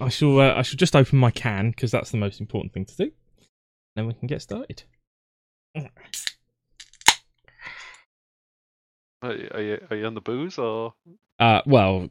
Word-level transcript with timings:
I 0.00 0.08
shall. 0.08 0.40
Uh, 0.40 0.54
I 0.54 0.62
shall 0.62 0.76
just 0.76 0.96
open 0.96 1.18
my 1.18 1.30
can 1.30 1.70
because 1.70 1.90
that's 1.90 2.10
the 2.10 2.16
most 2.16 2.40
important 2.40 2.72
thing 2.72 2.84
to 2.86 2.96
do. 2.96 3.12
Then 3.96 4.06
we 4.06 4.14
can 4.14 4.26
get 4.26 4.42
started. 4.42 4.82
Are 9.22 9.32
you, 9.32 9.48
are 9.52 9.62
you, 9.62 9.86
are 9.90 9.96
you 9.96 10.06
on 10.06 10.14
the 10.14 10.20
booze 10.20 10.58
or? 10.58 10.94
Uh, 11.38 11.62
well, 11.66 12.08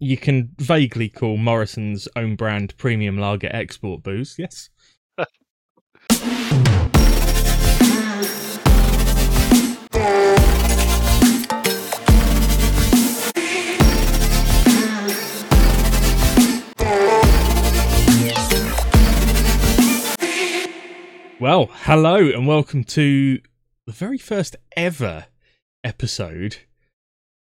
you 0.00 0.16
can 0.16 0.50
vaguely 0.58 1.08
call 1.08 1.36
Morrison's 1.36 2.08
own 2.16 2.36
brand 2.36 2.76
premium 2.76 3.18
lager 3.18 3.48
export 3.52 4.02
booze. 4.02 4.34
Yes. 4.38 4.70
Well, 21.38 21.68
hello 21.70 22.16
and 22.16 22.46
welcome 22.46 22.82
to 22.84 23.40
the 23.86 23.92
very 23.92 24.16
first 24.16 24.56
ever 24.74 25.26
episode 25.84 26.56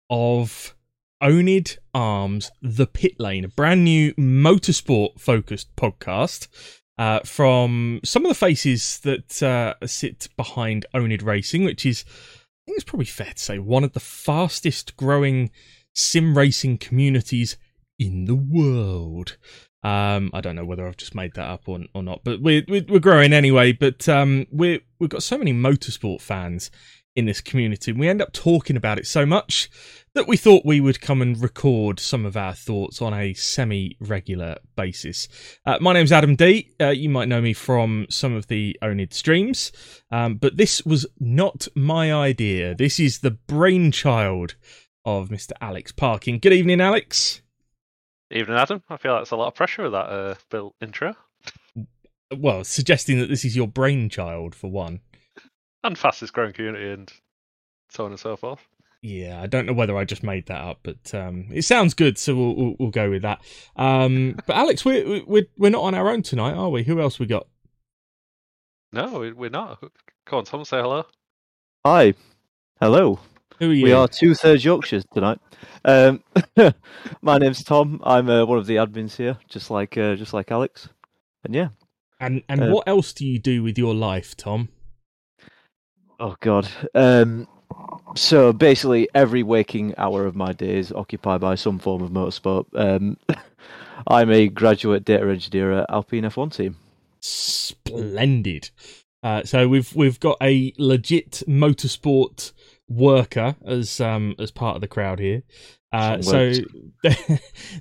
of 0.09 0.77
Onid 1.21 1.77
Arms 1.93 2.53
The 2.63 2.87
Pit 2.87 3.19
Lane, 3.19 3.45
a 3.45 3.49
brand 3.49 3.83
new 3.83 4.15
motorsport 4.15 5.19
focused 5.19 5.75
podcast 5.75 6.47
uh, 6.99 7.19
from 7.25 7.99
some 8.05 8.25
of 8.25 8.29
the 8.29 8.37
faces 8.37 9.01
that 9.01 9.43
uh, 9.43 9.75
sit 9.85 10.29
behind 10.37 10.87
Onid 10.95 11.25
Racing, 11.25 11.65
which 11.65 11.85
is, 11.85 12.05
I 12.07 12.67
think 12.67 12.77
it's 12.77 12.85
probably 12.85 13.07
fair 13.07 13.33
to 13.33 13.43
say, 13.43 13.59
one 13.59 13.83
of 13.83 13.95
the 13.95 13.99
fastest 13.99 14.97
growing 14.97 15.51
sim 15.97 16.39
racing 16.39 16.79
communities 16.79 17.57
in 17.99 18.27
the 18.27 18.37
world. 18.37 19.37
Um, 19.83 20.31
I 20.35 20.41
don't 20.41 20.57
know 20.57 20.65
whether 20.65 20.87
I've 20.87 20.97
just 20.97 21.15
made 21.15 21.35
that 21.35 21.49
up 21.49 21.69
or, 21.69 21.81
or 21.95 22.03
not, 22.03 22.21
but 22.25 22.43
we're, 22.43 22.63
we're, 22.69 22.85
we're 22.89 22.99
growing 23.01 23.33
anyway. 23.33 23.73
But 23.73 24.09
um, 24.09 24.47
we 24.51 24.83
we've 24.99 25.11
got 25.11 25.23
so 25.23 25.39
many 25.39 25.53
motorsport 25.53 26.21
fans 26.21 26.71
in 27.17 27.27
this 27.27 27.41
community. 27.41 27.93
We 27.93 28.09
end 28.09 28.23
up 28.23 28.33
talking 28.33 28.77
about 28.77 28.99
it 28.99 29.07
so 29.07 29.27
much 29.27 29.71
that 30.15 30.29
we 30.29 30.37
thought 30.37 30.65
we 30.65 30.81
would 30.81 31.01
come 31.01 31.23
and 31.23 31.41
record 31.41 32.01
some 32.01 32.25
of 32.25 32.37
our 32.37 32.55
thoughts 32.55 33.01
on 33.03 33.15
a 33.15 33.35
semi-regular 33.35 34.57
basis. 34.77 35.29
Uh, 35.65 35.79
my 35.81 35.93
name's 35.93 36.13
Adam 36.13 36.37
D. 36.37 36.71
Uh, 36.81 36.89
you 36.89 37.09
might 37.09 37.29
know 37.29 37.41
me 37.41 37.53
from 37.53 38.07
some 38.11 38.35
of 38.35 38.47
the 38.49 38.77
Onid 38.83 39.13
streams, 39.13 39.73
um, 40.11 40.37
but 40.37 40.57
this 40.57 40.85
was 40.85 41.07
not 41.19 41.69
my 41.75 42.13
idea. 42.13 42.75
This 42.75 43.01
is 43.01 43.21
the 43.21 43.33
brainchild 43.33 44.57
of 45.05 45.29
Mr. 45.29 45.53
Alex 45.61 45.93
Parkin. 45.93 46.39
Good 46.39 46.53
evening, 46.53 46.81
Alex. 46.81 47.43
Evening, 48.31 48.57
Adam. 48.57 48.83
I 48.89 48.97
feel 48.97 49.17
that's 49.17 49.31
a 49.33 49.37
lot 49.37 49.49
of 49.49 49.55
pressure 49.55 49.83
with 49.83 49.93
that 49.93 50.07
uh, 50.09 50.35
built 50.51 50.75
intro. 50.81 51.15
Well, 52.37 52.63
suggesting 52.65 53.19
that 53.19 53.29
this 53.29 53.45
is 53.45 53.57
your 53.57 53.67
brainchild 53.67 54.55
for 54.55 54.71
one. 54.71 55.01
And 55.83 55.99
fastest 55.99 56.33
growing 56.33 56.53
community 56.53 56.91
and 56.91 57.13
so 57.89 58.05
on 58.05 58.13
and 58.13 58.21
so 58.21 58.37
forth. 58.37 58.61
Yeah, 59.03 59.41
I 59.43 59.47
don't 59.47 59.65
know 59.67 59.73
whether 59.73 59.97
I 59.97 60.05
just 60.05 60.23
made 60.23 60.47
that 60.47 60.61
up, 60.61 60.81
but 60.83 61.13
um, 61.15 61.47
it 61.51 61.63
sounds 61.63 61.95
good, 61.95 62.19
so 62.19 62.37
we'll, 62.37 62.55
we'll, 62.55 62.75
we'll 62.79 62.91
go 62.91 63.11
with 63.11 63.23
that. 63.23 63.41
Um, 63.75 64.37
but 64.47 64.57
Alex, 64.57 64.85
we're 64.85 65.25
we're 65.25 65.47
we're 65.57 65.71
not 65.71 65.83
on 65.83 65.95
our 65.95 66.11
own 66.11 66.23
tonight, 66.23 66.53
are 66.53 66.69
we? 66.69 66.83
Who 66.85 67.01
else 67.01 67.19
we 67.19 67.25
got? 67.27 67.47
No, 68.93 69.21
we- 69.21 69.33
we're 69.33 69.49
not. 69.51 69.81
Come 70.27 70.41
on, 70.41 70.45
Tom, 70.45 70.65
say 70.65 70.81
hello. 70.81 71.07
Hi. 71.87 72.13
Hello. 72.79 73.19
Who 73.61 73.71
are 73.71 73.75
you? 73.75 73.85
We 73.85 73.93
are 73.93 74.09
two 74.09 74.35
thirds 74.35 74.65
Yorkshires 74.65 75.05
tonight. 75.13 75.39
Um, 75.85 76.25
my 77.23 77.37
name's 77.37 77.63
Tom. 77.63 78.01
I'm 78.03 78.31
uh, 78.31 78.47
one 78.47 78.57
of 78.57 78.65
the 78.65 78.77
admins 78.77 79.17
here, 79.17 79.37
just 79.51 79.71
like 79.71 79.99
uh, 79.99 80.15
just 80.15 80.33
like 80.33 80.51
Alex. 80.51 80.89
And 81.45 81.55
yeah. 81.55 81.69
And 82.19 82.43
and 82.49 82.63
uh, 82.63 82.67
what 82.69 82.89
else 82.89 83.13
do 83.13 83.27
you 83.27 83.39
do 83.39 83.63
with 83.63 83.77
your 83.77 83.95
life, 83.95 84.35
Tom? 84.35 84.71
Oh 86.19 86.37
God. 86.41 86.69
Um, 86.95 87.47
so 88.17 88.55
basically, 88.55 89.11
every 89.15 89.43
waking 89.43 89.95
hour 89.99 90.25
of 90.25 90.35
my 90.35 90.55
day 90.55 90.79
is 90.79 90.91
occupied 90.91 91.43
by 91.43 91.55
some 91.55 91.79
form 91.79 92.01
of 92.01 92.11
motorsport. 92.11 92.65
Um, 92.75 93.19
I'm 94.07 94.31
a 94.31 94.49
graduate 94.49 95.05
data 95.05 95.29
engineer 95.29 95.81
at 95.81 95.91
Alpine 95.91 96.23
F1 96.23 96.55
team. 96.55 96.77
Splendid. 97.21 98.71
Uh, 99.23 99.45
so 99.45 99.69
we've 99.69 99.95
we've 99.95 100.19
got 100.19 100.39
a 100.41 100.73
legit 100.79 101.43
motorsport 101.47 102.53
worker 102.91 103.57
as 103.65 104.01
um 104.01 104.35
as 104.39 104.51
part 104.51 104.75
of 104.75 104.81
the 104.81 104.89
crowd 104.89 105.19
here. 105.19 105.43
Uh, 105.93 106.23
so 106.23 106.53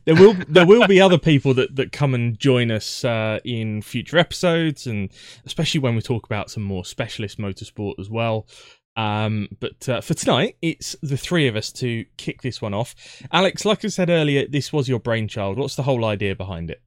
there 0.05 0.15
will 0.15 0.35
there 0.47 0.65
will 0.65 0.87
be 0.87 0.99
other 0.99 1.17
people 1.17 1.53
that, 1.53 1.75
that 1.75 1.91
come 1.91 2.15
and 2.15 2.39
join 2.39 2.71
us 2.71 3.05
uh, 3.05 3.39
in 3.43 3.81
future 3.81 4.17
episodes, 4.17 4.87
and 4.87 5.11
especially 5.45 5.79
when 5.79 5.95
we 5.95 6.01
talk 6.01 6.25
about 6.25 6.49
some 6.49 6.63
more 6.63 6.83
specialist 6.83 7.37
motorsport 7.37 7.93
as 7.99 8.09
well. 8.09 8.47
Um, 8.95 9.47
but 9.59 9.87
uh, 9.87 10.01
for 10.01 10.15
tonight, 10.15 10.57
it's 10.61 10.95
the 11.01 11.17
three 11.17 11.47
of 11.47 11.55
us 11.55 11.71
to 11.73 12.05
kick 12.17 12.41
this 12.41 12.61
one 12.61 12.73
off. 12.73 12.95
Alex, 13.31 13.63
like 13.63 13.85
I 13.85 13.89
said 13.89 14.09
earlier, 14.09 14.47
this 14.47 14.73
was 14.73 14.89
your 14.89 14.99
brainchild. 14.99 15.57
What's 15.57 15.75
the 15.75 15.83
whole 15.83 16.03
idea 16.03 16.35
behind 16.35 16.71
it? 16.71 16.81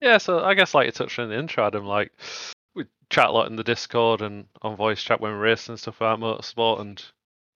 Yeah, 0.00 0.18
so 0.18 0.40
I 0.40 0.54
guess 0.54 0.74
like 0.74 0.86
you 0.86 0.92
touched 0.92 1.18
on 1.18 1.26
in 1.26 1.30
the 1.30 1.38
intro, 1.38 1.64
Adam, 1.64 1.86
like 1.86 2.12
we 2.74 2.84
chat 3.08 3.28
a 3.28 3.32
lot 3.32 3.46
in 3.46 3.56
the 3.56 3.64
Discord 3.64 4.20
and 4.20 4.46
on 4.62 4.76
voice 4.76 5.02
chat 5.02 5.20
when 5.20 5.32
we 5.32 5.38
race 5.38 5.68
and 5.68 5.78
stuff 5.78 5.96
about 5.96 6.18
motorsport, 6.18 6.80
and 6.80 7.02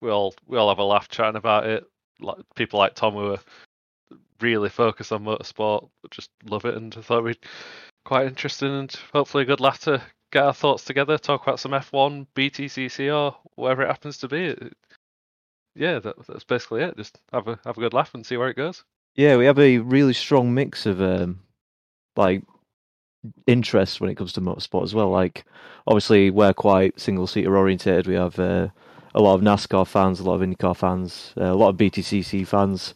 we 0.02 0.10
all 0.10 0.34
we 0.46 0.58
all 0.58 0.70
have 0.70 0.80
a 0.80 0.84
laugh 0.84 1.10
chatting 1.10 1.38
about 1.38 1.66
it. 1.66 1.86
Like 2.20 2.38
people 2.56 2.80
like 2.80 2.96
Tom 2.96 3.14
who 3.14 3.34
are 3.34 3.40
really 4.42 4.70
focused 4.70 5.12
on 5.12 5.24
motorsport, 5.24 5.90
just 6.12 6.30
love 6.46 6.66
it, 6.66 6.76
and 6.76 6.96
I 6.98 7.02
thought 7.02 7.24
we'd 7.24 7.38
quite 8.06 8.28
interesting 8.28 8.72
and 8.72 8.92
hopefully 9.12 9.44
a 9.44 9.48
good 9.48 9.60
laugh 9.60 9.80
to 9.82 10.02
get 10.32 10.44
our 10.44 10.54
thoughts 10.54 10.84
together, 10.84 11.18
talk 11.18 11.44
about 11.44 11.60
some 11.60 11.72
F1, 11.72 12.28
BTCC, 12.36 13.14
or 13.14 13.36
whatever 13.56 13.84
it 13.84 13.88
happens 13.88 14.18
to 14.20 14.28
be. 14.28 14.56
Yeah, 15.76 16.00
that, 16.00 16.16
that's 16.28 16.44
basically 16.44 16.84
it. 16.84 16.98
Just 16.98 17.20
have 17.32 17.48
a 17.48 17.60
have 17.66 17.78
a 17.78 17.82
good 17.82 17.94
laugh 17.94 18.14
and 18.14 18.26
see 18.26 18.38
where 18.38 18.50
it 18.50 18.58
goes. 18.58 18.84
Yeah, 19.16 19.38
we 19.38 19.46
have 19.46 19.60
a 19.60 19.80
really 19.80 20.14
strong 20.14 20.54
mix 20.54 20.86
of 20.86 21.02
um, 21.02 21.40
like 22.16 22.44
interests 23.46 24.00
when 24.00 24.10
it 24.10 24.16
comes 24.16 24.34
to 24.34 24.42
motorsport 24.42 24.84
as 24.84 24.96
well. 24.96 25.10
Like, 25.10 25.46
obviously, 25.86 26.30
we're 26.30 26.54
quite 26.54 27.00
single 27.00 27.28
seater 27.28 27.56
orientated. 27.56 28.08
We 28.08 28.16
have 28.16 28.40
uh, 28.40 28.70
a 29.18 29.22
lot 29.22 29.34
of 29.34 29.42
NASCAR 29.42 29.88
fans, 29.88 30.20
a 30.20 30.24
lot 30.24 30.40
of 30.40 30.48
IndyCar 30.48 30.78
fans, 30.78 31.34
uh, 31.38 31.46
a 31.46 31.56
lot 31.56 31.70
of 31.70 31.78
BTCC 31.78 32.46
fans, 32.46 32.94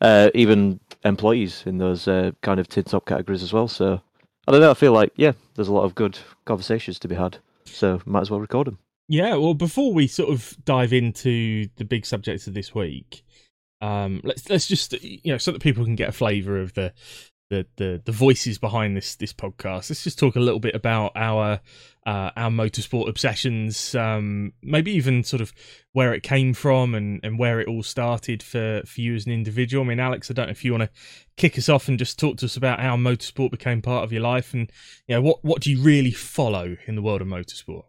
uh, 0.00 0.30
even 0.32 0.78
employees 1.04 1.64
in 1.66 1.78
those 1.78 2.06
uh, 2.06 2.30
kind 2.42 2.60
of 2.60 2.68
tin 2.68 2.84
top 2.84 3.06
categories 3.06 3.42
as 3.42 3.52
well. 3.52 3.66
So, 3.66 4.00
I 4.46 4.52
don't 4.52 4.60
know. 4.60 4.70
I 4.70 4.74
feel 4.74 4.92
like 4.92 5.12
yeah, 5.16 5.32
there's 5.56 5.68
a 5.68 5.72
lot 5.72 5.82
of 5.82 5.96
good 5.96 6.16
conversations 6.44 7.00
to 7.00 7.08
be 7.08 7.16
had. 7.16 7.38
So, 7.64 8.00
might 8.06 8.20
as 8.20 8.30
well 8.30 8.40
record 8.40 8.68
them. 8.68 8.78
Yeah, 9.08 9.34
well, 9.34 9.54
before 9.54 9.92
we 9.92 10.06
sort 10.06 10.30
of 10.30 10.56
dive 10.64 10.92
into 10.92 11.68
the 11.76 11.84
big 11.84 12.06
subjects 12.06 12.46
of 12.46 12.54
this 12.54 12.72
week, 12.72 13.24
um, 13.80 14.20
let's 14.22 14.48
let's 14.48 14.68
just 14.68 14.92
you 15.02 15.32
know 15.32 15.38
so 15.38 15.50
that 15.50 15.60
people 15.60 15.84
can 15.84 15.96
get 15.96 16.08
a 16.08 16.12
flavour 16.12 16.60
of 16.60 16.74
the, 16.74 16.92
the 17.54 17.66
the 17.76 18.02
the 18.04 18.12
voices 18.12 18.58
behind 18.58 18.96
this 18.96 19.16
this 19.16 19.32
podcast. 19.32 19.90
Let's 19.90 20.04
just 20.04 20.18
talk 20.18 20.36
a 20.36 20.40
little 20.40 20.60
bit 20.60 20.74
about 20.74 21.12
our 21.16 21.60
uh, 22.06 22.30
our 22.36 22.50
motorsport 22.50 23.08
obsessions, 23.08 23.94
um, 23.94 24.52
maybe 24.62 24.92
even 24.92 25.24
sort 25.24 25.40
of 25.40 25.52
where 25.92 26.12
it 26.12 26.22
came 26.22 26.52
from 26.52 26.94
and, 26.94 27.20
and 27.22 27.38
where 27.38 27.60
it 27.60 27.68
all 27.68 27.82
started 27.82 28.42
for 28.42 28.82
for 28.86 29.00
you 29.00 29.14
as 29.14 29.26
an 29.26 29.32
individual. 29.32 29.84
I 29.84 29.88
mean, 29.88 30.00
Alex, 30.00 30.30
I 30.30 30.34
don't 30.34 30.46
know 30.46 30.52
if 30.52 30.64
you 30.64 30.72
want 30.72 30.84
to 30.84 31.00
kick 31.36 31.58
us 31.58 31.68
off 31.68 31.88
and 31.88 31.98
just 31.98 32.18
talk 32.18 32.38
to 32.38 32.46
us 32.46 32.56
about 32.56 32.80
how 32.80 32.96
motorsport 32.96 33.50
became 33.50 33.82
part 33.82 34.04
of 34.04 34.12
your 34.12 34.22
life, 34.22 34.52
and 34.54 34.70
you 35.06 35.14
know 35.14 35.22
what 35.22 35.44
what 35.44 35.62
do 35.62 35.70
you 35.70 35.80
really 35.80 36.12
follow 36.12 36.76
in 36.86 36.94
the 36.94 37.02
world 37.02 37.22
of 37.22 37.28
motorsport? 37.28 37.84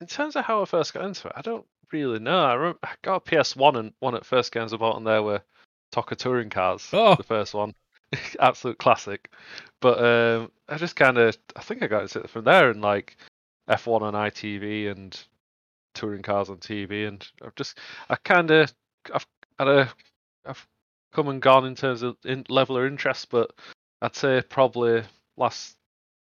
in 0.00 0.06
terms 0.06 0.34
of 0.34 0.44
how 0.44 0.62
I 0.62 0.64
first 0.64 0.94
got 0.94 1.04
into 1.04 1.28
it, 1.28 1.34
I 1.36 1.42
don't 1.42 1.66
really 1.92 2.18
know. 2.18 2.38
I, 2.38 2.54
remember, 2.54 2.78
I 2.82 2.94
got 3.02 3.16
a 3.16 3.30
PS1 3.30 3.78
and 3.78 3.92
one 4.00 4.14
at 4.14 4.24
first 4.24 4.52
games 4.52 4.72
I 4.72 4.76
bought 4.76 4.96
on 4.96 5.04
there 5.04 5.22
were 5.22 5.42
TOCA 5.92 6.16
touring 6.16 6.50
cars. 6.50 6.88
Oh. 6.92 7.14
The 7.16 7.22
first 7.22 7.54
one, 7.54 7.74
absolute 8.40 8.78
classic. 8.78 9.30
But 9.80 10.04
um, 10.04 10.50
I 10.68 10.76
just 10.76 10.96
kind 10.96 11.18
of, 11.18 11.36
I 11.56 11.60
think 11.62 11.82
I 11.82 11.86
got 11.86 12.14
it 12.14 12.30
from 12.30 12.44
there 12.44 12.70
and 12.70 12.82
like 12.82 13.16
F1 13.68 14.02
on 14.02 14.14
ITV 14.14 14.90
and 14.90 15.18
touring 15.94 16.22
cars 16.22 16.50
on 16.50 16.58
TV, 16.58 17.06
and 17.08 17.26
I've 17.44 17.54
just, 17.54 17.78
I 18.08 18.16
kind 18.16 18.50
of, 18.50 18.72
I've 19.14 19.26
had 19.58 19.68
a, 19.68 19.92
I've 20.46 20.66
come 21.12 21.28
and 21.28 21.42
gone 21.42 21.66
in 21.66 21.74
terms 21.74 22.02
of 22.02 22.16
in, 22.24 22.44
level 22.48 22.76
of 22.76 22.84
interest, 22.84 23.28
but 23.30 23.52
I'd 24.02 24.16
say 24.16 24.42
probably 24.48 25.02
last 25.36 25.76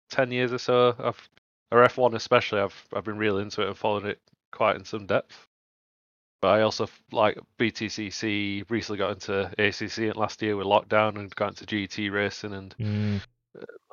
ten 0.09 0.31
years 0.31 0.53
or 0.53 0.59
so, 0.59 0.95
I've 0.99 1.29
or 1.71 1.83
F1 1.83 2.15
especially, 2.15 2.61
I've 2.61 2.87
I've 2.93 3.03
been 3.03 3.17
really 3.17 3.41
into 3.43 3.61
it 3.61 3.67
and 3.67 3.77
followed 3.77 4.05
it 4.05 4.21
quite 4.51 4.77
in 4.77 4.85
some 4.85 5.05
depth. 5.05 5.46
But 6.41 6.49
I 6.49 6.61
also 6.61 6.87
like 7.11 7.37
BTCC. 7.59 8.63
Recently 8.69 8.97
got 8.99 9.11
into 9.11 9.51
ACC 9.57 10.15
last 10.15 10.41
year 10.41 10.55
with 10.55 10.67
lockdown 10.67 11.17
and 11.17 11.33
got 11.35 11.49
into 11.49 11.65
GT 11.65 12.11
racing 12.11 12.53
and 12.53 12.75
Mm. 12.79 13.21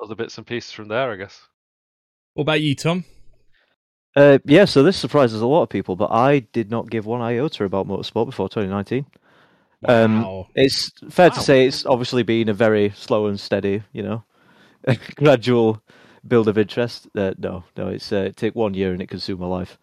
other 0.01 0.15
bits 0.15 0.37
and 0.37 0.45
pieces 0.45 0.71
from 0.71 0.87
there. 0.87 1.11
I 1.11 1.15
guess. 1.15 1.41
What 2.35 2.43
about 2.43 2.61
you, 2.61 2.75
Tom? 2.75 3.03
Uh, 4.15 4.37
yeah, 4.45 4.65
so 4.65 4.81
this 4.83 4.95
surprises 4.97 5.41
a 5.41 5.47
lot 5.47 5.63
of 5.63 5.69
people, 5.69 5.95
but 5.95 6.09
I 6.11 6.39
did 6.39 6.69
not 6.71 6.89
give 6.89 7.05
one 7.05 7.21
iota 7.21 7.65
about 7.65 7.87
motorsport 7.87 8.27
before 8.27 8.47
2019. 8.47 9.05
Um, 9.87 10.21
Wow. 10.21 10.47
It's 10.55 10.91
fair 11.09 11.29
Wow. 11.29 11.35
to 11.35 11.41
say 11.41 11.67
it's 11.67 11.85
obviously 11.85 12.23
been 12.23 12.47
a 12.47 12.53
very 12.53 12.91
slow 12.91 13.25
and 13.27 13.39
steady, 13.39 13.83
you 13.91 14.03
know, 14.03 14.23
gradual 15.15 15.81
build 16.27 16.47
of 16.47 16.57
interest. 16.57 17.07
Uh, 17.15 17.33
no, 17.37 17.63
no, 17.75 17.89
it's 17.89 18.11
uh, 18.11 18.27
it 18.29 18.37
take 18.37 18.55
one 18.55 18.73
year 18.73 18.93
and 18.93 19.01
it 19.01 19.09
consumed 19.09 19.41
my 19.41 19.47
life. 19.47 19.77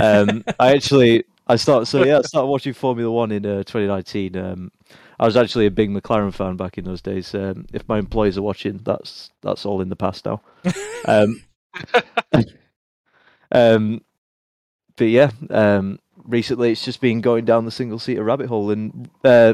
Um, 0.00 0.44
I 0.60 0.74
actually 0.74 1.24
I 1.52 1.56
started 1.56 1.84
so 1.84 2.02
yeah 2.02 2.18
I 2.18 2.22
started 2.22 2.46
watching 2.50 2.72
Formula 2.72 3.10
One 3.10 3.30
in 3.30 3.44
uh, 3.44 3.62
2019. 3.64 4.36
Um, 4.36 4.72
I 5.20 5.26
was 5.26 5.36
actually 5.36 5.66
a 5.66 5.70
big 5.70 5.90
McLaren 5.90 6.32
fan 6.32 6.56
back 6.56 6.78
in 6.78 6.84
those 6.84 7.02
days. 7.02 7.34
Um, 7.34 7.66
if 7.74 7.86
my 7.88 7.98
employees 7.98 8.38
are 8.38 8.42
watching, 8.42 8.78
that's 8.78 9.30
that's 9.42 9.66
all 9.66 9.82
in 9.82 9.90
the 9.90 9.96
past 9.96 10.24
now. 10.24 10.40
Um, 11.06 11.42
um, 13.52 14.00
but 14.96 15.04
yeah, 15.08 15.30
um, 15.50 15.98
recently 16.24 16.72
it's 16.72 16.86
just 16.86 17.02
been 17.02 17.20
going 17.20 17.44
down 17.44 17.66
the 17.66 17.70
single 17.70 17.98
seater 17.98 18.24
rabbit 18.24 18.46
hole 18.46 18.70
and 18.70 19.10
uh, 19.22 19.52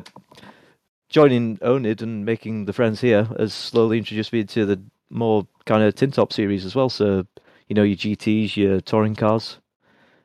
joining 1.09 1.56
Onid 1.59 2.00
and 2.00 2.25
making 2.25 2.67
the 2.67 2.73
friends 2.73 3.00
here 3.00 3.25
has 3.39 3.53
slowly 3.53 3.99
introduced 3.99 4.33
me 4.33 4.45
to 4.45 4.65
the 4.65 4.81
more 5.11 5.49
kind 5.67 5.83
of 5.83 5.97
tin 5.97 6.12
top 6.12 6.33
series 6.33 6.65
as 6.65 6.77
well. 6.77 6.91
So 6.91 7.27
you 7.67 7.75
know 7.75 7.83
your 7.83 7.97
GTS, 7.97 8.56
your 8.56 8.81
touring 8.81 9.17
cars, 9.17 9.59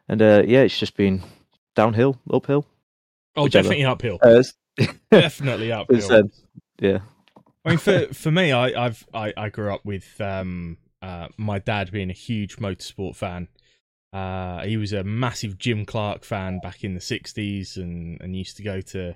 and 0.08 0.22
uh, 0.22 0.44
yeah, 0.46 0.62
it's 0.62 0.78
just 0.78 0.96
been 0.96 1.24
downhill, 1.76 2.20
uphill. 2.32 2.66
Oh, 3.36 3.44
Whichever. 3.44 3.64
definitely 3.64 3.86
uphill. 3.86 4.20
Uh, 4.22 4.44
definitely 5.12 5.72
uphill. 5.72 6.12
um, 6.14 6.32
yeah, 6.80 7.00
I 7.66 7.70
mean, 7.70 7.78
for 7.78 8.08
for 8.14 8.32
me, 8.32 8.52
I, 8.52 8.86
I've 8.86 9.06
I, 9.14 9.34
I 9.36 9.50
grew 9.50 9.74
up 9.74 9.86
with 9.86 10.20
um 10.20 10.78
uh 11.02 11.28
my 11.38 11.60
dad 11.60 11.92
being 11.92 12.10
a 12.10 12.14
huge 12.14 12.58
motorsport 12.58 13.16
fan. 13.16 13.48
Uh, 14.12 14.64
he 14.64 14.78
was 14.78 14.94
a 14.94 15.04
massive 15.04 15.58
Jim 15.58 15.86
Clark 15.86 16.24
fan 16.24 16.60
back 16.62 16.84
in 16.84 16.94
the 16.94 17.00
'60s, 17.00 17.78
and 17.78 18.22
and 18.22 18.36
used 18.36 18.58
to 18.58 18.64
go 18.64 18.82
to 18.82 19.16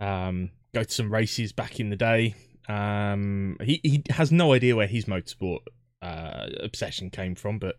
um 0.00 0.50
go 0.74 0.82
to 0.82 0.92
some 0.92 1.12
races 1.12 1.52
back 1.52 1.80
in 1.80 1.90
the 1.90 1.96
day. 1.96 2.34
Um, 2.68 3.56
he 3.62 3.80
he 3.82 4.02
has 4.10 4.32
no 4.32 4.52
idea 4.52 4.76
where 4.76 4.86
his 4.86 5.06
motorsport 5.06 5.60
uh 6.02 6.48
obsession 6.62 7.10
came 7.10 7.34
from, 7.34 7.58
but 7.58 7.76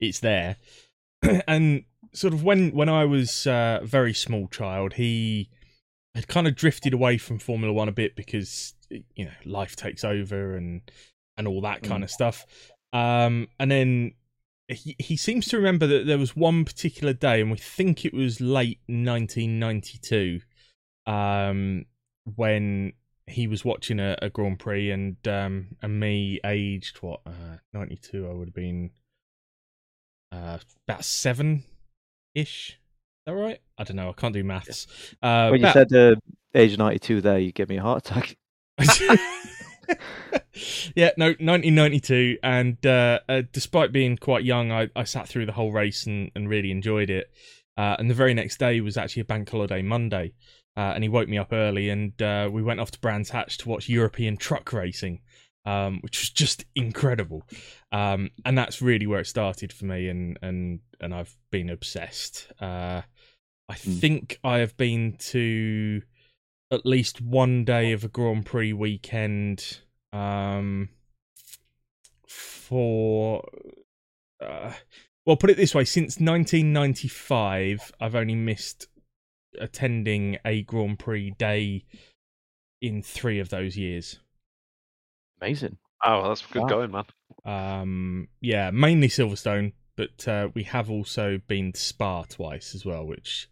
it's 0.00 0.20
there. 0.20 0.56
and 1.48 1.84
sort 2.18 2.34
of 2.34 2.42
when 2.42 2.70
when 2.72 2.88
I 2.88 3.04
was 3.04 3.46
uh, 3.46 3.78
a 3.82 3.86
very 3.86 4.12
small 4.12 4.48
child, 4.48 4.94
he 4.94 5.48
had 6.14 6.26
kind 6.28 6.46
of 6.46 6.56
drifted 6.56 6.92
away 6.92 7.16
from 7.16 7.38
Formula 7.38 7.72
One 7.72 7.88
a 7.88 7.92
bit 7.92 8.16
because 8.16 8.74
you 8.90 9.24
know 9.24 9.30
life 9.44 9.76
takes 9.76 10.04
over 10.04 10.56
and 10.56 10.82
and 11.36 11.46
all 11.46 11.60
that 11.62 11.82
kind 11.82 12.02
of 12.02 12.10
stuff. 12.10 12.44
Um, 12.92 13.48
and 13.60 13.70
then 13.70 14.12
he 14.66 14.96
he 14.98 15.16
seems 15.16 15.46
to 15.48 15.56
remember 15.56 15.86
that 15.86 16.06
there 16.06 16.18
was 16.18 16.34
one 16.34 16.64
particular 16.64 17.12
day, 17.12 17.40
and 17.40 17.50
we 17.50 17.56
think 17.56 18.04
it 18.04 18.12
was 18.12 18.40
late 18.40 18.80
1992, 18.86 20.40
um, 21.06 21.84
when 22.34 22.92
he 23.26 23.46
was 23.46 23.64
watching 23.64 24.00
a, 24.00 24.16
a 24.20 24.28
Grand 24.28 24.58
Prix, 24.58 24.90
and 24.90 25.16
um, 25.28 25.76
and 25.82 26.00
me, 26.00 26.40
aged 26.44 26.98
what 26.98 27.20
uh, 27.26 27.58
92, 27.72 28.26
I 28.28 28.32
would 28.32 28.48
have 28.48 28.54
been 28.54 28.90
uh, 30.32 30.58
about 30.86 31.04
seven 31.04 31.64
ish. 32.38 32.70
Is 32.70 32.76
that 33.26 33.32
right? 33.32 33.58
I 33.76 33.84
don't 33.84 33.96
know. 33.96 34.08
I 34.10 34.12
can't 34.12 34.34
do 34.34 34.44
maths. 34.44 34.86
Uh, 35.22 35.48
when 35.48 35.60
you 35.60 35.66
about- 35.66 35.88
said 35.90 35.92
uh, 35.92 36.16
age 36.54 36.78
ninety 36.78 36.98
two, 36.98 37.20
there 37.20 37.38
you 37.38 37.52
gave 37.52 37.68
me 37.68 37.76
a 37.76 37.82
heart 37.82 38.06
attack. 38.06 38.36
yeah, 40.94 41.10
no, 41.16 41.26
1992, 41.26 42.38
and 42.42 42.84
uh, 42.84 43.20
uh, 43.28 43.42
despite 43.52 43.92
being 43.92 44.16
quite 44.16 44.44
young, 44.44 44.70
I, 44.70 44.88
I 44.94 45.04
sat 45.04 45.28
through 45.28 45.46
the 45.46 45.52
whole 45.52 45.72
race 45.72 46.06
and, 46.06 46.30
and 46.34 46.48
really 46.48 46.70
enjoyed 46.70 47.10
it. 47.10 47.30
Uh, 47.76 47.96
and 47.98 48.10
the 48.10 48.14
very 48.14 48.34
next 48.34 48.58
day 48.58 48.80
was 48.80 48.96
actually 48.96 49.22
a 49.22 49.24
bank 49.24 49.48
holiday 49.48 49.82
Monday, 49.82 50.32
uh, 50.76 50.92
and 50.94 51.02
he 51.04 51.08
woke 51.08 51.28
me 51.28 51.38
up 51.38 51.52
early, 51.52 51.90
and 51.90 52.20
uh, 52.20 52.48
we 52.52 52.62
went 52.62 52.80
off 52.80 52.90
to 52.90 53.00
Brands 53.00 53.30
Hatch 53.30 53.58
to 53.58 53.68
watch 53.68 53.88
European 53.88 54.36
truck 54.36 54.72
racing, 54.72 55.20
um, 55.68 55.98
which 56.00 56.20
was 56.20 56.30
just 56.30 56.64
incredible. 56.74 57.42
Um, 57.92 58.30
and 58.46 58.56
that's 58.56 58.80
really 58.80 59.06
where 59.06 59.20
it 59.20 59.26
started 59.26 59.70
for 59.72 59.84
me, 59.84 60.08
and 60.08 60.38
and 60.40 60.80
and 60.98 61.14
I've 61.14 61.36
been 61.50 61.68
obsessed. 61.68 62.50
Uh, 62.58 63.02
I 63.68 63.74
think 63.74 64.40
I 64.42 64.58
have 64.58 64.76
been 64.78 65.16
to 65.18 66.02
at 66.70 66.86
least 66.86 67.20
one 67.20 67.66
day 67.66 67.92
of 67.92 68.02
a 68.02 68.08
Grand 68.08 68.46
Prix 68.46 68.72
weekend 68.72 69.80
um, 70.12 70.88
for. 72.26 73.46
Uh, 74.40 74.72
well, 75.26 75.36
put 75.36 75.50
it 75.50 75.58
this 75.58 75.74
way: 75.74 75.84
since 75.84 76.18
1995, 76.18 77.92
I've 78.00 78.14
only 78.14 78.36
missed 78.36 78.88
attending 79.60 80.38
a 80.46 80.62
Grand 80.62 80.98
Prix 80.98 81.32
day 81.32 81.84
in 82.80 83.02
three 83.02 83.38
of 83.38 83.50
those 83.50 83.76
years. 83.76 84.18
Amazing. 85.40 85.78
Oh, 86.04 86.28
that's 86.28 86.42
good 86.46 86.62
Wow. 86.62 86.68
going, 86.68 86.90
man. 86.92 87.04
Um, 87.44 88.28
yeah, 88.40 88.70
mainly 88.70 89.08
Silverstone, 89.08 89.72
but 89.96 90.26
uh, 90.28 90.48
we 90.54 90.64
have 90.64 90.90
also 90.90 91.40
been 91.48 91.72
to 91.72 91.80
Spa 91.80 92.24
twice 92.24 92.74
as 92.74 92.84
well, 92.84 93.04
which, 93.06 93.48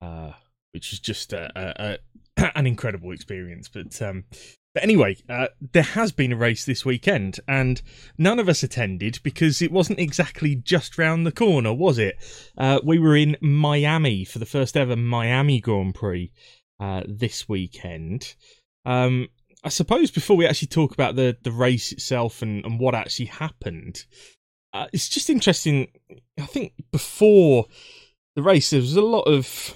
uh, 0.00 0.32
which 0.72 0.92
is 0.92 1.00
just 1.00 1.32
a, 1.32 1.50
a, 1.54 1.98
a 2.38 2.52
an 2.58 2.66
incredible 2.66 3.12
experience. 3.12 3.68
But 3.68 4.00
um, 4.02 4.24
but 4.74 4.82
anyway, 4.82 5.16
uh, 5.28 5.48
there 5.72 5.82
has 5.82 6.12
been 6.12 6.32
a 6.32 6.36
race 6.36 6.64
this 6.66 6.84
weekend, 6.84 7.40
and 7.48 7.80
none 8.18 8.38
of 8.38 8.48
us 8.48 8.62
attended 8.62 9.20
because 9.22 9.62
it 9.62 9.72
wasn't 9.72 9.98
exactly 9.98 10.54
just 10.54 10.98
round 10.98 11.26
the 11.26 11.32
corner, 11.32 11.72
was 11.72 11.98
it? 11.98 12.16
Uh, 12.58 12.80
we 12.84 12.98
were 12.98 13.16
in 13.16 13.36
Miami 13.40 14.24
for 14.24 14.38
the 14.38 14.44
first 14.44 14.76
ever 14.76 14.94
Miami 14.94 15.60
Grand 15.60 15.94
Prix 15.94 16.30
uh, 16.78 17.02
this 17.06 17.48
weekend. 17.48 18.34
Um, 18.84 19.28
I 19.66 19.68
suppose 19.68 20.12
before 20.12 20.36
we 20.36 20.46
actually 20.46 20.68
talk 20.68 20.92
about 20.92 21.16
the, 21.16 21.36
the 21.42 21.50
race 21.50 21.90
itself 21.90 22.40
and, 22.40 22.64
and 22.64 22.78
what 22.78 22.94
actually 22.94 23.26
happened, 23.26 24.04
uh, 24.72 24.86
it's 24.92 25.08
just 25.08 25.28
interesting. 25.28 25.88
I 26.38 26.46
think 26.46 26.74
before 26.92 27.66
the 28.36 28.44
race, 28.44 28.70
there 28.70 28.80
was 28.80 28.94
a 28.94 29.02
lot 29.02 29.22
of 29.22 29.74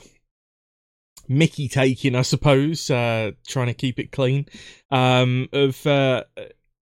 Mickey 1.26 1.66
taking, 1.66 2.14
I 2.14 2.22
suppose, 2.22 2.88
uh, 2.88 3.32
trying 3.48 3.66
to 3.66 3.74
keep 3.74 3.98
it 3.98 4.12
clean, 4.12 4.46
um, 4.92 5.48
of 5.52 5.84
uh, 5.84 6.22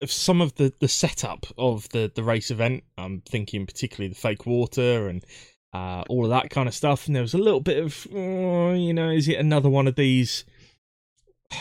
of 0.03 0.11
some 0.11 0.41
of 0.41 0.57
the, 0.57 0.73
the 0.81 0.89
setup 0.89 1.47
of 1.57 1.89
the, 1.91 2.11
the 2.13 2.25
race 2.25 2.51
event. 2.51 2.83
I'm 2.99 3.21
thinking 3.21 3.67
particularly 3.67 4.09
the 4.09 4.21
fake 4.21 4.47
water 4.47 5.07
and 5.09 5.25
uh, 5.73 6.03
all 6.09 6.25
of 6.25 6.31
that 6.31 6.51
kind 6.51 6.67
of 6.67 6.75
stuff. 6.75 7.07
And 7.07 7.15
there 7.15 7.23
was 7.23 7.35
a 7.35 7.39
little 7.39 7.61
bit 7.61 7.79
of, 7.79 8.05
oh, 8.13 8.73
you 8.73 8.93
know, 8.93 9.11
is 9.11 9.29
it 9.29 9.39
another 9.39 9.71
one 9.71 9.87
of 9.87 9.95
these 9.95 10.45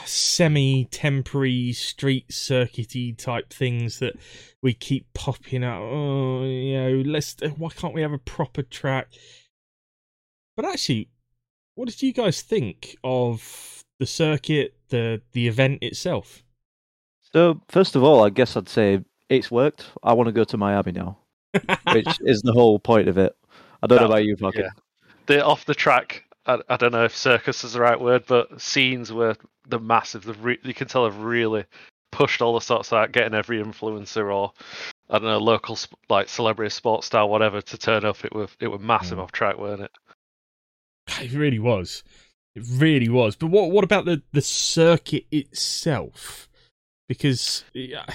semi-temporary 0.05 1.73
street 1.73 2.29
circuity 2.29 3.17
type 3.17 3.51
things 3.51 3.99
that 3.99 4.15
we 4.61 4.73
keep 4.73 5.05
popping 5.13 5.63
out? 5.63 5.81
Oh, 5.81 6.43
you 6.43 6.73
know, 6.77 7.03
let's. 7.05 7.35
Why 7.57 7.69
can't 7.69 7.93
we 7.93 8.01
have 8.01 8.13
a 8.13 8.17
proper 8.17 8.61
track? 8.63 9.07
But 10.55 10.65
actually, 10.65 11.09
what 11.75 11.89
did 11.89 12.01
you 12.01 12.13
guys 12.13 12.41
think 12.41 12.95
of 13.03 13.83
the 13.99 14.05
circuit, 14.05 14.75
the 14.89 15.21
the 15.33 15.47
event 15.47 15.79
itself? 15.83 16.43
So 17.33 17.61
first 17.69 17.95
of 17.95 18.03
all, 18.03 18.23
I 18.23 18.29
guess 18.29 18.55
I'd 18.55 18.69
say 18.69 19.03
it's 19.29 19.51
worked. 19.51 19.85
I 20.03 20.13
want 20.13 20.27
to 20.27 20.31
go 20.33 20.43
to 20.45 20.57
Miami 20.57 20.93
now, 20.93 21.17
which 21.91 22.07
is 22.21 22.41
the 22.41 22.53
whole 22.53 22.79
point 22.79 23.07
of 23.09 23.17
it. 23.17 23.35
I 23.83 23.87
don't 23.87 23.97
know 23.97 24.07
That- 24.07 24.13
about 24.13 24.25
you, 24.25 24.35
fucking. 24.37 24.61
yeah. 24.61 24.69
The 25.27 25.43
off 25.43 25.65
the 25.65 25.75
track. 25.75 26.23
I, 26.45 26.59
I 26.69 26.77
don't 26.77 26.91
know 26.91 27.05
if 27.05 27.17
circus 27.17 27.63
is 27.63 27.73
the 27.73 27.81
right 27.81 27.99
word, 27.99 28.25
but 28.27 28.61
scenes 28.61 29.11
were 29.11 29.35
the 29.67 29.79
massive. 29.79 30.23
The 30.23 30.33
re- 30.33 30.59
you 30.63 30.73
can 30.73 30.87
tell 30.87 31.03
they've 31.09 31.17
really 31.19 31.65
pushed 32.11 32.41
all 32.41 32.53
the 32.53 32.61
sorts 32.61 32.93
out, 32.93 33.11
getting 33.11 33.33
every 33.33 33.61
influencer 33.61 34.33
or 34.33 34.53
I 35.09 35.19
don't 35.19 35.27
know 35.27 35.37
local 35.37 35.77
like 36.09 36.29
celebrity 36.29 36.69
sports 36.69 37.07
star 37.07 37.27
whatever 37.27 37.61
to 37.61 37.77
turn 37.77 38.05
up. 38.05 38.23
It 38.23 38.33
was 38.33 38.49
it 38.59 38.67
was 38.67 38.81
massive 38.81 39.17
Mm. 39.17 39.21
off 39.23 39.31
track, 39.31 39.57
weren't 39.57 39.81
it? 39.81 39.91
It 41.21 41.31
really 41.33 41.59
was. 41.59 42.03
It 42.55 42.63
really 42.67 43.09
was. 43.09 43.35
But 43.35 43.47
what 43.47 43.71
what 43.71 43.83
about 43.83 44.05
the 44.05 44.23
the 44.31 44.41
circuit 44.41 45.25
itself? 45.31 46.47
Because 47.07 47.63
yeah, 47.73 48.05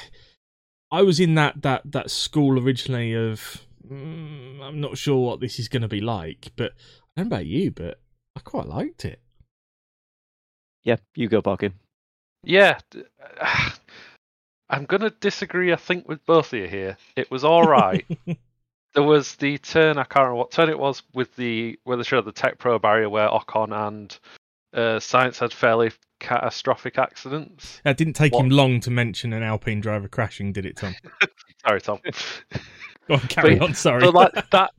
I 0.90 1.02
was 1.02 1.20
in 1.20 1.34
that 1.34 1.62
that 1.62 1.82
that 1.84 2.10
school 2.10 2.58
originally 2.58 3.14
of 3.14 3.62
mm, 3.88 4.60
I'm 4.60 4.80
not 4.80 4.98
sure 4.98 5.18
what 5.18 5.40
this 5.40 5.58
is 5.58 5.68
going 5.68 5.82
to 5.82 5.88
be 5.88 6.00
like, 6.00 6.52
but 6.56 6.72
I 7.16 7.20
don't 7.22 7.28
know 7.30 7.36
about 7.36 7.46
you, 7.46 7.70
but 7.70 8.00
I 8.36 8.40
quite 8.40 8.66
liked 8.66 9.04
it. 9.04 9.20
Yeah, 10.84 10.96
you 11.14 11.28
go, 11.28 11.42
Parkin. 11.42 11.74
Yeah, 12.42 12.78
I'm 14.68 14.84
gonna 14.84 15.10
disagree. 15.10 15.72
I 15.72 15.76
think 15.76 16.08
with 16.08 16.24
both 16.26 16.52
of 16.52 16.58
you 16.58 16.68
here. 16.68 16.96
It 17.16 17.30
was 17.30 17.44
all 17.44 17.64
right. 17.64 18.06
there 18.94 19.02
was 19.02 19.34
the 19.36 19.58
turn. 19.58 19.98
I 19.98 20.04
can't 20.04 20.16
remember 20.24 20.36
what 20.36 20.50
turn 20.52 20.68
it 20.70 20.78
was 20.78 21.02
with 21.12 21.34
the 21.36 21.78
where 21.84 21.96
they 21.96 22.02
showed 22.02 22.24
the 22.24 22.32
TecPro 22.32 22.80
barrier 22.80 23.10
where 23.10 23.28
Ocon 23.28 23.72
and 23.88 24.18
uh, 24.72 24.98
Sainz 25.00 25.38
had 25.38 25.52
fairly 25.52 25.90
catastrophic 26.20 26.98
accidents. 26.98 27.80
It 27.84 27.96
didn't 27.96 28.14
take 28.14 28.34
him 28.34 28.50
long 28.50 28.78
to 28.80 28.90
mention 28.90 29.32
an 29.32 29.42
Alpine 29.42 29.80
driver 29.80 30.06
crashing, 30.08 30.52
did 30.52 30.66
it, 30.66 30.76
Tom? 30.76 30.94
Sorry, 31.66 31.80
Tom. 31.80 31.98
Go 33.08 33.14
on, 33.14 33.20
carry 33.22 33.56
But- 33.56 33.68
on. 33.70 33.74
Sorry. 33.74 34.00
but 34.02 34.14
like 34.14 34.50
that, 34.50 34.72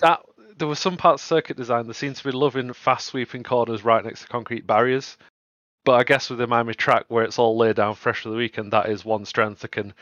that 0.00 0.20
there 0.56 0.66
were 0.66 0.74
some 0.74 0.96
parts 0.96 1.22
of 1.22 1.28
circuit 1.28 1.56
design 1.56 1.86
that 1.86 1.94
seemed 1.94 2.16
to 2.16 2.24
be 2.24 2.32
loving 2.32 2.72
fast 2.72 3.06
sweeping 3.06 3.44
corners 3.44 3.84
right 3.84 4.04
next 4.04 4.22
to 4.22 4.26
concrete 4.28 4.66
barriers. 4.66 5.16
But 5.88 6.00
I 6.00 6.04
guess 6.04 6.28
with 6.28 6.38
the 6.38 6.46
Miami 6.46 6.74
track 6.74 7.06
where 7.08 7.24
it's 7.24 7.38
all 7.38 7.56
laid 7.56 7.76
down 7.76 7.94
fresh 7.94 8.20
for 8.20 8.28
the 8.28 8.36
weekend, 8.36 8.74
that 8.74 8.90
is 8.90 9.06
one 9.06 9.24
strength 9.24 9.60
that 9.60 9.72
can 9.72 9.94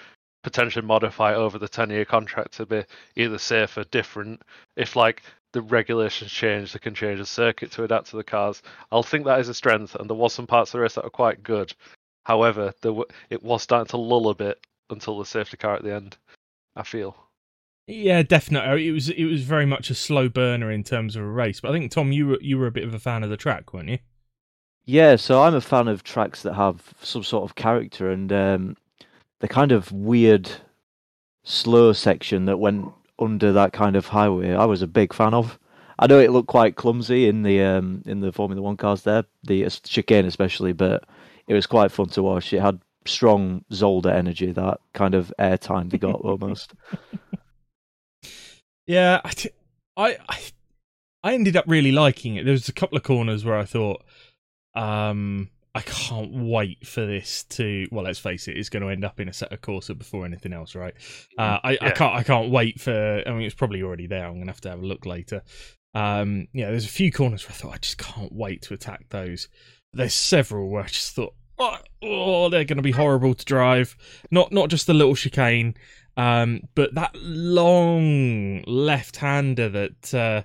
potentially 0.42 0.84
modify 0.84 1.32
over 1.32 1.60
the 1.60 1.68
10 1.68 1.90
year 1.90 2.04
contract 2.04 2.54
to 2.54 2.66
be 2.66 2.82
either 3.14 3.38
safer, 3.38 3.84
different. 3.84 4.42
If 4.74 4.96
like 4.96 5.22
the 5.52 5.62
regulations 5.62 6.32
change, 6.32 6.72
they 6.72 6.80
can 6.80 6.96
change 6.96 7.20
the 7.20 7.24
circuit 7.24 7.70
to 7.70 7.84
adapt 7.84 8.08
to 8.08 8.16
the 8.16 8.24
cars. 8.24 8.62
I'll 8.90 9.04
think 9.04 9.26
that 9.26 9.38
is 9.38 9.48
a 9.48 9.54
strength, 9.54 9.94
and 9.94 10.10
there 10.10 10.16
was 10.16 10.32
some 10.32 10.48
parts 10.48 10.70
of 10.70 10.72
the 10.72 10.80
race 10.80 10.96
that 10.96 11.04
were 11.04 11.10
quite 11.10 11.44
good. 11.44 11.72
However, 12.24 12.74
there 12.80 12.92
it 13.30 13.44
was 13.44 13.62
starting 13.62 13.90
to 13.90 13.96
lull 13.96 14.28
a 14.28 14.34
bit 14.34 14.58
until 14.90 15.20
the 15.20 15.24
safety 15.24 15.56
car 15.56 15.76
at 15.76 15.84
the 15.84 15.94
end. 15.94 16.16
I 16.74 16.82
feel. 16.82 17.16
Yeah, 17.86 18.24
definitely. 18.24 18.88
It 18.88 18.90
was 18.90 19.08
it 19.08 19.26
was 19.26 19.42
very 19.42 19.66
much 19.66 19.90
a 19.90 19.94
slow 19.94 20.28
burner 20.28 20.68
in 20.68 20.82
terms 20.82 21.14
of 21.14 21.22
a 21.22 21.30
race. 21.30 21.60
But 21.60 21.70
I 21.70 21.74
think 21.74 21.92
Tom, 21.92 22.10
you 22.10 22.26
were 22.26 22.38
you 22.40 22.58
were 22.58 22.66
a 22.66 22.72
bit 22.72 22.82
of 22.82 22.92
a 22.92 22.98
fan 22.98 23.22
of 23.22 23.30
the 23.30 23.36
track, 23.36 23.72
weren't 23.72 23.88
you? 23.88 23.98
Yeah, 24.86 25.16
so 25.16 25.42
I'm 25.42 25.54
a 25.54 25.60
fan 25.60 25.88
of 25.88 26.04
tracks 26.04 26.42
that 26.42 26.54
have 26.54 26.94
some 27.02 27.24
sort 27.24 27.44
of 27.44 27.56
character, 27.56 28.10
and 28.10 28.32
um, 28.32 28.76
the 29.40 29.48
kind 29.48 29.72
of 29.72 29.90
weird, 29.90 30.50
slow 31.44 31.92
section 31.92 32.44
that 32.46 32.58
went 32.58 32.92
under 33.18 33.52
that 33.52 33.72
kind 33.72 33.96
of 33.96 34.06
highway, 34.08 34.52
I 34.54 34.64
was 34.64 34.82
a 34.82 34.86
big 34.86 35.12
fan 35.12 35.34
of. 35.34 35.58
I 35.98 36.06
know 36.06 36.20
it 36.20 36.30
looked 36.30 36.48
quite 36.48 36.76
clumsy 36.76 37.26
in 37.28 37.42
the 37.42 37.62
um, 37.62 38.02
in 38.06 38.20
the 38.20 38.32
Formula 38.32 38.62
One 38.62 38.76
cars 38.76 39.02
there, 39.02 39.24
the 39.44 39.68
chicane 39.84 40.26
especially, 40.26 40.72
but 40.72 41.04
it 41.48 41.54
was 41.54 41.66
quite 41.66 41.90
fun 41.90 42.08
to 42.10 42.22
watch. 42.22 42.52
It 42.52 42.60
had 42.60 42.80
strong 43.06 43.64
Zolder 43.72 44.12
energy, 44.12 44.52
that 44.52 44.80
kind 44.92 45.14
of 45.14 45.32
airtime 45.38 45.90
they 45.90 45.98
got 45.98 46.20
almost. 46.20 46.74
Yeah, 48.86 49.20
I, 49.24 49.30
t- 49.30 49.50
I, 49.96 50.16
I, 50.28 50.40
I 51.24 51.34
ended 51.34 51.56
up 51.56 51.64
really 51.66 51.92
liking 51.92 52.36
it. 52.36 52.44
There 52.44 52.52
was 52.52 52.68
a 52.68 52.72
couple 52.72 52.96
of 52.96 53.02
corners 53.02 53.44
where 53.44 53.58
I 53.58 53.64
thought, 53.64 54.02
um, 54.76 55.50
I 55.74 55.82
can't 55.82 56.32
wait 56.32 56.86
for 56.86 57.04
this 57.04 57.44
to. 57.50 57.86
Well, 57.90 58.04
let's 58.04 58.18
face 58.18 58.48
it, 58.48 58.56
it's 58.56 58.68
going 58.68 58.82
to 58.82 58.88
end 58.88 59.04
up 59.04 59.20
in 59.20 59.28
Assetto 59.28 59.58
Corsa 59.58 59.96
before 59.96 60.24
anything 60.24 60.52
else, 60.52 60.74
right? 60.74 60.94
Uh, 61.36 61.58
I, 61.62 61.72
Yeah. 61.72 61.78
I 61.82 61.90
can't. 61.90 62.14
I 62.14 62.22
can't 62.22 62.50
wait 62.50 62.80
for. 62.80 63.22
I 63.26 63.30
mean, 63.32 63.42
it's 63.42 63.54
probably 63.54 63.82
already 63.82 64.06
there. 64.06 64.24
I'm 64.24 64.34
going 64.34 64.46
to 64.46 64.52
have 64.52 64.60
to 64.62 64.70
have 64.70 64.82
a 64.82 64.86
look 64.86 65.04
later. 65.04 65.42
Um, 65.94 66.48
yeah, 66.52 66.70
there's 66.70 66.84
a 66.86 66.88
few 66.88 67.12
corners 67.12 67.44
where 67.44 67.52
I 67.52 67.54
thought 67.54 67.74
I 67.74 67.78
just 67.78 67.98
can't 67.98 68.32
wait 68.32 68.62
to 68.62 68.74
attack 68.74 69.08
those. 69.10 69.48
There's 69.92 70.14
several 70.14 70.68
where 70.68 70.84
I 70.84 70.88
just 70.88 71.14
thought, 71.14 71.34
oh, 71.58 71.78
oh 72.02 72.48
they're 72.48 72.64
going 72.64 72.76
to 72.76 72.82
be 72.82 72.92
horrible 72.92 73.34
to 73.34 73.44
drive. 73.44 73.96
Not 74.30 74.52
not 74.52 74.70
just 74.70 74.86
the 74.86 74.94
little 74.94 75.14
chicane, 75.14 75.74
um, 76.16 76.62
but 76.74 76.94
that 76.94 77.14
long 77.16 78.62
left-hander 78.66 79.68
that. 79.68 80.14
Uh, 80.14 80.42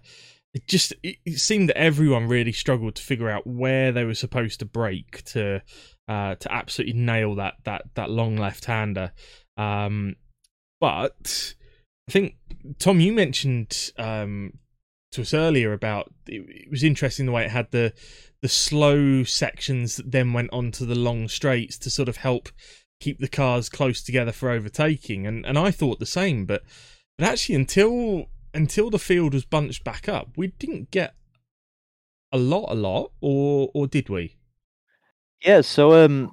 it 0.53 0.67
just 0.67 0.93
it, 1.03 1.17
seemed 1.39 1.69
that 1.69 1.77
everyone 1.77 2.27
really 2.27 2.51
struggled 2.51 2.95
to 2.95 3.03
figure 3.03 3.29
out 3.29 3.47
where 3.47 3.91
they 3.91 4.03
were 4.03 4.15
supposed 4.15 4.59
to 4.59 4.65
brake 4.65 5.23
to 5.25 5.61
uh, 6.07 6.35
to 6.35 6.51
absolutely 6.51 6.99
nail 6.99 7.35
that 7.35 7.55
that 7.63 7.83
that 7.95 8.09
long 8.09 8.35
left 8.35 8.65
hander. 8.65 9.13
Um, 9.57 10.15
but 10.79 11.55
I 12.09 12.11
think 12.11 12.35
Tom, 12.79 12.99
you 12.99 13.13
mentioned 13.13 13.91
um, 13.97 14.53
to 15.13 15.21
us 15.21 15.33
earlier 15.33 15.73
about 15.73 16.11
it, 16.27 16.43
it 16.47 16.71
was 16.71 16.83
interesting 16.83 17.25
the 17.25 17.31
way 17.31 17.45
it 17.45 17.51
had 17.51 17.71
the 17.71 17.93
the 18.41 18.49
slow 18.49 19.23
sections 19.23 19.95
that 19.97 20.11
then 20.11 20.33
went 20.33 20.51
onto 20.51 20.85
the 20.85 20.95
long 20.95 21.29
straights 21.29 21.77
to 21.77 21.89
sort 21.89 22.09
of 22.09 22.17
help 22.17 22.49
keep 22.99 23.19
the 23.19 23.27
cars 23.27 23.69
close 23.69 24.01
together 24.03 24.31
for 24.31 24.49
overtaking, 24.49 25.25
and 25.25 25.45
and 25.45 25.57
I 25.57 25.71
thought 25.71 25.99
the 25.99 26.05
same, 26.05 26.45
but 26.45 26.63
but 27.17 27.27
actually 27.27 27.55
until 27.55 28.27
until 28.53 28.89
the 28.89 28.99
field 28.99 29.33
was 29.33 29.45
bunched 29.45 29.83
back 29.83 30.07
up, 30.09 30.29
we 30.35 30.47
didn't 30.47 30.91
get 30.91 31.15
a 32.31 32.37
lot, 32.37 32.67
a 32.69 32.75
lot, 32.75 33.11
or 33.21 33.69
or 33.73 33.87
did 33.87 34.09
we? 34.09 34.35
Yeah, 35.43 35.61
so 35.61 36.03
um, 36.05 36.31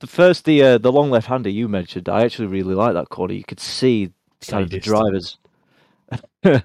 the 0.00 0.06
first 0.06 0.44
the 0.44 0.62
uh, 0.62 0.78
the 0.78 0.92
long 0.92 1.10
left 1.10 1.26
hander 1.26 1.50
you 1.50 1.68
mentioned, 1.68 2.08
I 2.08 2.24
actually 2.24 2.48
really 2.48 2.74
like 2.74 2.94
that 2.94 3.08
corner. 3.08 3.34
You 3.34 3.44
could 3.44 3.60
see 3.60 4.12
kind 4.46 4.64
of 4.64 4.70
the 4.70 4.80
drivers. 4.80 5.38
the 6.42 6.62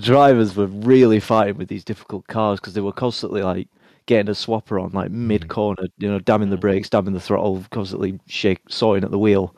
drivers 0.00 0.56
were 0.56 0.66
really 0.66 1.20
fighting 1.20 1.56
with 1.56 1.68
these 1.68 1.84
difficult 1.84 2.26
cars 2.26 2.58
because 2.58 2.74
they 2.74 2.80
were 2.80 2.92
constantly 2.92 3.42
like 3.42 3.68
getting 4.06 4.28
a 4.28 4.32
swapper 4.32 4.82
on 4.82 4.90
like 4.90 5.10
mid 5.10 5.48
corner, 5.48 5.84
you 5.98 6.08
know, 6.08 6.18
damming 6.18 6.50
the 6.50 6.56
brakes, 6.56 6.88
damming 6.88 7.14
the 7.14 7.20
throttle, 7.20 7.64
constantly 7.70 8.18
shake 8.26 8.60
sawing 8.68 9.04
at 9.04 9.12
the 9.12 9.18
wheel. 9.18 9.54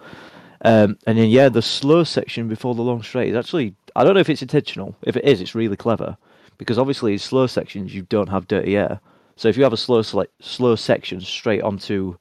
Um, 0.64 0.99
and 1.07 1.17
then 1.17 1.31
yeah, 1.31 1.49
the 1.49 1.62
slow 1.62 2.05
section 2.05 2.49
before 2.49 2.75
the 2.75 2.83
long 2.83 3.02
straight 3.02 3.31
is 3.31 3.37
actually 3.37 3.75
I 3.96 4.04
don't 4.04 4.14
know 4.14 4.20
if 4.20 4.30
it's 4.30 4.42
intentional. 4.42 4.96
If 5.02 5.16
it 5.16 5.25
is, 5.25 5.40
it's 5.40 5.54
really 5.54 5.76
clever 5.76 6.16
because 6.58 6.78
obviously 6.78 7.12
in 7.12 7.18
slow 7.18 7.46
sections 7.46 7.94
you 7.94 8.02
don't 8.02 8.28
have 8.28 8.49
dirty 8.49 8.76
air. 8.76 9.00
So 9.37 9.49
if 9.49 9.56
you 9.56 9.62
have 9.64 9.72
a 9.72 9.78
slow 9.78 10.02
select, 10.02 10.32
slow 10.40 10.76
section 10.76 11.20
straight 11.20 11.62
onto 11.62 12.16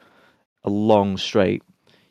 a 0.63 0.69
long 0.69 1.17
straight, 1.17 1.63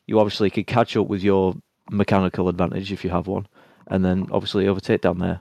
you 0.07 0.19
obviously 0.19 0.51
could 0.51 0.67
catch 0.67 0.97
up 0.97 1.09
with 1.09 1.23
your 1.23 1.55
mechanical 1.91 2.49
advantage 2.49 2.93
if 2.93 3.05
you 3.05 3.11
have 3.11 3.27
one, 3.27 3.47
and 3.89 4.05
then 4.05 4.27
obviously 4.31 4.69
overtake 4.69 5.01
down 5.01 5.19
there. 5.19 5.41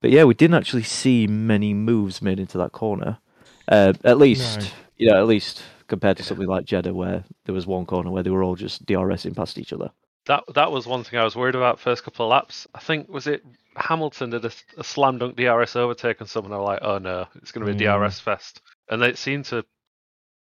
But 0.00 0.10
yeah, 0.10 0.24
we 0.24 0.34
didn't 0.34 0.56
actually 0.56 0.84
see 0.84 1.26
many 1.26 1.74
moves 1.74 2.22
made 2.22 2.38
into 2.38 2.58
that 2.58 2.72
corner. 2.72 3.18
Uh, 3.66 3.92
at 4.04 4.18
least, 4.18 4.60
No. 4.60 4.66
you 4.96 5.10
know, 5.10 5.18
at 5.18 5.26
least 5.26 5.62
compared 5.88 6.16
to 6.18 6.22
something 6.22 6.46
like 6.46 6.64
Jeddah, 6.64 6.94
where 6.94 7.24
there 7.44 7.54
was 7.54 7.66
one 7.66 7.86
corner 7.86 8.10
where 8.10 8.22
they 8.22 8.30
were 8.30 8.42
all 8.42 8.54
just 8.54 8.86
DRSing 8.86 9.34
past 9.34 9.58
each 9.58 9.72
other. 9.72 9.90
That 10.28 10.44
that 10.54 10.70
was 10.70 10.86
one 10.86 11.02
thing 11.04 11.18
I 11.18 11.24
was 11.24 11.34
worried 11.34 11.54
about 11.56 11.80
first 11.80 12.04
couple 12.04 12.24
of 12.26 12.30
laps. 12.30 12.66
I 12.74 12.78
think 12.80 13.08
was 13.08 13.26
it 13.26 13.44
Hamilton 13.76 14.30
did 14.30 14.44
a, 14.44 14.52
a 14.76 14.84
slam 14.84 15.18
dunk 15.18 15.36
DRS 15.36 15.74
overtake 15.76 16.20
and 16.20 16.28
someone 16.28 16.52
were 16.52 16.64
like, 16.64 16.80
oh 16.82 16.98
no, 16.98 17.26
it's 17.36 17.50
going 17.50 17.66
to 17.66 17.72
be 17.74 17.84
a 17.84 17.88
Mm. 17.88 18.00
DRS 18.06 18.20
fest, 18.20 18.60
and 18.88 19.02
it 19.02 19.18
seemed 19.18 19.46
to 19.46 19.64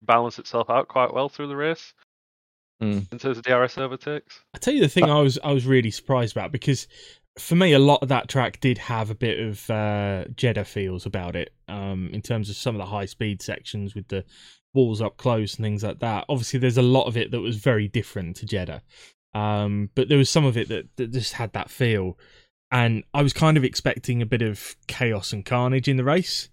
balance 0.03 0.37
itself 0.39 0.69
out 0.69 0.87
quite 0.87 1.13
well 1.13 1.29
through 1.29 1.47
the 1.47 1.55
race 1.55 1.93
Mm. 2.81 3.11
in 3.11 3.17
terms 3.17 3.39
of 3.39 3.43
DRS 3.43 3.77
overtakes. 3.79 4.39
I 4.53 4.59
tell 4.59 4.73
you 4.73 4.81
the 4.81 4.87
thing 4.87 5.09
I 5.09 5.19
was 5.21 5.39
I 5.43 5.51
was 5.51 5.65
really 5.65 5.89
surprised 5.89 6.35
about 6.37 6.51
because 6.51 6.87
for 7.39 7.55
me 7.55 7.73
a 7.73 7.79
lot 7.79 8.03
of 8.03 8.09
that 8.09 8.27
track 8.27 8.59
did 8.59 8.77
have 8.77 9.09
a 9.09 9.15
bit 9.15 9.39
of 9.39 9.69
uh, 9.69 10.25
Jeddah 10.35 10.65
feels 10.65 11.05
about 11.05 11.35
it 11.35 11.53
um, 11.67 12.09
in 12.13 12.21
terms 12.21 12.49
of 12.51 12.55
some 12.55 12.75
of 12.75 12.79
the 12.79 12.85
high 12.85 13.05
speed 13.05 13.41
sections 13.41 13.95
with 13.95 14.09
the 14.09 14.25
walls 14.75 15.01
up 15.01 15.17
close 15.17 15.55
and 15.55 15.63
things 15.65 15.83
like 15.83 15.99
that. 15.99 16.25
Obviously, 16.29 16.59
there's 16.59 16.77
a 16.77 16.83
lot 16.83 17.05
of 17.05 17.17
it 17.17 17.31
that 17.31 17.39
was 17.41 17.55
very 17.57 17.87
different 17.87 18.35
to 18.37 18.45
Jeddah, 18.45 18.83
um, 19.37 19.89
but 19.95 20.09
there 20.09 20.17
was 20.17 20.29
some 20.29 20.45
of 20.45 20.57
it 20.57 20.69
that, 20.69 20.85
that 20.97 21.11
just 21.11 21.33
had 21.33 21.53
that 21.53 21.69
feel, 21.69 22.17
and 22.71 23.03
I 23.13 23.21
was 23.21 23.33
kind 23.33 23.57
of 23.57 23.63
expecting 23.63 24.21
a 24.21 24.25
bit 24.25 24.41
of 24.41 24.75
chaos 24.87 25.33
and 25.33 25.45
carnage 25.45 25.87
in 25.87 25.97
the 25.97 26.03
race. 26.03 26.49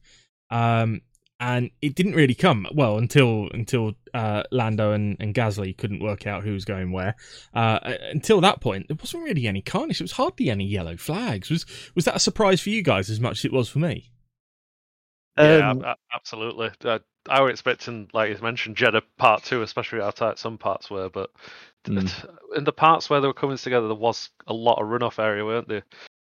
Um, 0.50 1.00
and 1.40 1.70
it 1.82 1.94
didn't 1.96 2.14
really 2.14 2.34
come 2.34 2.66
well 2.74 2.96
until 2.96 3.48
until 3.52 3.94
uh, 4.14 4.44
Lando 4.52 4.92
and, 4.92 5.16
and 5.18 5.34
Gasly 5.34 5.76
couldn't 5.76 6.02
work 6.02 6.26
out 6.26 6.44
who 6.44 6.52
was 6.52 6.64
going 6.64 6.92
where. 6.92 7.16
Uh, 7.52 7.78
until 8.12 8.40
that 8.42 8.60
point, 8.60 8.86
there 8.88 8.96
wasn't 8.98 9.24
really 9.24 9.46
any 9.48 9.60
carnage. 9.60 10.00
It 10.00 10.04
was 10.04 10.12
hardly 10.12 10.48
any 10.48 10.64
yellow 10.64 10.96
flags. 10.96 11.50
Was 11.50 11.66
was 11.94 12.04
that 12.04 12.16
a 12.16 12.20
surprise 12.20 12.60
for 12.60 12.70
you 12.70 12.82
guys 12.82 13.10
as 13.10 13.18
much 13.20 13.40
as 13.40 13.44
it 13.46 13.52
was 13.52 13.68
for 13.68 13.80
me? 13.80 14.12
yeah, 15.36 15.70
Um, 15.70 15.78
ab- 15.80 15.84
ab- 15.84 15.96
absolutely. 16.14 16.70
Uh, 16.84 17.00
I 17.28 17.40
was 17.40 17.50
expecting, 17.52 18.08
like 18.12 18.30
you 18.36 18.42
mentioned, 18.42 18.76
Jeddah 18.76 19.02
Part 19.18 19.42
Two, 19.44 19.62
especially 19.62 20.00
how 20.00 20.10
tight 20.10 20.38
some 20.38 20.58
parts 20.58 20.90
were. 20.90 21.08
But 21.08 21.30
Mm. 21.86 22.10
in 22.56 22.64
the 22.64 22.72
parts 22.72 23.10
where 23.10 23.20
they 23.20 23.26
were 23.26 23.34
coming 23.34 23.58
together, 23.58 23.86
there 23.88 23.96
was 23.96 24.30
a 24.46 24.54
lot 24.54 24.80
of 24.80 24.88
runoff 24.88 25.18
area, 25.18 25.44
weren't 25.44 25.68
there? 25.68 25.82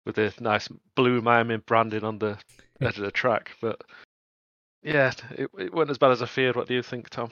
With 0.06 0.16
the 0.16 0.34
nice 0.40 0.70
blue 0.96 1.22
Miami 1.22 1.58
branding 1.58 2.04
on 2.04 2.20
the 2.20 2.38
edge 2.80 2.98
of 2.98 3.04
the 3.04 3.12
track. 3.12 3.52
But 3.62 3.82
yeah, 4.84 5.12
it, 5.32 5.50
it 5.58 5.74
wasn't 5.74 5.92
as 5.92 5.98
bad 5.98 6.12
as 6.12 6.22
I 6.22 6.26
feared. 6.26 6.56
What 6.56 6.68
do 6.68 6.74
you 6.74 6.82
think, 6.82 7.10
Tom? 7.10 7.32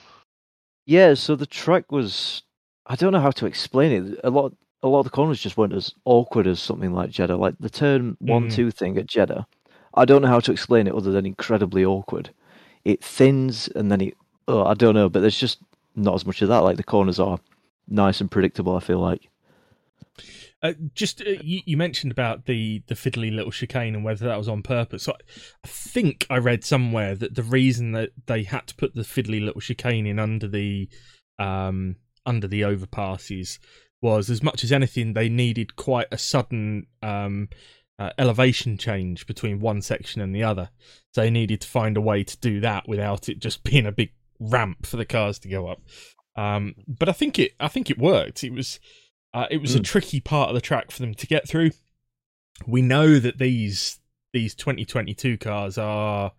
Yeah, 0.86 1.14
so 1.14 1.34
the 1.36 1.46
track 1.46 1.90
was 1.90 2.42
I 2.86 2.96
don't 2.96 3.12
know 3.12 3.20
how 3.20 3.30
to 3.32 3.46
explain 3.46 3.92
it. 3.92 4.20
A 4.24 4.30
lot 4.30 4.52
a 4.82 4.88
lot 4.88 5.00
of 5.00 5.04
the 5.04 5.10
corners 5.10 5.40
just 5.40 5.56
weren't 5.56 5.72
as 5.74 5.94
awkward 6.04 6.46
as 6.46 6.60
something 6.60 6.92
like 6.92 7.10
Jeddah. 7.10 7.36
Like 7.36 7.54
the 7.60 7.70
turn 7.70 8.16
one 8.20 8.48
Mm. 8.48 8.52
two 8.54 8.70
thing 8.70 8.96
at 8.98 9.06
Jeddah. 9.06 9.46
I 9.94 10.04
don't 10.04 10.22
know 10.22 10.28
how 10.28 10.40
to 10.40 10.52
explain 10.52 10.86
it 10.86 10.94
other 10.94 11.10
than 11.10 11.26
incredibly 11.26 11.84
awkward. 11.84 12.30
It 12.84 13.04
thins 13.04 13.68
and 13.68 13.90
then 13.90 14.00
it 14.00 14.14
oh, 14.48 14.64
I 14.64 14.74
don't 14.74 14.94
know, 14.94 15.08
but 15.08 15.20
there's 15.20 15.38
just 15.38 15.60
not 15.94 16.14
as 16.14 16.26
much 16.26 16.42
of 16.42 16.48
that. 16.48 16.58
Like 16.58 16.76
the 16.76 16.82
corners 16.82 17.20
are 17.20 17.38
nice 17.88 18.20
and 18.20 18.30
predictable, 18.30 18.76
I 18.76 18.80
feel 18.80 18.98
like. 18.98 19.28
Uh, 20.62 20.74
just 20.94 21.22
uh, 21.22 21.30
you, 21.42 21.60
you 21.64 21.76
mentioned 21.76 22.12
about 22.12 22.44
the 22.44 22.82
the 22.86 22.94
fiddly 22.94 23.34
little 23.34 23.50
chicane 23.50 23.94
and 23.94 24.04
whether 24.04 24.26
that 24.26 24.36
was 24.36 24.48
on 24.48 24.62
purpose. 24.62 25.04
So 25.04 25.12
I, 25.12 25.16
I 25.64 25.68
think 25.68 26.26
I 26.28 26.36
read 26.36 26.64
somewhere 26.64 27.14
that 27.14 27.34
the 27.34 27.42
reason 27.42 27.92
that 27.92 28.10
they 28.26 28.42
had 28.42 28.66
to 28.66 28.74
put 28.74 28.94
the 28.94 29.02
fiddly 29.02 29.42
little 29.42 29.62
chicane 29.62 30.06
in 30.06 30.18
under 30.18 30.46
the 30.48 30.88
um 31.38 31.96
under 32.26 32.46
the 32.46 32.60
overpasses 32.60 33.58
was 34.02 34.28
as 34.28 34.42
much 34.42 34.62
as 34.62 34.72
anything 34.72 35.12
they 35.12 35.30
needed 35.30 35.76
quite 35.76 36.08
a 36.12 36.18
sudden 36.18 36.86
um 37.02 37.48
uh, 38.00 38.10
elevation 38.18 38.76
change 38.78 39.26
between 39.26 39.60
one 39.60 39.82
section 39.82 40.20
and 40.20 40.34
the 40.34 40.42
other. 40.42 40.70
So 41.14 41.20
they 41.20 41.30
needed 41.30 41.60
to 41.60 41.68
find 41.68 41.96
a 41.96 42.00
way 42.00 42.24
to 42.24 42.36
do 42.38 42.58
that 42.60 42.88
without 42.88 43.28
it 43.28 43.38
just 43.38 43.62
being 43.70 43.86
a 43.86 43.92
big 43.92 44.10
ramp 44.40 44.86
for 44.86 44.96
the 44.96 45.04
cars 45.04 45.38
to 45.40 45.48
go 45.48 45.68
up. 45.68 45.82
Um, 46.36 46.74
but 46.88 47.08
I 47.08 47.12
think 47.12 47.38
it 47.38 47.52
I 47.60 47.68
think 47.68 47.90
it 47.90 47.98
worked. 47.98 48.42
It 48.42 48.52
was 48.52 48.80
uh, 49.34 49.46
it 49.50 49.58
was 49.60 49.74
a 49.76 49.80
Mm. 49.80 49.84
tricky 49.84 50.20
part 50.20 50.48
of 50.48 50.54
the 50.54 50.60
track 50.60 50.90
for 50.90 51.00
them 51.02 51.14
to 51.14 51.26
get 51.26 51.46
through. 51.48 51.70
We 52.66 52.82
know 52.82 53.18
that 53.20 53.38
these 53.38 54.00
these 54.32 54.54
2022 54.54 55.36
cars 55.38 55.76
are 55.76 56.32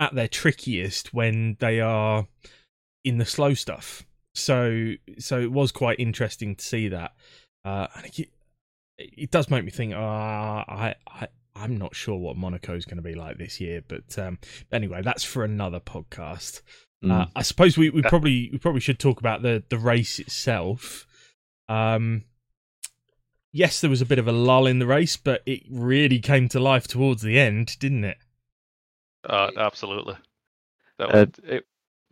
at 0.00 0.14
their 0.14 0.28
trickiest 0.28 1.14
when 1.14 1.56
they 1.60 1.80
are 1.80 2.26
in 3.04 3.18
the 3.18 3.24
slow 3.26 3.54
stuff. 3.54 4.04
So 4.34 4.92
so 5.18 5.40
it 5.40 5.52
was 5.52 5.72
quite 5.72 5.98
interesting 5.98 6.56
to 6.56 6.64
see 6.64 6.88
that. 6.88 7.12
Uh, 7.64 7.86
and 7.96 8.06
it, 8.06 8.28
it 9.00 9.30
does 9.30 9.50
make 9.50 9.64
me 9.64 9.70
think. 9.70 9.94
Uh, 9.94 9.98
I 9.98 10.94
I 11.08 11.28
I'm 11.56 11.76
not 11.76 11.94
sure 11.94 12.16
what 12.16 12.36
Monaco 12.36 12.74
is 12.74 12.84
going 12.84 12.96
to 12.96 13.02
be 13.02 13.14
like 13.14 13.38
this 13.38 13.60
year, 13.60 13.82
but 13.86 14.18
um, 14.18 14.38
anyway, 14.72 15.02
that's 15.02 15.24
for 15.24 15.44
another 15.44 15.80
podcast. 15.80 16.62
Mm. 17.04 17.10
Uh, 17.12 17.26
I 17.34 17.42
suppose 17.42 17.76
we, 17.78 17.90
we 17.90 18.02
probably 18.02 18.48
we 18.52 18.58
probably 18.58 18.80
should 18.80 18.98
talk 18.98 19.20
about 19.20 19.42
the 19.42 19.62
the 19.68 19.78
race 19.78 20.18
itself. 20.18 21.06
Um, 21.68 22.24
yes, 23.52 23.80
there 23.80 23.90
was 23.90 24.02
a 24.02 24.06
bit 24.06 24.18
of 24.18 24.28
a 24.28 24.32
lull 24.32 24.66
in 24.66 24.78
the 24.78 24.86
race, 24.86 25.16
but 25.16 25.42
it 25.46 25.62
really 25.70 26.18
came 26.20 26.48
to 26.50 26.60
life 26.60 26.86
towards 26.86 27.22
the 27.22 27.38
end, 27.38 27.78
didn't 27.78 28.04
it? 28.04 28.18
Uh, 29.24 29.50
absolutely. 29.56 30.14
That 30.98 31.14
Uh, 31.14 31.26
was, 31.26 31.28
it, 31.44 31.66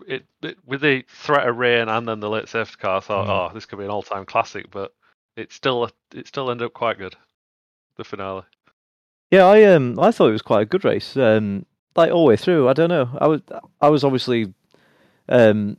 it, 0.06 0.24
it 0.42 0.58
with 0.64 0.80
the 0.80 1.04
threat 1.08 1.48
of 1.48 1.56
rain 1.56 1.88
and 1.88 2.06
then 2.08 2.20
the 2.20 2.30
late 2.30 2.48
safety 2.48 2.76
car, 2.78 2.98
I 2.98 3.00
thought, 3.00 3.26
Mm. 3.26 3.50
oh, 3.50 3.54
this 3.54 3.66
could 3.66 3.78
be 3.78 3.84
an 3.84 3.90
all-time 3.90 4.24
classic. 4.26 4.70
But 4.70 4.92
it 5.38 5.52
still 5.52 5.90
it 6.14 6.26
still 6.26 6.50
ended 6.50 6.66
up 6.66 6.74
quite 6.74 6.98
good. 6.98 7.14
The 7.96 8.04
finale. 8.04 8.42
Yeah, 9.30 9.44
I 9.44 9.64
um 9.64 9.98
I 9.98 10.10
thought 10.10 10.28
it 10.28 10.32
was 10.32 10.42
quite 10.42 10.62
a 10.62 10.66
good 10.66 10.84
race. 10.84 11.16
Um, 11.16 11.66
like 11.96 12.12
all 12.12 12.24
the 12.24 12.28
way 12.30 12.36
through. 12.36 12.68
I 12.68 12.72
don't 12.72 12.88
know. 12.88 13.08
I 13.20 13.26
was 13.26 13.42
I 13.80 13.88
was 13.88 14.04
obviously, 14.04 14.54
um, 15.28 15.76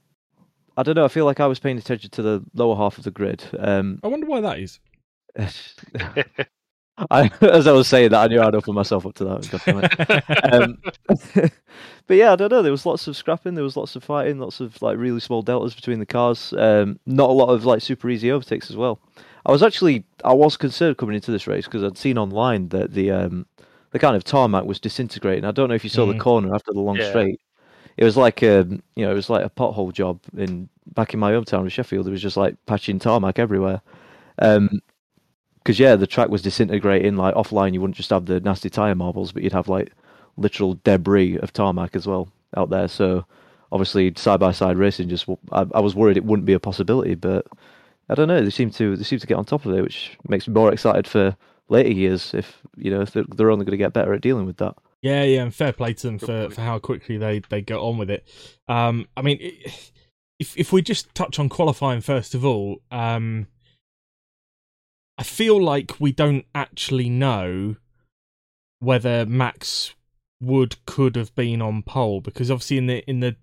I 0.77 0.83
don't 0.83 0.95
know. 0.95 1.05
I 1.05 1.09
feel 1.09 1.25
like 1.25 1.39
I 1.39 1.47
was 1.47 1.59
paying 1.59 1.77
attention 1.77 2.09
to 2.11 2.21
the 2.21 2.43
lower 2.53 2.75
half 2.75 2.97
of 2.97 3.03
the 3.03 3.11
grid. 3.11 3.43
Um, 3.57 3.99
I 4.03 4.07
wonder 4.07 4.27
why 4.27 4.41
that 4.41 4.59
is. 4.59 4.79
I 7.11 7.31
as 7.41 7.65
I 7.65 7.71
was 7.71 7.87
saying 7.87 8.09
that, 8.11 8.23
I 8.23 8.27
knew 8.27 8.41
I'd 8.41 8.55
open 8.55 8.75
myself 8.75 9.05
up 9.05 9.15
to 9.15 9.25
that. 9.25 9.49
Definitely. 9.49 10.51
um, 10.51 10.77
but 12.07 12.17
yeah, 12.17 12.33
I 12.33 12.35
don't 12.35 12.51
know. 12.51 12.61
There 12.61 12.71
was 12.71 12.85
lots 12.85 13.07
of 13.07 13.15
scrapping. 13.15 13.55
There 13.55 13.63
was 13.63 13.77
lots 13.77 13.95
of 13.95 14.03
fighting. 14.03 14.39
Lots 14.39 14.59
of 14.59 14.81
like 14.81 14.97
really 14.97 15.21
small 15.21 15.41
deltas 15.41 15.73
between 15.73 15.99
the 15.99 16.05
cars. 16.05 16.53
Um, 16.57 16.99
not 17.05 17.29
a 17.29 17.33
lot 17.33 17.49
of 17.49 17.65
like 17.65 17.81
super 17.81 18.09
easy 18.09 18.31
overtakes 18.31 18.69
as 18.69 18.75
well. 18.75 18.99
I 19.45 19.51
was 19.51 19.63
actually 19.63 20.03
I 20.23 20.33
was 20.33 20.57
concerned 20.57 20.97
coming 20.97 21.15
into 21.15 21.31
this 21.31 21.47
race 21.47 21.65
because 21.65 21.83
I'd 21.83 21.97
seen 21.97 22.17
online 22.17 22.69
that 22.69 22.93
the 22.93 23.11
um, 23.11 23.45
the 23.91 23.99
kind 23.99 24.15
of 24.15 24.23
tarmac 24.23 24.65
was 24.65 24.79
disintegrating. 24.79 25.45
I 25.45 25.51
don't 25.51 25.69
know 25.69 25.75
if 25.75 25.83
you 25.83 25.89
saw 25.89 26.05
Mm. 26.05 26.13
the 26.17 26.19
corner 26.19 26.53
after 26.55 26.71
the 26.73 26.79
long 26.81 26.97
Yeah. 26.97 27.09
straight. 27.09 27.39
It 27.97 28.03
was 28.03 28.15
like 28.17 28.43
um, 28.43 28.81
you 28.95 29.05
know, 29.05 29.11
it 29.11 29.15
was 29.15 29.29
like 29.29 29.45
a 29.45 29.49
pothole 29.49 29.91
job 29.93 30.19
in 30.37 30.69
back 30.93 31.13
in 31.13 31.19
my 31.19 31.31
hometown 31.31 31.65
of 31.65 31.71
Sheffield. 31.73 32.07
It 32.07 32.11
was 32.11 32.21
just 32.21 32.37
like 32.37 32.55
patching 32.65 32.99
tarmac 32.99 33.39
everywhere. 33.39 33.81
Um, 34.39 34.81
because 35.59 35.79
yeah, 35.79 35.95
the 35.95 36.07
track 36.07 36.29
was 36.29 36.41
disintegrating. 36.41 37.15
Like 37.17 37.35
offline, 37.35 37.73
you 37.73 37.81
wouldn't 37.81 37.97
just 37.97 38.09
have 38.09 38.25
the 38.25 38.39
nasty 38.39 38.69
tire 38.69 38.95
marbles, 38.95 39.31
but 39.31 39.43
you'd 39.43 39.53
have 39.53 39.67
like 39.67 39.91
literal 40.37 40.79
debris 40.83 41.37
of 41.39 41.51
tarmac 41.53 41.95
as 41.95 42.07
well 42.07 42.29
out 42.55 42.69
there. 42.69 42.87
So 42.87 43.25
obviously, 43.71 44.13
side 44.15 44.39
by 44.39 44.51
side 44.51 44.77
racing, 44.77 45.09
just—I 45.09 45.79
was 45.79 45.95
worried 45.95 46.17
it 46.17 46.25
wouldn't 46.25 46.45
be 46.45 46.53
a 46.53 46.59
possibility, 46.59 47.13
but 47.15 47.45
I 48.09 48.15
don't 48.15 48.27
know. 48.27 48.41
They 48.41 48.49
seem 48.49 48.71
to 48.71 48.95
they 48.95 49.03
seem 49.03 49.19
to 49.19 49.27
get 49.27 49.37
on 49.37 49.45
top 49.45 49.65
of 49.65 49.73
it, 49.73 49.81
which 49.81 50.17
makes 50.27 50.47
me 50.47 50.53
more 50.53 50.73
excited 50.73 51.07
for 51.07 51.35
later 51.69 51.91
years. 51.91 52.33
If 52.33 52.61
you 52.75 52.91
know, 52.91 53.01
if 53.01 53.11
they're, 53.11 53.25
they're 53.35 53.51
only 53.51 53.65
going 53.65 53.71
to 53.71 53.77
get 53.77 53.93
better 53.93 54.13
at 54.13 54.21
dealing 54.21 54.45
with 54.45 54.57
that. 54.57 54.75
Yeah, 55.01 55.23
yeah, 55.23 55.43
and 55.43 55.55
fair 55.55 55.71
play 55.71 55.93
to 55.93 56.07
them 56.07 56.19
for, 56.19 56.49
for 56.49 56.61
how 56.61 56.77
quickly 56.77 57.17
they, 57.17 57.39
they 57.49 57.61
got 57.61 57.79
on 57.79 57.97
with 57.97 58.09
it. 58.09 58.27
Um, 58.67 59.07
I 59.15 59.21
mean, 59.21 59.39
if 60.39 60.57
if 60.57 60.73
we 60.73 60.81
just 60.81 61.13
touch 61.15 61.39
on 61.39 61.49
qualifying 61.49 62.01
first 62.01 62.35
of 62.35 62.43
all, 62.43 62.81
um, 62.91 63.47
I 65.17 65.23
feel 65.23 65.61
like 65.61 65.99
we 65.99 66.11
don't 66.11 66.45
actually 66.55 67.09
know 67.09 67.75
whether 68.79 69.25
Max 69.25 69.93
would 70.41 70.83
could 70.85 71.17
have 71.17 71.35
been 71.35 71.61
on 71.61 71.83
pole 71.83 72.21
because 72.21 72.49
obviously 72.49 72.77
in 72.77 72.87
the 72.87 73.09
in 73.09 73.19
the 73.19 73.35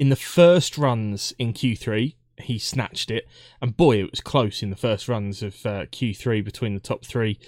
in 0.00 0.08
the 0.08 0.16
first 0.16 0.76
runs 0.76 1.32
in 1.38 1.52
Q3 1.52 2.14
he 2.40 2.58
snatched 2.58 3.10
it. 3.10 3.26
And 3.60 3.76
boy 3.76 4.00
it 4.00 4.10
was 4.10 4.20
close 4.20 4.62
in 4.62 4.70
the 4.70 4.76
first 4.76 5.08
runs 5.08 5.42
of 5.42 5.54
uh, 5.66 5.86
Q3 5.86 6.44
between 6.44 6.74
the 6.74 6.80
top 6.80 7.04
three. 7.04 7.38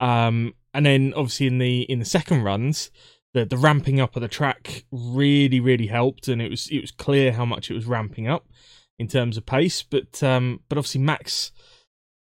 Um, 0.00 0.54
and 0.74 0.86
then 0.86 1.12
obviously 1.16 1.46
in 1.46 1.58
the 1.58 1.82
in 1.82 1.98
the 1.98 2.04
second 2.04 2.42
runs 2.42 2.90
the 3.34 3.44
the 3.44 3.56
ramping 3.56 4.00
up 4.00 4.16
of 4.16 4.22
the 4.22 4.28
track 4.28 4.84
really 4.90 5.60
really 5.60 5.86
helped. 5.86 6.28
And 6.28 6.42
it 6.42 6.50
was 6.50 6.68
it 6.68 6.80
was 6.80 6.90
clear 6.90 7.32
how 7.32 7.44
much 7.44 7.70
it 7.70 7.74
was 7.74 7.86
ramping 7.86 8.28
up 8.28 8.46
in 8.98 9.08
terms 9.08 9.36
of 9.36 9.46
pace. 9.46 9.82
But 9.82 10.22
um 10.22 10.60
but 10.68 10.78
obviously 10.78 11.00
Max 11.00 11.52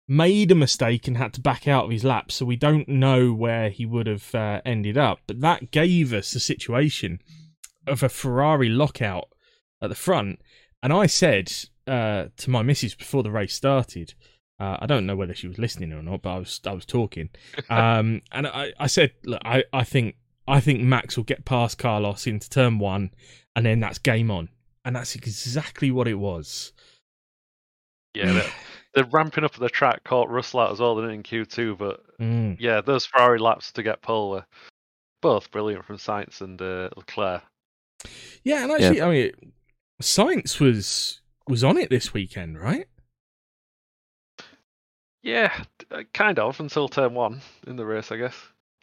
made 0.09 0.51
a 0.51 0.55
mistake 0.55 1.07
and 1.07 1.19
had 1.19 1.35
to 1.35 1.41
back 1.41 1.69
out 1.69 1.85
of 1.85 1.91
his 1.91 2.05
lap. 2.05 2.33
So 2.33 2.47
we 2.47 2.57
don't 2.57 2.89
know 2.89 3.33
where 3.33 3.69
he 3.69 3.85
would 3.85 4.07
have 4.07 4.35
uh, 4.35 4.63
ended 4.65 4.97
up. 4.97 5.21
But 5.27 5.41
that 5.43 5.71
gave 5.71 6.15
us 6.15 6.35
a 6.35 6.41
situation 6.41 7.21
of 7.87 8.03
a 8.03 8.09
Ferrari 8.09 8.71
lockout 8.71 9.29
at 9.83 9.91
the 9.91 9.95
front. 9.95 10.41
And 10.83 10.93
I 10.93 11.07
said 11.07 11.53
uh, 11.89 12.29
to 12.37 12.51
my 12.51 12.63
missus 12.63 12.95
before 12.95 13.23
the 13.23 13.31
race 13.31 13.55
started 13.55 14.15
uh, 14.61 14.77
I 14.81 14.87
don't 14.87 15.07
know 15.07 15.17
whether 15.17 15.35
she 15.35 15.49
was 15.49 15.59
listening 15.59 15.93
or 15.93 16.03
not 16.03 16.23
but 16.23 16.31
I 16.31 16.39
was 16.39 16.61
I 16.67 16.73
was 16.73 16.85
talking 16.85 17.31
um, 17.71 18.23
and 18.33 18.47
I, 18.47 18.73
I 18.79 18.87
said, 18.87 19.13
look, 19.25 19.41
I, 19.45 19.65
I 19.73 19.85
think 19.85 20.17
I 20.49 20.61
think 20.61 20.81
Max 20.81 21.17
will 21.17 21.25
get 21.25 21.45
past 21.45 21.77
Carlos 21.77 22.27
into 22.27 22.49
turn 22.49 22.79
one, 22.79 23.11
and 23.55 23.67
then 23.67 23.81
that's 23.81 23.99
game 23.99 24.31
on. 24.31 24.49
And 24.83 24.97
that's 24.97 25.15
exactly 25.15 25.91
what 25.91 26.09
it 26.09 26.15
was. 26.15 26.73
Yeah, 28.15 28.33
the, 28.33 28.51
the 28.95 29.05
ramping 29.05 29.45
up 29.45 29.53
of 29.53 29.61
the 29.61 29.69
track 29.69 30.05
caught 30.05 30.31
Russell 30.31 30.61
out 30.61 30.73
as 30.73 30.81
well, 30.81 30.97
didn't 30.97 31.11
in 31.11 31.23
Q2? 31.23 31.77
But 31.77 32.01
Mm. 32.19 32.57
yeah, 32.59 32.81
those 32.81 33.05
Ferrari 33.07 33.39
laps 33.39 33.71
to 33.73 33.83
get 33.83 34.01
pole 34.03 34.31
were 34.31 34.47
both 35.21 35.51
brilliant 35.51 35.85
from 35.85 35.99
Sainz 35.99 36.41
and 36.41 36.61
uh, 36.61 36.89
Leclerc. 36.97 37.43
Yeah, 38.43 38.63
and 38.63 38.73
actually, 38.73 39.03
I 39.03 39.11
mean, 39.11 39.33
Sainz 40.03 40.59
was 40.59 41.21
was 41.49 41.65
on 41.65 41.77
it 41.79 41.91
this 41.91 42.13
weekend, 42.13 42.61
right? 42.61 42.87
Yeah, 45.23 45.53
uh, 45.91 46.03
kind 46.15 46.39
of 46.39 46.59
until 46.61 46.89
turn 46.89 47.15
one 47.15 47.41
in 47.67 47.77
the 47.77 47.85
race, 47.85 48.13
I 48.13 48.17
guess. 48.17 48.35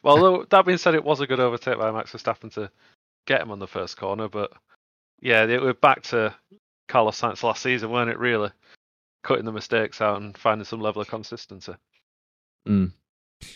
Well, 0.02 0.18
though, 0.20 0.44
that 0.50 0.66
being 0.66 0.78
said, 0.78 0.94
it 0.94 1.04
was 1.04 1.20
a 1.20 1.26
good 1.26 1.40
overtake 1.40 1.78
by 1.78 1.90
Max 1.90 2.12
Verstappen 2.12 2.52
to 2.54 2.70
get 3.26 3.40
him 3.40 3.50
on 3.50 3.58
the 3.58 3.66
first 3.66 3.96
corner, 3.96 4.28
but 4.28 4.52
yeah, 5.20 5.46
they 5.46 5.58
were 5.58 5.74
back 5.74 6.02
to 6.04 6.34
Carlos 6.88 7.20
Sainz 7.20 7.42
last 7.42 7.62
season, 7.62 7.90
weren't 7.90 8.10
it? 8.10 8.18
Really, 8.18 8.50
cutting 9.24 9.46
the 9.46 9.52
mistakes 9.52 10.00
out 10.00 10.20
and 10.20 10.36
finding 10.36 10.64
some 10.64 10.80
level 10.80 11.02
of 11.02 11.08
consistency. 11.08 11.74
Mm. 12.68 12.92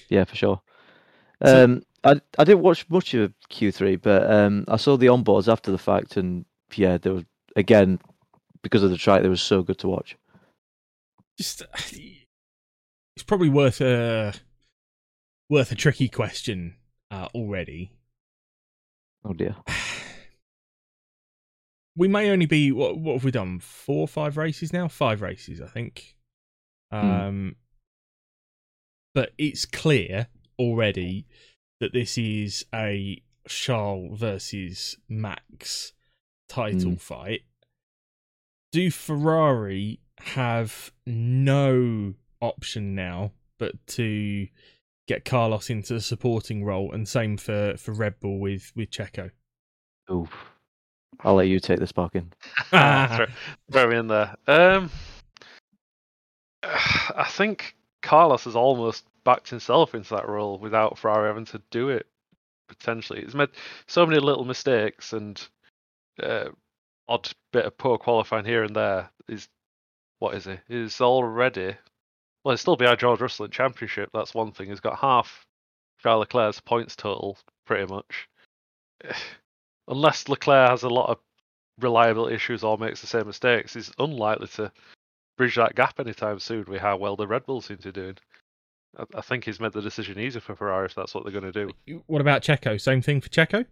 Yeah, 0.08 0.24
for 0.24 0.36
sure. 0.36 0.60
So- 1.44 1.64
Um, 1.64 1.82
I 2.02 2.12
I 2.38 2.44
didn't 2.44 2.62
watch 2.62 2.88
much 2.88 3.12
of 3.12 3.34
Q3, 3.50 4.00
but 4.00 4.28
um, 4.32 4.64
I 4.68 4.76
saw 4.78 4.96
the 4.96 5.08
onboards 5.08 5.52
after 5.52 5.70
the 5.70 5.76
fact, 5.78 6.16
and 6.16 6.46
yeah, 6.74 6.96
there 6.96 7.12
was 7.12 7.24
again 7.56 8.00
because 8.62 8.82
of 8.82 8.90
the 8.90 8.96
track, 8.96 9.22
they 9.22 9.28
was 9.28 9.42
so 9.42 9.62
good 9.62 9.78
to 9.78 9.88
watch. 9.88 10.16
Just 11.38 11.62
it's 13.16 13.24
probably 13.26 13.48
worth 13.48 13.80
a 13.80 14.34
worth 15.48 15.72
a 15.72 15.74
tricky 15.74 16.08
question 16.08 16.76
uh, 17.10 17.28
already. 17.34 17.92
Oh 19.24 19.32
dear. 19.32 19.56
we 21.96 22.08
may 22.08 22.30
only 22.30 22.46
be 22.46 22.72
what 22.72 22.98
what 22.98 23.14
have 23.14 23.24
we 23.24 23.30
done? 23.30 23.58
Four 23.58 24.02
or 24.02 24.08
five 24.08 24.36
races 24.36 24.72
now? 24.72 24.88
Five 24.88 25.22
races, 25.22 25.60
I 25.60 25.66
think. 25.66 26.16
Um 26.92 27.56
but 29.14 29.32
it's 29.38 29.64
clear 29.64 30.28
already 30.58 31.26
that 31.80 31.92
this 31.92 32.16
is 32.16 32.64
a 32.74 33.22
Charles 33.48 34.20
versus 34.20 34.96
Max 35.08 35.92
title 36.48 36.92
Mm. 36.92 37.00
fight. 37.00 37.40
Do 38.72 38.90
Ferrari 38.90 40.00
have 40.20 40.92
no 41.06 42.14
option 42.40 42.94
now 42.94 43.32
but 43.58 43.74
to 43.86 44.46
get 45.08 45.24
Carlos 45.24 45.70
into 45.70 45.94
the 45.94 46.00
supporting 46.00 46.64
role 46.64 46.92
and 46.92 47.08
same 47.08 47.36
for, 47.36 47.76
for 47.76 47.92
Red 47.92 48.20
Bull 48.20 48.38
with, 48.38 48.72
with 48.76 48.90
Checo? 48.90 49.30
Oof. 50.10 50.32
I'll 51.24 51.34
let 51.34 51.48
you 51.48 51.58
take 51.58 51.80
this 51.80 51.92
Parkin. 51.92 52.32
throw, 52.70 53.26
throw 53.72 53.88
me 53.88 53.96
in 53.96 54.06
there. 54.06 54.34
Um, 54.46 54.90
I 56.62 57.26
think 57.28 57.74
Carlos 58.02 58.44
has 58.44 58.56
almost 58.56 59.04
backed 59.24 59.50
himself 59.50 59.94
into 59.94 60.14
that 60.14 60.28
role 60.28 60.58
without 60.58 60.98
Ferrari 60.98 61.28
having 61.28 61.44
to 61.46 61.60
do 61.70 61.88
it. 61.88 62.06
Potentially, 62.68 63.22
he's 63.22 63.34
made 63.34 63.48
so 63.88 64.06
many 64.06 64.20
little 64.20 64.44
mistakes 64.44 65.12
and 65.12 65.44
uh, 66.22 66.50
odd 67.10 67.30
bit 67.52 67.66
of 67.66 67.76
poor 67.76 67.98
qualifying 67.98 68.44
here 68.46 68.62
and 68.62 68.74
there. 68.74 69.10
Is 69.28 69.48
what 70.18 70.34
is 70.34 70.44
he? 70.44 70.58
He's 70.68 71.00
already 71.00 71.76
well, 72.44 72.52
he's 72.52 72.60
still 72.60 72.76
behind 72.76 73.00
George 73.00 73.20
Russell 73.20 73.44
in 73.44 73.50
championship. 73.50 74.10
That's 74.14 74.34
one 74.34 74.52
thing. 74.52 74.68
He's 74.68 74.80
got 74.80 74.98
half 74.98 75.44
Charles 76.02 76.20
Leclerc's 76.20 76.60
points 76.60 76.96
total, 76.96 77.36
pretty 77.66 77.92
much. 77.92 78.28
Unless 79.88 80.28
Leclerc 80.28 80.70
has 80.70 80.82
a 80.82 80.88
lot 80.88 81.10
of 81.10 81.18
reliability 81.80 82.34
issues 82.34 82.62
or 82.62 82.78
makes 82.78 83.00
the 83.00 83.06
same 83.06 83.26
mistakes, 83.26 83.74
he's 83.74 83.92
unlikely 83.98 84.46
to 84.48 84.72
bridge 85.36 85.56
that 85.56 85.74
gap 85.74 85.98
anytime 85.98 86.38
soon 86.38 86.64
with 86.68 86.80
how 86.80 86.96
well 86.96 87.16
the 87.16 87.26
Red 87.26 87.44
Bull 87.44 87.60
seem 87.60 87.78
to 87.78 87.92
be 87.92 88.00
doing. 88.00 88.18
I, 88.96 89.04
I 89.16 89.20
think 89.20 89.44
he's 89.44 89.60
made 89.60 89.72
the 89.72 89.82
decision 89.82 90.18
easier 90.18 90.40
for 90.40 90.54
Ferrari 90.54 90.86
if 90.86 90.94
that's 90.94 91.14
what 91.14 91.24
they're 91.24 91.38
going 91.38 91.52
to 91.52 91.66
do. 91.66 92.02
What 92.06 92.20
about 92.20 92.42
Checo? 92.42 92.80
Same 92.80 93.02
thing 93.02 93.20
for 93.20 93.28
Checo, 93.28 93.66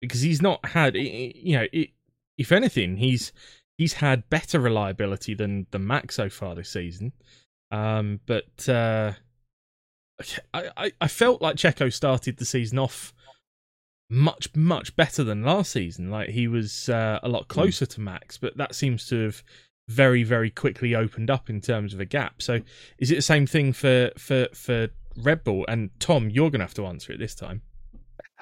because 0.00 0.20
he's 0.20 0.42
not 0.42 0.64
had, 0.64 0.96
you 0.96 1.58
know, 1.58 1.66
it, 1.72 1.90
if 2.38 2.52
anything, 2.52 2.96
he's 2.96 3.32
he's 3.76 3.94
had 3.94 4.28
better 4.30 4.60
reliability 4.60 5.34
than 5.34 5.66
than 5.70 5.86
Max 5.86 6.14
so 6.14 6.28
far 6.28 6.54
this 6.54 6.70
season. 6.70 7.12
Um, 7.70 8.20
but 8.26 8.68
uh, 8.68 9.12
I, 10.52 10.70
I 10.76 10.92
I 11.00 11.08
felt 11.08 11.42
like 11.42 11.56
Checo 11.56 11.92
started 11.92 12.36
the 12.36 12.44
season 12.44 12.78
off 12.78 13.12
much 14.10 14.54
much 14.54 14.94
better 14.96 15.24
than 15.24 15.42
last 15.42 15.72
season. 15.72 16.10
Like 16.10 16.30
he 16.30 16.46
was 16.46 16.88
uh, 16.88 17.20
a 17.22 17.28
lot 17.28 17.48
closer 17.48 17.86
to 17.86 18.00
Max, 18.00 18.38
but 18.38 18.56
that 18.56 18.74
seems 18.74 19.06
to 19.08 19.24
have 19.24 19.42
very 19.88 20.22
very 20.22 20.50
quickly 20.50 20.94
opened 20.94 21.30
up 21.30 21.50
in 21.50 21.60
terms 21.60 21.94
of 21.94 22.00
a 22.00 22.04
gap. 22.04 22.42
So 22.42 22.60
is 22.98 23.10
it 23.10 23.16
the 23.16 23.22
same 23.22 23.46
thing 23.46 23.72
for 23.72 24.10
for 24.16 24.48
for 24.54 24.88
Red 25.16 25.44
Bull? 25.44 25.64
And 25.68 25.90
Tom, 26.00 26.30
you're 26.30 26.50
going 26.50 26.60
to 26.60 26.66
have 26.66 26.74
to 26.74 26.86
answer 26.86 27.12
it 27.12 27.18
this 27.18 27.34
time. 27.34 27.62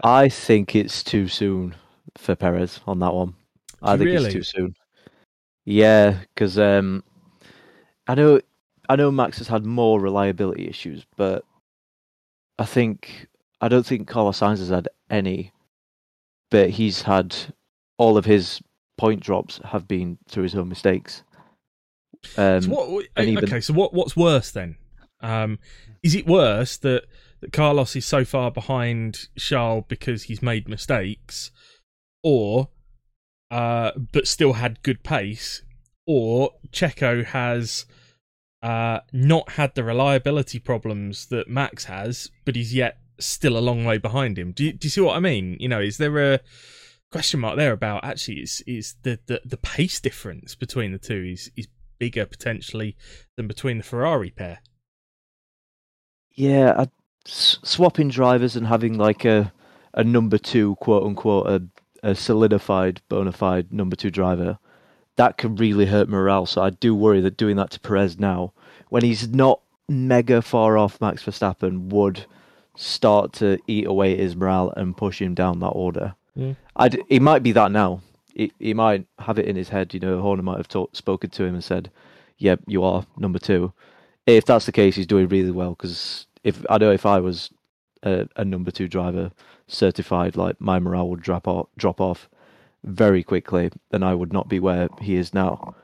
I 0.03 0.29
think 0.29 0.75
it's 0.75 1.03
too 1.03 1.29
soon 1.29 1.75
for 2.17 2.35
Perez 2.35 2.81
on 2.87 2.99
that 3.01 3.15
one. 3.15 3.35
I 3.83 3.97
think 3.97 4.07
Really? 4.11 4.27
it's 4.27 4.33
too 4.35 4.43
soon. 4.43 4.75
Yeah, 5.65 6.19
because 6.35 6.59
um, 6.59 7.03
I 8.07 8.15
know 8.15 8.41
I 8.89 8.97
know 8.97 9.11
Max 9.11 9.39
has 9.39 9.49
had 9.49 9.65
more 9.65 10.01
reliability 10.01 10.69
issues, 10.69 11.07
but 11.17 11.45
I 12.59 12.65
think 12.65 13.27
I 13.61 13.69
don't 13.69 13.87
think 13.87 14.09
Carlos 14.09 14.41
Sainz 14.41 14.59
has 14.59 14.69
had 14.71 14.89
any, 15.11 15.53
but 16.51 16.71
he's 16.71 17.03
had 17.03 17.35
all 17.99 18.17
of 18.17 18.25
his 18.25 18.61
point 18.99 19.21
drops 19.21 19.61
have 19.65 19.87
been 19.89 20.19
through 20.29 20.43
his 20.45 20.55
own 20.55 20.69
mistakes. 20.69 21.23
Um, 22.37 22.63
So 22.63 22.71
what, 22.71 23.07
even- 23.19 23.45
okay, 23.45 23.61
so 23.61 23.73
what 23.73 23.95
what's 23.95 24.17
worse 24.17 24.51
then? 24.51 24.77
Um, 25.21 25.59
is 26.03 26.15
it 26.17 26.27
worse 26.27 26.77
that 26.79 27.05
that 27.41 27.53
Carlos 27.53 27.95
is 27.97 28.05
so 28.07 28.25
far 28.25 28.51
behind 28.51 29.29
Charles 29.39 29.85
because 29.89 30.25
he's 30.25 30.43
made 30.43 30.69
mistakes, 30.69 31.51
or 32.23 32.69
uh, 33.53 33.93
but 34.13 34.27
still 34.27 34.55
had 34.55 34.83
good 34.83 35.05
pace, 35.05 35.63
or 36.07 36.53
Checo 36.73 37.23
has 37.25 37.85
uh, 38.63 39.01
not 39.13 39.51
had 39.51 39.75
the 39.75 39.85
reliability 39.85 40.59
problems 40.59 41.27
that 41.27 41.49
Max 41.49 41.85
has, 41.85 42.31
but 42.47 42.57
he's 42.57 42.75
yet 42.75 42.97
still 43.21 43.59
a 43.59 43.61
long 43.61 43.85
way 43.85 43.99
behind 43.99 44.39
him. 44.39 44.53
Do 44.53 44.65
you, 44.65 44.73
do 44.73 44.87
you 44.87 44.91
see 44.91 45.03
what 45.03 45.17
I 45.17 45.21
mean? 45.21 45.59
You 45.61 45.69
know, 45.69 45.81
is 45.81 45.99
there 45.99 46.33
a 46.33 46.41
question 47.11 47.41
mark 47.41 47.59
there 47.59 47.73
about 47.73 48.03
actually 48.05 48.39
is 48.39 48.65
is 48.67 48.97
the, 49.03 49.19
the, 49.27 49.43
the 49.45 49.59
pace 49.59 50.01
difference 50.01 50.55
between 50.55 50.93
the 50.93 50.99
two 50.99 51.23
is 51.35 51.51
is 51.55 51.69
bigger 51.99 52.25
potentially 52.25 52.97
than 53.37 53.47
between 53.47 53.77
the 53.77 53.85
Ferrari 53.85 54.31
pair? 54.31 54.61
Yeah, 56.35 56.73
I, 56.79 56.89
s- 57.27 57.59
swapping 57.63 58.09
drivers 58.09 58.57
and 58.57 58.67
having 58.67 58.97
like 58.97 59.27
a 59.27 59.53
a 59.93 60.03
number 60.03 60.39
two, 60.39 60.77
quote 60.77 61.05
unquote, 61.05 61.47
a, 61.47 61.63
a 62.03 62.15
solidified, 62.15 63.01
bona 63.09 63.33
fide 63.33 63.73
number 63.73 63.97
two 63.97 64.11
driver, 64.11 64.59
that 65.17 65.37
can 65.37 65.57
really 65.57 65.87
hurt 65.87 66.09
morale. 66.09 66.47
So 66.47 66.63
I 66.63 66.71
do 66.71 66.95
worry 66.95 67.21
that 67.21 67.37
doing 67.37 67.57
that 67.57 67.71
to 67.73 67.81
Perez 67.81 68.19
now, 68.19 68.53
when 68.89 69.05
he's 69.05 69.29
not 69.29 69.61
mega 69.89 70.43
far 70.43 70.79
off 70.79 71.01
Max 71.01 71.23
Verstappen, 71.23 71.89
would 71.91 72.25
start 72.77 73.33
to 73.35 73.59
eat 73.67 73.87
away 73.87 74.15
at 74.15 74.19
his 74.19 74.35
morale 74.35 74.73
and 74.77 74.97
push 74.97 75.21
him 75.21 75.35
down 75.35 75.61
that 75.61 75.69
order. 75.69 76.15
Yeah. 76.35 76.55
I'd, 76.77 76.99
he 77.09 77.21
might 77.21 77.43
be 77.43 77.53
that 77.53 77.71
now. 77.71 78.01
He, 78.35 78.53
he 78.59 78.73
might 78.73 79.07
have 79.19 79.39
it 79.39 79.47
in 79.47 79.57
his 79.57 79.69
head. 79.69 79.93
You 79.93 80.01
know, 80.01 80.21
Horner 80.21 80.43
might 80.43 80.57
have 80.57 80.69
talk, 80.69 80.97
spoken 80.97 81.29
to 81.31 81.45
him 81.45 81.55
and 81.55 81.63
said, 81.63 81.91
"Yeah, 82.39 82.57
you 82.67 82.83
are 82.83 83.05
number 83.19 83.39
two. 83.39 83.75
If 84.27 84.47
that's 84.47 84.65
the 84.65 84.73
case, 84.73 84.97
he's 84.97 85.07
doing 85.07 85.29
really 85.29 85.51
well. 85.51 85.71
Because 85.71 86.27
if 86.43 86.65
I 86.71 86.79
know 86.79 86.91
if 86.91 87.05
I 87.05 87.21
was 87.21 87.51
a, 88.03 88.27
a 88.37 88.45
number 88.45 88.71
two 88.71 88.89
driver 88.89 89.31
certified, 89.67 90.37
like 90.37 90.61
my 90.61 90.79
morale 90.79 91.09
would 91.09 91.23
drop 91.23 91.49
off, 91.49 91.69
drop 91.77 92.01
off 92.01 92.29
very 92.85 93.23
quickly, 93.23 93.71
and 93.91 94.05
I 94.05 94.15
would 94.15 94.33
not 94.33 94.49
be 94.49 94.59
where 94.59 94.89
he 95.01 95.17
is 95.17 95.33
now. 95.33 95.75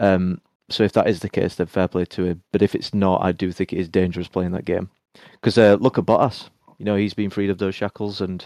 Um, 0.00 0.40
so 0.68 0.84
if 0.84 0.92
that 0.92 1.08
is 1.08 1.20
the 1.20 1.28
case, 1.28 1.56
then 1.56 1.66
fair 1.66 1.88
play 1.88 2.04
to 2.06 2.24
him. 2.24 2.42
But 2.52 2.62
if 2.62 2.74
it's 2.74 2.94
not, 2.94 3.22
I 3.22 3.32
do 3.32 3.52
think 3.52 3.72
it 3.72 3.78
is 3.78 3.88
dangerous 3.88 4.28
playing 4.28 4.52
that 4.52 4.64
game. 4.64 4.90
Because 5.32 5.58
uh, 5.58 5.76
look 5.80 5.98
at 5.98 6.04
Bottas. 6.04 6.48
You 6.78 6.84
know, 6.84 6.96
he's 6.96 7.14
been 7.14 7.30
freed 7.30 7.50
of 7.50 7.58
those 7.58 7.74
shackles, 7.74 8.20
and 8.20 8.44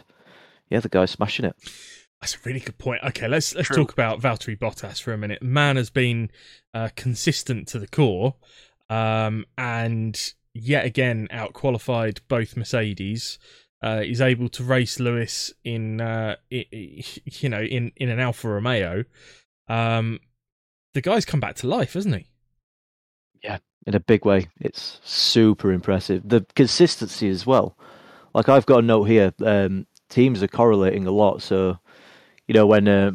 yeah, 0.68 0.80
the 0.80 0.88
guy's 0.88 1.10
smashing 1.10 1.44
it. 1.44 1.56
That's 2.20 2.34
a 2.34 2.38
really 2.44 2.60
good 2.60 2.78
point. 2.78 3.02
Okay, 3.04 3.28
let's 3.28 3.54
let's 3.54 3.68
True. 3.68 3.76
talk 3.76 3.92
about 3.92 4.20
Valtteri 4.20 4.58
Bottas 4.58 5.00
for 5.00 5.12
a 5.12 5.18
minute. 5.18 5.42
Man 5.42 5.76
has 5.76 5.90
been 5.90 6.30
uh, 6.74 6.88
consistent 6.96 7.68
to 7.68 7.78
the 7.78 7.86
core, 7.86 8.34
um, 8.90 9.44
and 9.56 10.32
yet 10.54 10.84
again 10.84 11.28
out 11.30 11.52
qualified 11.52 12.20
both 12.28 12.56
Mercedes. 12.56 13.38
Uh, 13.82 14.00
he's 14.00 14.20
able 14.20 14.48
to 14.48 14.64
race 14.64 14.98
Lewis 14.98 15.52
in, 15.64 16.00
uh, 16.00 16.36
you 16.50 17.48
know, 17.48 17.60
in 17.60 17.92
in 17.96 18.08
an 18.08 18.20
Alfa 18.20 18.48
Romeo. 18.48 19.04
Um, 19.68 20.20
the 20.94 21.02
guy's 21.02 21.24
come 21.24 21.40
back 21.40 21.56
to 21.56 21.66
life, 21.66 21.92
hasn't 21.92 22.14
he? 22.14 22.26
Yeah, 23.42 23.58
in 23.86 23.94
a 23.94 24.00
big 24.00 24.24
way. 24.24 24.48
It's 24.60 24.98
super 25.04 25.72
impressive. 25.72 26.26
The 26.26 26.46
consistency 26.54 27.28
as 27.28 27.46
well. 27.46 27.76
Like 28.34 28.48
I've 28.48 28.66
got 28.66 28.78
a 28.78 28.86
note 28.86 29.04
here. 29.04 29.32
Um, 29.44 29.86
teams 30.08 30.42
are 30.42 30.48
correlating 30.48 31.06
a 31.06 31.10
lot. 31.10 31.42
So, 31.42 31.78
you 32.46 32.54
know, 32.54 32.66
when 32.66 32.88
uh, 32.88 33.12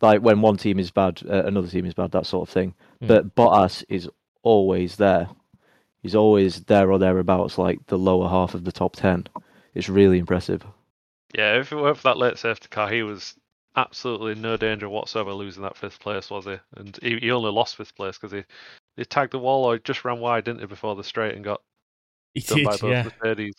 like 0.00 0.22
when 0.22 0.40
one 0.40 0.56
team 0.56 0.78
is 0.78 0.90
bad, 0.90 1.22
uh, 1.28 1.44
another 1.44 1.68
team 1.68 1.86
is 1.86 1.94
bad, 1.94 2.12
that 2.12 2.26
sort 2.26 2.48
of 2.48 2.52
thing. 2.52 2.74
Mm. 3.02 3.08
But 3.08 3.34
Bottas 3.34 3.84
is 3.88 4.08
always 4.42 4.96
there. 4.96 5.28
He's 6.06 6.14
always 6.14 6.62
there 6.66 6.92
or 6.92 7.00
thereabouts, 7.00 7.58
like 7.58 7.84
the 7.88 7.98
lower 7.98 8.28
half 8.28 8.54
of 8.54 8.62
the 8.62 8.70
top 8.70 8.94
ten. 8.94 9.26
It's 9.74 9.88
really 9.88 10.20
impressive. 10.20 10.62
Yeah, 11.34 11.58
if 11.58 11.72
it 11.72 11.76
weren't 11.76 11.96
for 11.96 12.04
that 12.04 12.16
late 12.16 12.38
safety 12.38 12.68
car, 12.70 12.88
he 12.88 13.02
was 13.02 13.34
absolutely 13.74 14.36
no 14.36 14.56
danger 14.56 14.88
whatsoever 14.88 15.32
losing 15.32 15.64
that 15.64 15.76
fifth 15.76 15.98
place, 15.98 16.30
was 16.30 16.44
he? 16.44 16.58
And 16.76 16.96
he, 17.02 17.18
he 17.18 17.32
only 17.32 17.50
lost 17.50 17.74
fifth 17.74 17.96
place 17.96 18.16
because 18.16 18.30
he, 18.30 18.44
he 18.96 19.04
tagged 19.04 19.32
the 19.32 19.40
wall 19.40 19.64
or 19.64 19.78
just 19.78 20.04
ran 20.04 20.20
wide, 20.20 20.44
didn't 20.44 20.60
he, 20.60 20.66
before 20.66 20.94
the 20.94 21.02
straight 21.02 21.34
and 21.34 21.42
got 21.44 21.60
He 22.34 22.40
done 22.40 22.62
by 22.62 22.70
did, 22.76 22.80
both 22.82 22.90
yeah. 22.92 23.02
Mercedes. 23.20 23.54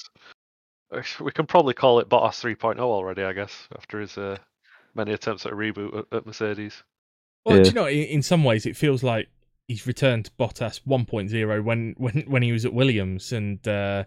We 1.20 1.34
can 1.34 1.46
probably 1.48 1.74
call 1.74 2.00
it 2.00 2.08
Bottas 2.08 2.42
3.0 2.42 2.80
already, 2.80 3.24
I 3.24 3.34
guess, 3.34 3.68
after 3.76 4.00
his 4.00 4.18
uh, 4.18 4.38
many 4.96 5.12
attempts 5.12 5.46
at 5.46 5.52
a 5.52 5.56
reboot 5.56 5.98
at, 6.00 6.06
at 6.20 6.26
Mercedes. 6.26 6.82
Well, 7.44 7.58
Yeah. 7.58 7.64
do 7.64 7.70
you 7.70 7.76
know, 7.76 7.88
in, 7.88 8.04
in 8.04 8.22
some 8.22 8.46
ways, 8.46 8.66
it 8.66 8.78
feels 8.78 9.04
like 9.04 9.28
he's 9.68 9.86
returned 9.86 10.26
to 10.26 10.32
Bottas 10.40 10.82
1.0 10.88 11.64
when 11.64 11.94
when 11.98 12.24
when 12.28 12.42
he 12.42 12.52
was 12.52 12.66
at 12.66 12.74
Williams 12.74 13.32
and 13.32 13.66
uh, 13.68 14.04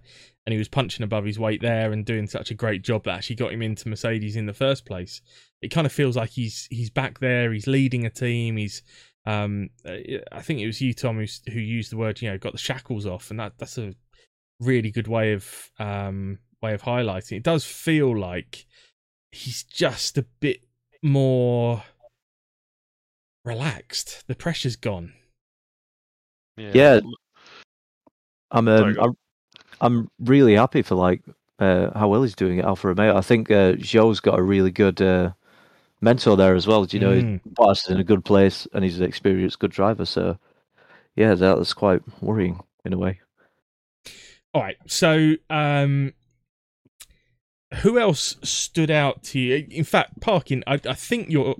and 0.47 0.53
he 0.53 0.59
was 0.59 0.69
punching 0.69 1.05
above 1.05 1.25
his 1.25 1.39
weight 1.39 1.61
there 1.61 1.93
and 1.93 2.05
doing 2.05 2.27
such 2.27 2.51
a 2.51 2.55
great 2.55 2.83
job 2.83 3.05
that 3.05 3.17
actually 3.17 3.37
got 3.37 3.53
him 3.53 3.63
into 3.63 3.89
Mercedes 3.89 4.37
in 4.37 4.47
the 4.47 4.55
first 4.55 4.87
place. 4.87 5.21
It 5.63 5.69
kind 5.69 5.87
of 5.87 5.93
feels 5.93 6.17
like 6.17 6.31
he's 6.31 6.67
he's 6.71 6.91
back 6.91 7.21
there. 7.21 7.53
He's 7.53 7.67
leading 7.67 8.07
a 8.07 8.11
team. 8.11 8.57
He's 8.57 8.83
um, 9.27 9.69
I 9.87 10.41
think 10.41 10.61
it 10.61 10.67
was 10.67 10.81
you, 10.81 10.95
Tom, 10.95 11.19
who 11.19 11.27
who 11.53 11.61
used 11.61 11.93
the 11.93 11.99
word 11.99 12.21
you 12.23 12.31
know 12.31 12.39
got 12.39 12.53
the 12.53 12.59
shackles 12.59 13.07
off, 13.07 13.31
and 13.31 13.39
that 13.39 13.53
that's 13.59 13.79
a 13.79 13.95
really 14.61 14.91
good 14.91 15.09
way 15.09 15.33
of 15.33 15.71
um 15.79 16.39
way 16.63 16.73
of 16.73 16.83
highlighting. 16.83 17.37
It 17.37 17.43
does 17.43 17.65
feel 17.65 18.19
like 18.19 18.67
he's 19.31 19.63
just 19.63 20.17
a 20.17 20.23
bit 20.41 20.65
more 21.03 21.83
relaxed. 23.45 24.25
The 24.27 24.35
pressure's 24.35 24.77
gone. 24.77 25.13
Yeah. 26.75 27.01
I'm 28.51 28.69
um. 28.69 28.97
I'm, 29.01 29.17
I'm 29.81 30.11
really 30.21 30.55
happy 30.55 30.83
for 30.83 30.95
like 30.95 31.23
uh, 31.59 31.97
how 31.99 32.09
well 32.09 32.23
he's 32.23 32.35
doing 32.35 32.59
at 32.59 32.65
Alfa 32.67 32.89
Romeo. 32.89 33.17
I 33.17 33.21
think 33.23 33.51
uh, 33.51 33.73
Zhou's 33.75 34.21
got 34.21 34.39
a 34.39 34.43
really 34.43 34.71
good 34.71 35.01
uh, 35.01 35.31
mentor 36.01 36.37
there 36.37 36.55
as 36.55 36.67
well. 36.67 36.85
Do 36.85 36.97
you 36.97 37.01
know, 37.01 37.13
Mm. 37.13 37.41
Bottas 37.55 37.85
is 37.85 37.91
in 37.91 38.01
a 38.01 38.05
good 38.05 38.25
place 38.25 38.67
and 38.73 38.85
he's 38.85 38.99
an 38.99 39.05
experienced, 39.07 39.59
good 39.59 39.71
driver. 39.71 40.05
So 40.05 40.39
yeah, 41.17 41.35
that- 41.35 41.57
that's 41.57 41.73
quite 41.73 42.03
worrying 42.21 42.61
in 42.85 42.93
a 42.93 42.99
way. 42.99 43.21
All 44.53 44.63
right. 44.63 44.77
So, 44.87 45.35
um, 45.49 46.13
who 47.83 47.99
else 47.99 48.37
stood 48.43 48.91
out 48.91 49.23
to 49.25 49.39
you? 49.39 49.67
In 49.71 49.85
fact, 49.85 50.21
Parkin, 50.21 50.65
I, 50.67 50.75
I 50.75 50.95
think 50.95 51.31
you're. 51.31 51.55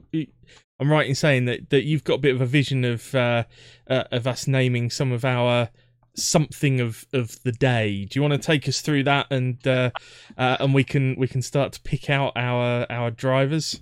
I'm 0.81 0.91
right 0.91 1.07
in 1.07 1.15
saying 1.15 1.45
that, 1.45 1.71
that 1.71 1.85
you've 1.85 2.05
got 2.05 2.15
a 2.15 2.19
bit 2.19 2.35
of 2.35 2.41
a 2.41 2.47
vision 2.47 2.85
of 2.85 3.15
uh, 3.15 3.45
uh, 3.89 4.05
of 4.11 4.27
us 4.27 4.47
naming 4.47 4.89
some 4.89 5.13
of 5.13 5.25
our 5.25 5.69
something 6.17 6.81
of, 6.81 7.05
of 7.13 7.41
the 7.43 7.53
day. 7.53 8.07
Do 8.07 8.19
you 8.19 8.23
want 8.23 8.33
to 8.33 8.47
take 8.47 8.67
us 8.67 8.81
through 8.81 9.05
that 9.05 9.27
and 9.31 9.65
uh, 9.67 9.91
uh, 10.39 10.57
and 10.59 10.75
we 10.75 10.83
can 10.85 11.17
we 11.19 11.29
can 11.29 11.43
start 11.43 11.73
to 11.75 11.81
pick 11.83 12.09
out 12.09 12.33
our 12.35 12.87
our 12.91 13.11
drivers? 13.11 13.81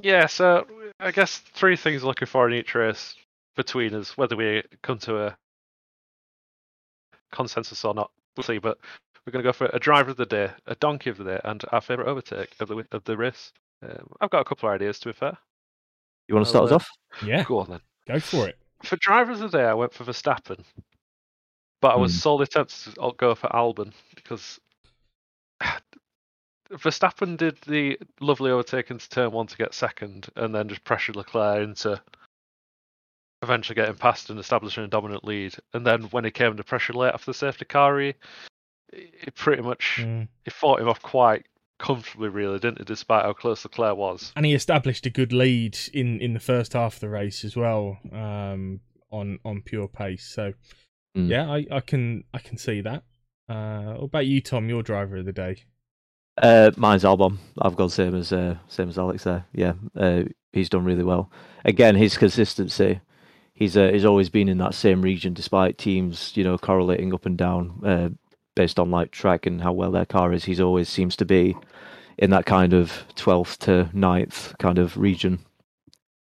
Yeah, 0.00 0.26
so 0.26 0.66
I 0.98 1.10
guess 1.10 1.38
three 1.38 1.76
things 1.76 2.02
looking 2.02 2.26
for 2.26 2.48
in 2.48 2.54
each 2.54 2.74
race 2.74 3.14
between 3.54 3.94
us, 3.94 4.16
whether 4.16 4.34
we 4.34 4.62
come 4.82 4.98
to 5.00 5.26
a 5.26 5.36
consensus 7.30 7.84
or 7.84 7.92
not, 7.92 8.10
we'll 8.36 8.44
see. 8.44 8.58
But 8.58 8.78
we're 9.26 9.32
going 9.32 9.44
to 9.44 9.48
go 9.48 9.52
for 9.52 9.70
a 9.72 9.78
driver 9.78 10.10
of 10.10 10.16
the 10.16 10.26
day, 10.26 10.50
a 10.66 10.74
donkey 10.76 11.10
of 11.10 11.18
the 11.18 11.24
day, 11.24 11.40
and 11.44 11.62
our 11.70 11.82
favourite 11.82 12.08
overtake 12.08 12.54
of 12.58 12.68
the 12.68 12.84
of 12.90 13.04
the 13.04 13.18
race. 13.18 13.52
Um, 13.82 14.08
I've 14.20 14.30
got 14.30 14.40
a 14.40 14.44
couple 14.44 14.68
of 14.68 14.74
ideas, 14.74 14.98
to 15.00 15.08
be 15.08 15.12
fair. 15.12 15.36
You 16.28 16.34
want 16.34 16.46
to 16.46 16.50
start 16.50 16.62
I'll, 16.62 16.66
us 16.68 16.72
uh, 16.72 16.76
off? 16.76 16.88
Yeah, 17.26 17.44
Go 17.44 17.58
on 17.58 17.68
then. 17.70 17.80
go 18.08 18.20
for 18.20 18.48
it. 18.48 18.56
For 18.84 18.96
drivers 18.96 19.40
of 19.40 19.50
the 19.52 19.58
day, 19.58 19.64
I 19.64 19.74
went 19.74 19.92
for 19.92 20.04
Verstappen, 20.04 20.64
but 21.80 21.92
I 21.92 21.96
was 21.96 22.12
Hmm. 22.12 22.18
solely 22.18 22.46
tempted 22.46 22.94
to 22.94 23.12
go 23.16 23.34
for 23.34 23.48
Albon 23.48 23.92
because 24.14 24.58
Verstappen 26.72 27.36
did 27.36 27.58
the 27.66 27.98
lovely 28.20 28.50
overtake 28.50 28.90
into 28.90 29.08
turn 29.08 29.30
one 29.32 29.46
to 29.48 29.56
get 29.56 29.74
second, 29.74 30.28
and 30.36 30.54
then 30.54 30.68
just 30.68 30.84
pressured 30.84 31.16
Leclerc 31.16 31.62
into 31.62 32.00
eventually 33.42 33.74
getting 33.74 33.94
past 33.96 34.30
and 34.30 34.38
establishing 34.38 34.84
a 34.84 34.88
dominant 34.88 35.24
lead. 35.24 35.54
And 35.74 35.84
then 35.86 36.04
when 36.04 36.24
he 36.24 36.30
came 36.30 36.50
under 36.50 36.62
pressure 36.62 36.92
late 36.92 37.12
after 37.12 37.30
the 37.30 37.34
safety 37.34 37.64
car, 37.64 37.98
he, 38.00 38.14
he 38.92 39.30
pretty 39.34 39.62
much 39.62 39.98
Mm. 40.00 40.28
he 40.44 40.50
fought 40.50 40.80
him 40.80 40.88
off 40.88 41.02
quite 41.02 41.46
comfortably, 41.82 42.28
really, 42.30 42.58
didn't 42.58 42.78
he? 42.78 42.84
Despite 42.84 43.24
how 43.24 43.32
close 43.34 43.64
Leclerc 43.64 43.96
was. 43.96 44.32
and 44.36 44.46
he 44.46 44.54
established 44.54 45.04
a 45.06 45.10
good 45.10 45.32
lead 45.32 45.76
in 45.92 46.20
in 46.20 46.32
the 46.32 46.40
first 46.40 46.72
half 46.72 46.94
of 46.94 47.00
the 47.00 47.08
race 47.10 47.44
as 47.44 47.54
well 47.56 47.98
um 48.12 48.80
on 49.10 49.38
on 49.44 49.60
pure 49.62 49.88
pace 49.88 50.24
so 50.34 50.54
Mm. 51.14 51.28
yeah 51.28 51.50
i 51.50 51.66
i 51.70 51.80
can 51.80 52.24
i 52.32 52.38
can 52.38 52.56
see 52.56 52.80
that 52.80 53.02
uh 53.50 53.92
what 53.98 54.04
about 54.04 54.26
you 54.26 54.40
tom 54.40 54.70
your 54.70 54.82
driver 54.82 55.18
of 55.18 55.26
the 55.26 55.32
day 55.32 55.56
Uh, 56.40 56.70
mine's 56.78 57.04
Albon. 57.04 57.36
I've 57.60 57.76
gone 57.76 57.90
same 57.90 58.14
as 58.14 58.32
uh, 58.32 58.56
same 58.68 58.88
as 58.88 58.96
Alex 58.98 59.24
there. 59.24 59.44
Yeah, 59.52 59.74
uh, 59.94 60.22
he's 60.54 60.70
done 60.70 60.86
really 60.86 61.04
well. 61.04 61.30
Again, 61.66 61.94
his 61.94 62.16
consistency. 62.16 63.00
He's 63.52 63.76
uh, 63.76 63.90
he's 63.92 64.06
always 64.06 64.30
been 64.30 64.48
in 64.48 64.56
that 64.58 64.72
same 64.74 65.02
region, 65.02 65.34
despite 65.34 65.76
teams 65.76 66.34
you 66.34 66.44
know 66.44 66.56
correlating 66.56 67.12
up 67.12 67.26
and 67.26 67.36
down 67.36 67.62
uh, 67.84 68.08
based 68.54 68.78
on 68.78 68.90
like 68.90 69.10
track 69.10 69.46
and 69.46 69.62
how 69.62 69.72
well 69.72 69.90
their 69.90 70.06
car 70.06 70.32
is. 70.32 70.44
He's 70.44 70.60
always 70.60 70.88
seems 70.88 71.16
to 71.16 71.24
be 71.24 71.56
in 72.18 72.30
that 72.30 72.46
kind 72.46 72.72
of 72.72 73.04
twelfth 73.14 73.58
to 73.60 73.90
9th 73.94 74.58
kind 74.58 74.78
of 74.78 74.96
region. 74.96 75.44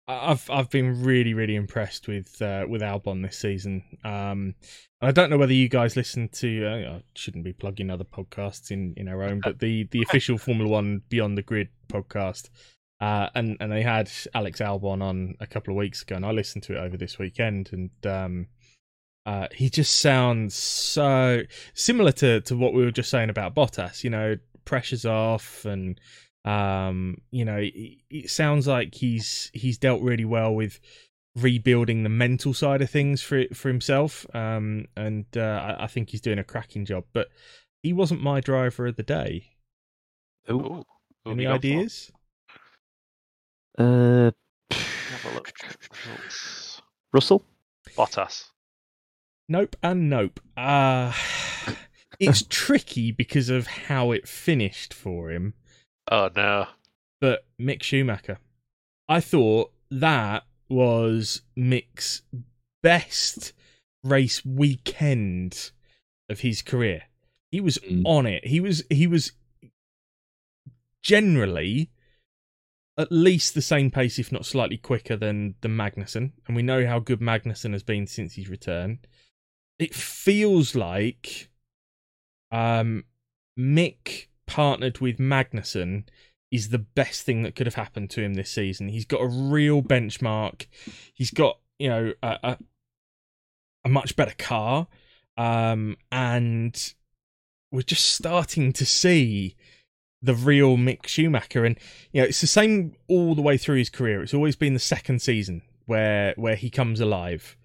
I've 0.08 0.50
I've 0.50 0.70
been 0.70 1.04
really 1.04 1.32
really 1.32 1.54
impressed 1.54 2.08
with 2.08 2.40
uh, 2.42 2.66
with 2.68 2.82
Albon 2.82 3.22
this 3.22 3.38
season. 3.38 3.84
Um, 4.04 4.54
I 5.00 5.12
don't 5.12 5.30
know 5.30 5.38
whether 5.38 5.52
you 5.52 5.68
guys 5.68 5.96
listen 5.96 6.28
to. 6.28 6.66
Uh, 6.66 6.94
I 6.96 7.02
shouldn't 7.14 7.44
be 7.44 7.52
plugging 7.52 7.90
other 7.90 8.04
podcasts 8.04 8.70
in, 8.70 8.94
in 8.96 9.08
our 9.08 9.22
own, 9.22 9.40
but 9.42 9.60
the 9.60 9.88
the 9.90 10.02
official 10.08 10.38
Formula 10.38 10.68
One 10.68 11.02
Beyond 11.08 11.38
the 11.38 11.42
Grid 11.42 11.68
podcast, 11.88 12.50
uh, 13.00 13.28
and 13.34 13.56
and 13.60 13.70
they 13.70 13.82
had 13.82 14.10
Alex 14.34 14.60
Albon 14.60 15.02
on 15.02 15.36
a 15.40 15.46
couple 15.46 15.72
of 15.72 15.78
weeks 15.78 16.02
ago, 16.02 16.16
and 16.16 16.26
I 16.26 16.32
listened 16.32 16.64
to 16.64 16.74
it 16.74 16.80
over 16.80 16.96
this 16.96 17.18
weekend, 17.18 17.70
and 17.72 18.06
um, 18.06 18.46
uh, 19.26 19.46
he 19.52 19.70
just 19.70 19.98
sounds 19.98 20.54
so 20.54 21.42
similar 21.74 22.12
to 22.12 22.40
to 22.42 22.56
what 22.56 22.72
we 22.72 22.84
were 22.84 22.90
just 22.90 23.10
saying 23.10 23.30
about 23.30 23.54
Bottas. 23.54 24.02
You 24.04 24.10
know, 24.10 24.36
pressure's 24.64 25.04
off 25.06 25.64
and 25.64 26.00
um 26.44 27.16
you 27.30 27.44
know 27.44 27.56
it, 27.58 27.98
it 28.10 28.30
sounds 28.30 28.66
like 28.66 28.94
he's 28.96 29.48
he's 29.54 29.78
dealt 29.78 30.02
really 30.02 30.24
well 30.24 30.52
with 30.52 30.80
rebuilding 31.36 32.02
the 32.02 32.08
mental 32.08 32.52
side 32.52 32.82
of 32.82 32.90
things 32.90 33.22
for 33.22 33.44
for 33.54 33.68
himself 33.68 34.26
um 34.34 34.86
and 34.96 35.24
uh, 35.36 35.40
I, 35.78 35.84
I 35.84 35.86
think 35.86 36.10
he's 36.10 36.20
doing 36.20 36.40
a 36.40 36.44
cracking 36.44 36.84
job 36.84 37.04
but 37.12 37.28
he 37.82 37.92
wasn't 37.92 38.22
my 38.22 38.40
driver 38.40 38.88
of 38.88 38.96
the 38.96 39.04
day 39.04 39.50
Ooh, 40.50 40.84
who 41.24 41.30
any 41.30 41.44
you 41.44 41.48
gone 41.48 41.60
for? 41.60 41.66
ideas 41.66 42.10
Uh, 43.78 44.30
Have 44.72 45.24
a 45.26 45.34
look. 45.34 45.52
Russell. 47.12 47.44
Bottas. 47.96 48.50
Nope 49.52 49.76
and 49.82 50.08
nope 50.10 50.40
uh 50.56 51.12
it's 52.18 52.42
tricky 52.48 53.10
because 53.12 53.48
of 53.48 53.66
how 53.66 54.10
it 54.10 54.26
finished 54.28 54.92
for 54.94 55.30
him 55.30 55.54
Oh 56.10 56.28
no. 56.34 56.66
but 57.20 57.46
Mick 57.60 57.82
Schumacher. 57.84 58.38
I 59.08 59.20
thought 59.20 59.72
that 59.90 60.42
was 60.68 61.42
Mick's 61.56 62.22
best 62.82 63.52
race 64.02 64.44
weekend 64.44 65.70
of 66.28 66.40
his 66.40 66.60
career. 66.62 67.02
He 67.52 67.60
was 67.60 67.78
Mm. 67.78 68.02
on 68.04 68.26
it. 68.26 68.46
He 68.46 68.58
was 68.58 68.82
he 68.90 69.06
was 69.06 69.32
generally 71.02 71.90
at 72.98 73.10
least 73.12 73.54
the 73.54 73.62
same 73.62 73.90
pace, 73.90 74.18
if 74.18 74.30
not 74.32 74.44
slightly 74.44 74.76
quicker 74.76 75.16
than 75.16 75.54
the 75.60 75.68
Magnussen. 75.68 76.32
And 76.46 76.56
we 76.56 76.62
know 76.62 76.86
how 76.86 76.98
good 76.98 77.20
Magnussen 77.20 77.72
has 77.72 77.82
been 77.82 78.06
since 78.06 78.34
his 78.34 78.48
return. 78.48 78.98
It 79.82 79.94
feels 79.96 80.76
like 80.76 81.50
um, 82.52 83.04
Mick 83.58 84.26
partnered 84.46 85.00
with 85.00 85.18
Magnussen 85.18 86.04
is 86.52 86.68
the 86.68 86.78
best 86.78 87.22
thing 87.22 87.42
that 87.42 87.56
could 87.56 87.66
have 87.66 87.74
happened 87.74 88.10
to 88.10 88.22
him 88.22 88.34
this 88.34 88.50
season. 88.50 88.90
He's 88.90 89.06
got 89.06 89.20
a 89.22 89.26
real 89.26 89.82
benchmark. 89.82 90.66
He's 91.12 91.32
got 91.32 91.58
you 91.80 91.88
know 91.88 92.12
a 92.22 92.38
a, 92.44 92.58
a 93.84 93.88
much 93.88 94.14
better 94.14 94.36
car, 94.38 94.86
um, 95.36 95.96
and 96.12 96.94
we're 97.72 97.82
just 97.82 98.04
starting 98.04 98.72
to 98.74 98.86
see 98.86 99.56
the 100.20 100.34
real 100.34 100.76
Mick 100.76 101.08
Schumacher. 101.08 101.64
And 101.64 101.76
you 102.12 102.20
know 102.20 102.28
it's 102.28 102.40
the 102.40 102.46
same 102.46 102.94
all 103.08 103.34
the 103.34 103.42
way 103.42 103.58
through 103.58 103.78
his 103.78 103.90
career. 103.90 104.22
It's 104.22 104.34
always 104.34 104.54
been 104.54 104.74
the 104.74 104.78
second 104.78 105.22
season 105.22 105.62
where 105.86 106.34
where 106.36 106.54
he 106.54 106.70
comes 106.70 107.00
alive. 107.00 107.56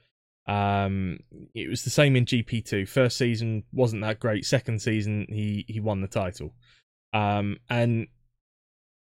Um, 0.48 1.20
it 1.54 1.70
was 1.70 1.84
the 1.84 1.90
same 1.90 2.16
in 2.16 2.26
GP 2.26 2.66
two. 2.66 2.86
First 2.86 3.18
season 3.18 3.64
wasn't 3.74 4.02
that 4.04 4.20
great. 4.20 4.46
Second 4.46 4.82
season, 4.82 5.26
he 5.30 5.66
he 5.68 5.80
won 5.80 6.02
the 6.02 6.08
title. 6.08 6.54
Um, 7.14 7.58
and 7.70 8.08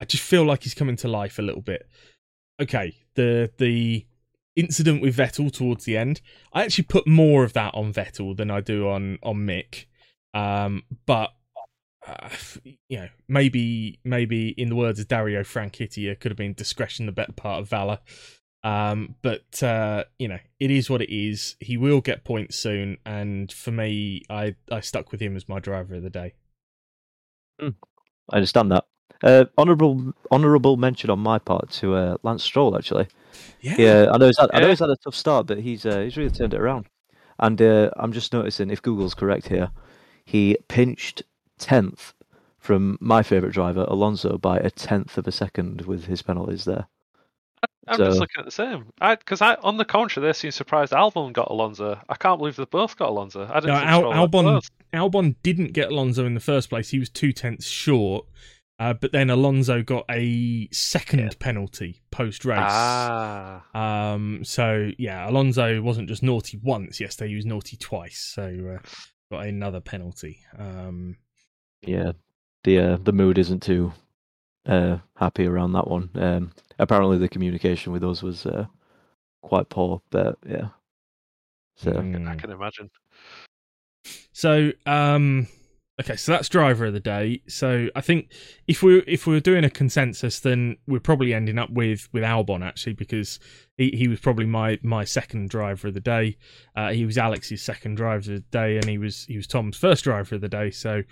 I 0.01 0.05
just 0.05 0.23
feel 0.23 0.43
like 0.43 0.63
he's 0.63 0.73
coming 0.73 0.95
to 0.97 1.07
life 1.07 1.39
a 1.39 1.43
little 1.43 1.61
bit. 1.61 1.87
Okay, 2.61 2.93
the 3.15 3.51
the 3.57 4.05
incident 4.55 5.01
with 5.01 5.17
Vettel 5.17 5.51
towards 5.51 5.85
the 5.85 5.97
end, 5.97 6.21
I 6.53 6.63
actually 6.63 6.83
put 6.85 7.07
more 7.07 7.43
of 7.43 7.53
that 7.53 7.73
on 7.73 7.93
Vettel 7.93 8.35
than 8.35 8.51
I 8.51 8.61
do 8.61 8.89
on 8.89 9.17
on 9.23 9.37
Mick. 9.37 9.85
Um, 10.33 10.83
but 11.05 11.31
uh, 12.07 12.29
you 12.63 12.97
know, 12.97 13.09
maybe 13.27 13.99
maybe 14.03 14.49
in 14.49 14.69
the 14.69 14.75
words 14.75 14.99
of 14.99 15.07
Dario 15.07 15.41
Franchitti, 15.41 16.09
it 16.09 16.19
could 16.19 16.31
have 16.31 16.37
been 16.37 16.53
discretion 16.53 17.05
the 17.05 17.11
better 17.11 17.33
part 17.33 17.61
of 17.61 17.69
valor. 17.69 17.99
Um, 18.63 19.15
but 19.21 19.61
uh, 19.63 20.03
you 20.19 20.27
know, 20.27 20.39
it 20.59 20.71
is 20.71 20.89
what 20.89 21.01
it 21.01 21.13
is. 21.13 21.55
He 21.59 21.77
will 21.77 22.01
get 22.01 22.23
points 22.23 22.55
soon, 22.57 22.97
and 23.05 23.51
for 23.51 23.71
me, 23.71 24.23
I 24.29 24.55
I 24.71 24.81
stuck 24.81 25.11
with 25.11 25.21
him 25.21 25.35
as 25.35 25.49
my 25.49 25.59
driver 25.59 25.95
of 25.95 26.03
the 26.03 26.09
day. 26.09 26.33
I 28.29 28.35
understand 28.37 28.71
that. 28.71 28.85
Uh, 29.23 29.45
honorable 29.57 30.13
honorable 30.31 30.77
mention 30.77 31.09
on 31.09 31.19
my 31.19 31.37
part 31.37 31.69
to 31.69 31.95
uh, 31.95 32.17
Lance 32.23 32.43
Stroll 32.43 32.75
actually. 32.75 33.07
Yeah, 33.61 34.07
I 34.11 34.17
know 34.17 34.27
he's 34.27 34.37
had, 34.39 34.49
I 34.53 34.59
know 34.59 34.69
he's 34.69 34.79
had 34.79 34.89
a 34.89 34.95
tough 34.97 35.15
start, 35.15 35.47
but 35.47 35.59
he's 35.59 35.85
uh, 35.85 35.99
he's 35.99 36.17
really 36.17 36.31
turned 36.31 36.53
it 36.53 36.59
around. 36.59 36.87
And 37.39 37.61
uh, 37.61 37.89
I'm 37.97 38.11
just 38.11 38.33
noticing, 38.33 38.69
if 38.69 38.81
Google's 38.81 39.15
correct 39.15 39.47
here, 39.47 39.71
he 40.25 40.57
pinched 40.67 41.23
tenth 41.57 42.13
from 42.59 42.97
my 43.01 43.23
favourite 43.23 43.53
driver 43.53 43.85
Alonso 43.87 44.37
by 44.37 44.57
a 44.57 44.69
tenth 44.69 45.17
of 45.17 45.27
a 45.27 45.31
second 45.31 45.81
with 45.81 46.05
his 46.05 46.21
penalties 46.21 46.65
there. 46.65 46.87
I'm 47.87 47.97
So- 47.97 48.05
just 48.05 48.19
looking 48.19 48.39
at 48.39 48.45
the 48.45 48.51
same. 48.51 48.91
I 49.01 49.15
because 49.15 49.41
I 49.41 49.55
on 49.55 49.77
the 49.77 49.85
contrary, 49.85 50.27
they 50.27 50.33
seem 50.33 50.51
surprised 50.51 50.93
Albon 50.93 51.33
got 51.33 51.49
Alonso. 51.49 51.99
I 52.07 52.15
can't 52.15 52.37
believe 52.39 52.55
they 52.55 52.65
both 52.65 52.95
got 52.95 53.09
Alonso. 53.09 53.43
I 53.49 53.59
didn't 53.59 53.67
No, 53.75 54.11
Al- 54.13 54.27
Albon- 54.27 54.69
Albon 54.93 55.35
didn't 55.43 55.73
get 55.73 55.91
Alonso 55.91 56.25
in 56.25 56.33
the 56.35 56.39
first 56.39 56.69
place. 56.69 56.89
He 56.89 56.99
was 56.99 57.09
two 57.09 57.33
tenths 57.33 57.67
short, 57.67 58.25
uh, 58.79 58.93
but 58.93 59.11
then 59.11 59.29
Alonso 59.29 59.81
got 59.81 60.05
a 60.09 60.67
second 60.71 61.37
penalty 61.39 62.01
post 62.11 62.45
race. 62.45 62.59
Ah, 62.61 63.63
Um, 63.73 64.43
so 64.45 64.91
yeah, 64.97 65.27
Alonso 65.29 65.81
wasn't 65.81 66.07
just 66.07 66.23
naughty 66.23 66.59
once 66.63 66.99
yesterday; 66.99 67.29
he 67.29 67.35
was 67.35 67.45
naughty 67.45 67.77
twice. 67.77 68.19
So 68.19 68.77
uh, 68.77 68.87
got 69.31 69.47
another 69.47 69.79
penalty. 69.81 70.39
Um, 70.57 71.17
Yeah, 71.85 72.11
the 72.63 72.77
uh, 72.79 72.97
the 72.97 73.11
mood 73.13 73.37
isn't 73.39 73.63
too 73.63 73.91
uh, 74.65 74.97
happy 75.15 75.45
around 75.45 75.73
that 75.73 75.87
one. 75.87 76.09
Um, 76.15 76.51
apparently, 76.79 77.17
the 77.17 77.29
communication 77.29 77.91
with 77.91 78.03
us 78.03 78.21
was 78.21 78.45
uh, 78.45 78.65
quite 79.41 79.69
poor, 79.69 80.01
but 80.09 80.37
yeah. 80.47 80.69
So 81.77 81.91
I 81.91 81.95
mm. 81.95 82.39
can 82.39 82.51
imagine. 82.51 82.89
So, 84.33 84.71
um, 84.85 85.47
okay, 85.99 86.15
so 86.15 86.31
that's 86.31 86.49
driver 86.49 86.85
of 86.85 86.93
the 86.93 86.99
day. 86.99 87.41
So 87.47 87.87
I 87.95 88.01
think 88.01 88.31
if 88.67 88.83
we 88.83 88.99
if 89.07 89.25
we 89.25 89.33
were 89.33 89.39
doing 89.39 89.63
a 89.63 89.69
consensus, 89.69 90.39
then 90.39 90.77
we're 90.87 90.99
probably 90.99 91.33
ending 91.33 91.57
up 91.57 91.71
with 91.71 92.07
with 92.13 92.23
Albon 92.23 92.63
actually 92.63 92.93
because 92.93 93.39
he, 93.77 93.91
he 93.91 94.07
was 94.07 94.19
probably 94.19 94.45
my 94.45 94.79
my 94.83 95.03
second 95.03 95.49
driver 95.49 95.87
of 95.87 95.93
the 95.93 95.99
day. 95.99 96.37
Uh, 96.75 96.91
he 96.91 97.05
was 97.05 97.17
Alex's 97.17 97.61
second 97.61 97.95
driver 97.95 98.17
of 98.17 98.25
the 98.25 98.39
day, 98.51 98.77
and 98.77 98.85
he 98.85 98.97
was 98.97 99.25
he 99.25 99.37
was 99.37 99.47
Tom's 99.47 99.77
first 99.77 100.03
driver 100.03 100.35
of 100.35 100.41
the 100.41 100.49
day. 100.49 100.71
So 100.71 101.03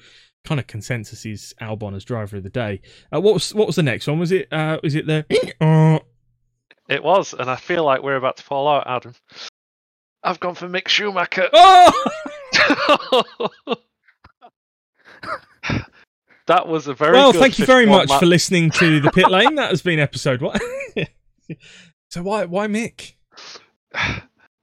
kind 0.50 0.60
of 0.60 0.66
consensus 0.66 1.28
is 1.28 1.54
Albon 1.62 1.96
as 1.96 2.04
driver 2.04 2.38
of 2.38 2.44
the 2.44 2.50
day. 2.50 2.82
Uh, 3.14 3.22
what 3.22 3.36
was 3.36 3.54
what 3.54 3.68
was 3.68 3.76
the 3.76 3.84
next 3.84 4.08
one? 4.08 4.18
Was 4.18 4.32
it 4.32 4.52
uh, 4.52 4.80
was 4.82 4.96
it 4.96 5.06
the 5.06 5.24
uh, 5.62 6.00
It 6.90 7.04
was, 7.04 7.36
and 7.38 7.52
I 7.52 7.56
feel 7.56 7.86
like 7.86 8.02
we're 8.02 8.16
about 8.16 8.38
to 8.38 8.44
fall 8.44 8.68
out, 8.68 8.88
Adam. 8.88 9.14
I've 10.24 10.40
gone 10.40 10.56
for 10.56 10.68
Mick 10.68 10.88
Schumacher. 10.88 11.50
oh! 11.54 11.94
that 16.48 16.68
was 16.68 16.88
a 16.88 16.96
very 16.96 17.14
well, 17.14 17.32
thank 17.32 17.60
you 17.60 17.66
very 17.68 17.86
much 17.86 18.10
lap- 18.10 18.20
for 18.20 18.26
listening 18.26 18.72
to 18.72 19.00
the 19.02 19.12
pit 19.12 19.30
lane. 19.30 19.54
That 19.54 19.70
has 19.70 19.84
been 19.84 20.00
episode 20.00 20.42
one. 20.42 20.60
so 22.10 22.24
why 22.24 22.46
why 22.46 22.66
Mick? 22.66 23.14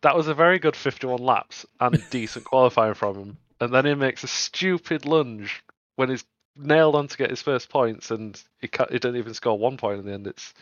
That 0.03 0.17
was 0.17 0.27
a 0.27 0.35
very 0.35 0.59
good 0.59 0.75
51 0.75 1.21
laps 1.21 1.65
and 1.79 2.03
decent 2.11 2.45
qualifying 2.45 2.95
from 2.95 3.17
him. 3.17 3.39
And 3.61 3.73
then 3.73 3.87
he 3.87 3.95
makes 3.95 4.25
a 4.25 4.29
stupid 4.29 5.07
lunge 5.07 5.63
when 5.97 6.11
he's 6.11 6.25
nailed 6.57 6.95
on 6.95 7.09
to 7.09 7.17
get 7.17 7.31
his 7.31 7.43
first 7.43 7.69
points, 7.69 8.11
and 8.11 8.41
he, 8.61 8.69
ca 8.69 8.87
he 8.91 8.99
didn't 8.99 9.17
even 9.17 9.35
score 9.35 9.59
one 9.59 9.77
point 9.77 10.01
in 10.01 10.07
the 10.07 10.13
end. 10.13 10.27
It's 10.27 10.55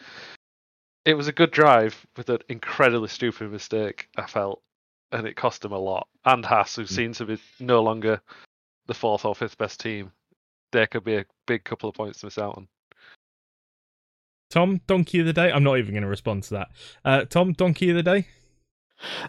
it 1.05 1.15
was 1.15 1.29
a 1.29 1.33
good 1.33 1.51
drive 1.51 2.07
with 2.17 2.31
an 2.31 2.39
incredibly 2.49 3.09
stupid 3.09 3.53
mistake. 3.53 4.09
I 4.17 4.27
felt, 4.27 4.63
and 5.13 5.27
it 5.27 5.37
cost 5.37 5.65
him 5.65 5.73
a 5.73 5.79
lot. 5.79 6.09
And 6.25 6.45
Haas, 6.45 6.77
who 6.77 6.87
seems 6.87 7.19
to 7.19 7.27
be 7.27 7.39
no 7.61 7.83
longer 7.83 8.21
the 8.87 8.95
fourth 8.95 9.25
or 9.25 9.35
fifth 9.35 9.59
best 9.59 9.81
team, 9.81 10.13
there 10.73 10.87
could 10.87 11.05
be 11.05 11.17
a 11.17 11.27
big 11.47 11.65
couple 11.65 11.89
of 11.89 11.95
points 11.95 12.21
to 12.21 12.27
miss 12.27 12.39
out 12.39 12.57
on. 12.57 12.69
Tom, 14.51 14.81
donkey 14.87 15.21
of 15.21 15.27
the 15.27 15.33
day. 15.33 15.51
I'm 15.51 15.65
not 15.65 15.79
even 15.79 15.93
going 15.93 16.03
to 16.03 16.09
respond 16.09 16.45
to 16.45 16.55
that. 16.55 16.69
Uh, 17.05 17.25
Tom, 17.25 17.53
donkey 17.53 17.91
of 17.91 17.97
the 17.97 18.03
day. 18.03 18.27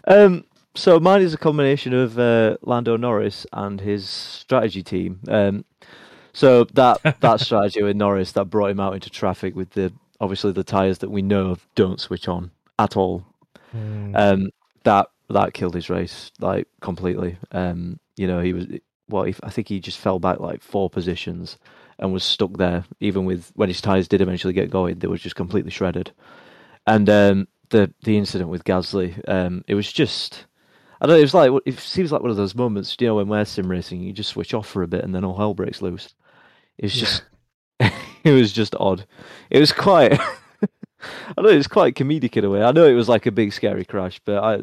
Um, 0.06 0.44
so 0.76 1.00
mine 1.00 1.22
is 1.22 1.34
a 1.34 1.38
combination 1.38 1.92
of 1.92 2.18
uh, 2.18 2.56
Lando 2.62 2.96
Norris 2.96 3.46
and 3.52 3.80
his 3.80 4.08
strategy 4.08 4.82
team. 4.82 5.20
Um, 5.28 5.64
so 6.32 6.64
that 6.74 7.00
that 7.20 7.40
strategy 7.40 7.82
with 7.82 7.96
Norris 7.96 8.32
that 8.32 8.46
brought 8.46 8.70
him 8.70 8.80
out 8.80 8.94
into 8.94 9.10
traffic 9.10 9.56
with 9.56 9.70
the 9.70 9.92
obviously 10.20 10.52
the 10.52 10.64
tires 10.64 10.98
that 10.98 11.10
we 11.10 11.22
know 11.22 11.50
of 11.50 11.66
don't 11.74 12.00
switch 12.00 12.28
on 12.28 12.50
at 12.78 12.96
all. 12.96 13.24
Hmm. 13.72 14.14
Um, 14.14 14.50
that 14.84 15.08
that 15.30 15.54
killed 15.54 15.74
his 15.74 15.90
race 15.90 16.30
like 16.38 16.68
completely. 16.80 17.38
Um, 17.52 17.98
you 18.16 18.26
know 18.26 18.40
he 18.40 18.52
was 18.52 18.66
well, 19.08 19.24
he, 19.24 19.34
I 19.42 19.50
think 19.50 19.68
he 19.68 19.80
just 19.80 19.98
fell 19.98 20.18
back 20.18 20.40
like 20.40 20.62
four 20.62 20.90
positions 20.90 21.58
and 21.98 22.12
was 22.12 22.24
stuck 22.24 22.56
there. 22.56 22.84
Even 23.00 23.24
with 23.24 23.50
when 23.54 23.68
his 23.68 23.80
tires 23.80 24.08
did 24.08 24.20
eventually 24.20 24.52
get 24.52 24.70
going, 24.70 24.98
they 24.98 25.08
were 25.08 25.16
just 25.16 25.36
completely 25.36 25.70
shredded. 25.70 26.12
And 26.86 27.08
um, 27.08 27.48
the 27.70 27.92
the 28.04 28.16
incident 28.16 28.50
with 28.50 28.64
Gasly, 28.64 29.20
um, 29.28 29.64
it 29.66 29.74
was 29.74 29.92
just. 29.92 30.46
I 31.00 31.06
don't 31.06 31.14
know. 31.14 31.18
It 31.18 31.22
was 31.22 31.34
like 31.34 31.50
it 31.66 31.78
seems 31.78 32.12
like 32.12 32.22
one 32.22 32.30
of 32.30 32.36
those 32.36 32.54
moments, 32.54 32.96
you 32.98 33.06
know, 33.06 33.16
when 33.16 33.28
we're 33.28 33.44
sim 33.44 33.70
racing, 33.70 34.00
you 34.02 34.12
just 34.12 34.30
switch 34.30 34.54
off 34.54 34.66
for 34.68 34.82
a 34.82 34.88
bit 34.88 35.04
and 35.04 35.14
then 35.14 35.24
all 35.24 35.36
hell 35.36 35.54
breaks 35.54 35.82
loose. 35.82 36.14
It 36.78 36.84
was 36.86 36.94
Yeah. 36.96 37.00
just, 37.00 37.22
it 38.24 38.30
was 38.32 38.52
just 38.52 38.74
odd. 38.80 39.06
It 39.50 39.58
was 39.60 39.72
quite. 39.72 40.18
I 41.38 41.42
know 41.42 41.48
it's 41.48 41.66
quite 41.68 41.94
comedic 41.94 42.36
in 42.36 42.44
a 42.44 42.50
way. 42.50 42.62
I 42.62 42.72
know 42.72 42.86
it 42.86 42.94
was 42.94 43.08
like 43.08 43.26
a 43.26 43.30
big 43.30 43.52
scary 43.52 43.84
crash, 43.84 44.20
but 44.24 44.42
I, 44.42 44.54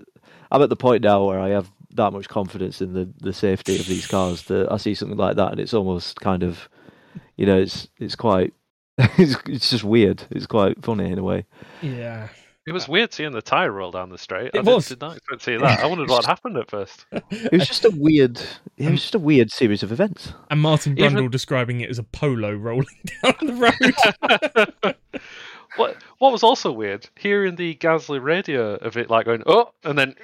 I'm 0.51 0.61
at 0.61 0.69
the 0.69 0.75
point 0.75 1.03
now 1.03 1.23
where 1.25 1.39
I 1.39 1.49
have 1.49 1.71
that 1.91 2.11
much 2.11 2.27
confidence 2.27 2.81
in 2.81 2.93
the, 2.93 3.07
the 3.21 3.31
safety 3.33 3.79
of 3.79 3.85
these 3.85 4.07
cars 4.07 4.43
that 4.43 4.71
I 4.71 4.77
see 4.77 4.95
something 4.95 5.17
like 5.17 5.35
that 5.35 5.51
and 5.51 5.59
it's 5.59 5.75
almost 5.75 6.19
kind 6.19 6.41
of, 6.43 6.67
you 7.37 7.45
know, 7.45 7.59
it's 7.59 7.87
it's 7.99 8.15
quite, 8.15 8.53
it's 8.97 9.35
it's 9.47 9.69
just 9.69 9.83
weird. 9.83 10.23
It's 10.31 10.47
quite 10.47 10.83
funny 10.83 11.11
in 11.11 11.19
a 11.19 11.23
way. 11.23 11.45
Yeah. 11.81 12.29
It 12.65 12.71
was 12.71 12.87
uh, 12.87 12.91
weird 12.93 13.13
seeing 13.13 13.31
the 13.33 13.41
tire 13.41 13.71
roll 13.71 13.91
down 13.91 14.09
the 14.09 14.17
straight. 14.17 14.47
It 14.53 14.59
I 14.59 14.61
did- 14.61 14.65
was. 14.67 14.87
Did, 14.87 15.01
not 15.01 15.17
expect 15.17 15.39
to 15.41 15.43
see 15.45 15.57
that. 15.57 15.79
I 15.79 15.85
wondered 15.85 16.09
what 16.09 16.25
happened 16.25 16.57
at 16.57 16.69
first. 16.71 17.05
It 17.31 17.51
was 17.51 17.67
just 17.67 17.83
a 17.85 17.89
weird, 17.91 18.37
it 18.77 18.83
was 18.83 18.87
um, 18.87 18.95
just 18.95 19.15
a 19.15 19.19
weird 19.19 19.51
series 19.51 19.83
of 19.83 19.91
events. 19.91 20.33
And 20.49 20.61
Martin 20.61 20.97
Even- 20.97 21.13
Brundle 21.15 21.31
describing 21.31 21.81
it 21.81 21.89
as 21.89 21.99
a 21.99 22.03
polo 22.03 22.53
rolling 22.53 22.85
down 23.23 23.35
the 23.41 23.53
road. 24.83 24.95
what 25.75 25.97
What 26.19 26.31
was 26.31 26.43
also 26.43 26.71
weird, 26.71 27.09
hearing 27.17 27.55
the 27.55 27.75
Gasly 27.75 28.21
radio 28.23 28.75
of 28.75 28.95
it 28.97 29.09
like 29.09 29.25
going 29.25 29.43
oh, 29.45 29.71
and 29.83 29.97
then 29.97 30.15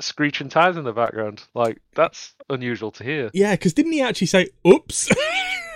screeching 0.00 0.48
tires 0.48 0.76
in 0.76 0.84
the 0.84 0.92
background. 0.92 1.42
Like 1.54 1.80
that's 1.94 2.34
unusual 2.48 2.92
to 2.92 3.04
hear. 3.04 3.30
yeah, 3.34 3.52
because 3.54 3.74
didn't 3.74 3.92
he 3.92 4.00
actually 4.00 4.28
say 4.28 4.48
"oops"? 4.66 5.10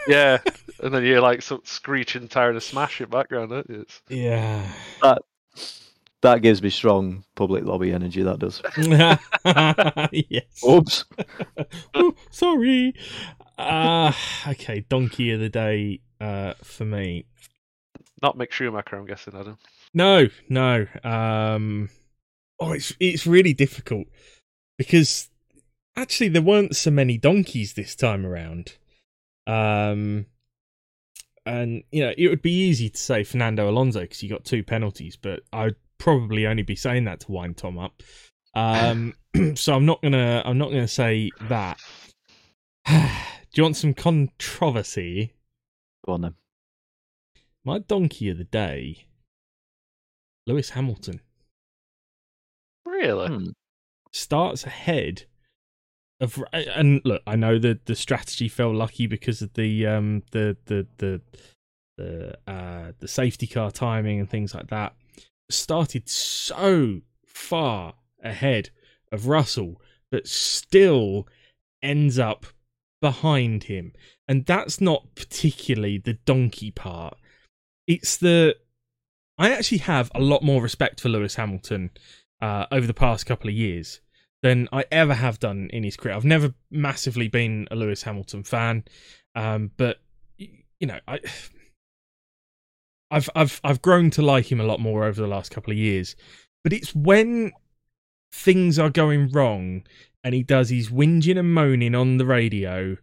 Yeah, 0.09 0.39
and 0.83 0.93
then 0.95 1.05
you're 1.05 1.21
like 1.21 1.43
some 1.43 1.61
screeching 1.65 2.29
tire 2.29 2.49
and 2.49 2.59
a 2.59 2.61
smash 2.61 3.01
in 3.01 3.09
the 3.11 3.17
background. 3.17 3.51
don't 3.51 3.69
you? 3.71 3.81
It's, 3.83 4.03
yeah. 4.09 4.67
That 6.23 6.41
gives 6.41 6.63
me 6.63 6.71
strong 6.71 7.25
public 7.35 7.65
lobby 7.65 7.93
energy. 7.93 8.23
That 8.23 8.39
does. 8.39 8.63
yes. 10.13 10.65
Oops. 10.69 11.05
Oh, 11.95 12.15
sorry. 12.31 12.95
Uh, 13.59 14.13
okay, 14.49 14.85
donkey 14.89 15.31
of 15.33 15.41
the 15.41 15.49
day 15.49 16.01
uh, 16.21 16.55
for 16.63 16.85
me. 16.85 17.27
not 18.23 18.37
Mick 18.39 18.51
Schumacher, 18.51 18.97
I'm 18.97 19.07
guessing, 19.07 19.35
Adam. 19.37 19.59
No, 19.95 20.29
no. 20.49 20.87
Um, 21.05 21.91
oh, 22.59 22.73
it's 22.73 22.95
it's 22.99 23.27
really 23.27 23.53
difficult 23.53 24.07
because 24.79 25.29
actually 25.97 26.29
there 26.29 26.43
weren't 26.43 26.77
so 26.77 26.91
many 26.91 27.19
donkeys 27.19 27.75
this 27.75 27.95
time 27.95 28.25
around. 28.25 28.77
Um, 29.47 30.27
and 31.45 31.83
you 31.91 32.05
know 32.05 32.13
it 32.17 32.29
would 32.29 32.43
be 32.43 32.53
easy 32.53 32.89
to 32.89 32.99
say 32.99 33.25
Fernando 33.25 33.69
Alonso 33.69 34.01
because 34.01 34.21
he 34.21 34.29
got 34.29 34.45
two 34.45 34.63
penalties, 34.63 35.17
but 35.17 35.41
I'd 35.53 35.77
probably 35.99 36.47
only 36.47 36.63
be 36.63 36.77
saying 36.77 37.05
that 37.05 37.21
to 37.21 37.33
wind 37.33 37.57
Tom 37.57 37.79
up. 37.79 38.03
Um, 38.55 39.15
so 39.55 39.75
I'm 39.75 39.87
not 39.87 40.03
gonna 40.03 40.43
I'm 40.45 40.59
not 40.59 40.71
gonna 40.71 40.89
say 40.89 41.31
that. 41.49 41.79
Do 42.87 43.61
you 43.61 43.63
want 43.65 43.77
some 43.77 43.95
controversy? 43.95 45.35
Go 46.07 46.13
on 46.13 46.23
then. 46.23 46.35
My 47.65 47.79
donkey 47.79 48.29
of 48.29 48.39
the 48.39 48.45
day, 48.45 49.07
Lewis 50.47 50.71
Hamilton. 50.71 51.21
Really? 52.85 53.29
Hmm. 53.29 53.51
starts 54.13 54.65
ahead 54.65 55.25
and 56.53 57.01
look 57.05 57.23
i 57.27 57.35
know 57.35 57.59
that 57.59 57.87
the 57.87 57.97
strategy 57.97 58.49
fell 58.49 58.75
lucky 58.75 59.07
because 59.07 59.43
of 59.43 59.53
the 59.55 59.87
um 59.87 60.23
the 60.31 60.57
the 60.67 60.87
the 60.99 61.21
the 61.97 62.39
uh 62.47 62.93
the 63.01 63.09
safety 63.09 63.47
car 63.47 63.71
timing 63.71 64.21
and 64.21 64.31
things 64.31 64.55
like 64.55 64.69
that. 64.69 64.95
Started 65.51 66.09
so 66.09 67.01
far 67.27 67.95
ahead 68.23 68.71
of 69.11 69.27
russell 69.27 69.81
but 70.11 70.27
still 70.27 71.27
ends 71.83 72.19
up 72.19 72.47
behind 73.01 73.65
him. 73.65 73.93
And 74.29 74.47
that's 74.47 74.81
not 74.81 75.15
particularly 75.17 75.99
the 75.99 76.15
donkey 76.25 76.71
part. 76.71 77.19
It's 77.87 78.17
the 78.17 78.57
i 79.39 79.51
actually 79.51 79.79
have 79.79 80.11
a 80.15 80.21
lot 80.21 80.43
more 80.43 80.63
respect 80.63 81.01
for 81.01 81.09
lewis 81.09 81.35
hamilton 81.37 81.91
uh, 82.41 82.67
over 82.71 82.87
the 82.87 82.95
past 82.95 83.25
couple 83.25 83.49
of 83.49 83.55
years 83.55 84.01
than 84.43 84.69
I 84.73 84.85
ever 84.91 85.15
have 85.15 85.39
done 85.39 85.71
in 85.73 85.85
his 85.85 85.97
career. 85.97 86.15
I've 86.15 86.25
never 86.25 86.55
massively 86.71 87.29
been 87.29 87.69
a 87.71 87.77
Lewis 87.77 88.03
Hamilton 88.03 88.43
fan, 88.43 88.85
um, 89.35 89.71
but 89.77 90.01
you 90.39 90.87
know, 90.87 90.99
I, 91.07 91.21
I've 93.11 93.31
I've 93.35 93.61
I've 93.63 93.83
grown 93.83 94.11
to 94.11 94.23
like 94.23 94.51
him 94.51 94.61
a 94.61 94.65
lot 94.65 94.81
more 94.81 95.05
over 95.05 95.21
the 95.21 95.29
last 95.29 95.51
couple 95.51 95.71
of 95.71 95.79
years. 95.79 96.17
But 96.65 96.73
it's 96.73 96.95
when 96.95 97.53
things 98.33 98.79
are 98.79 98.91
going 98.91 99.31
wrong 99.31 99.85
and 100.25 100.35
he 100.35 100.43
does 100.43 100.71
his 100.71 100.89
whinging 100.91 101.39
and 101.39 101.53
moaning 101.53 101.95
on 101.95 102.17
the 102.17 102.27
radio. 102.27 102.97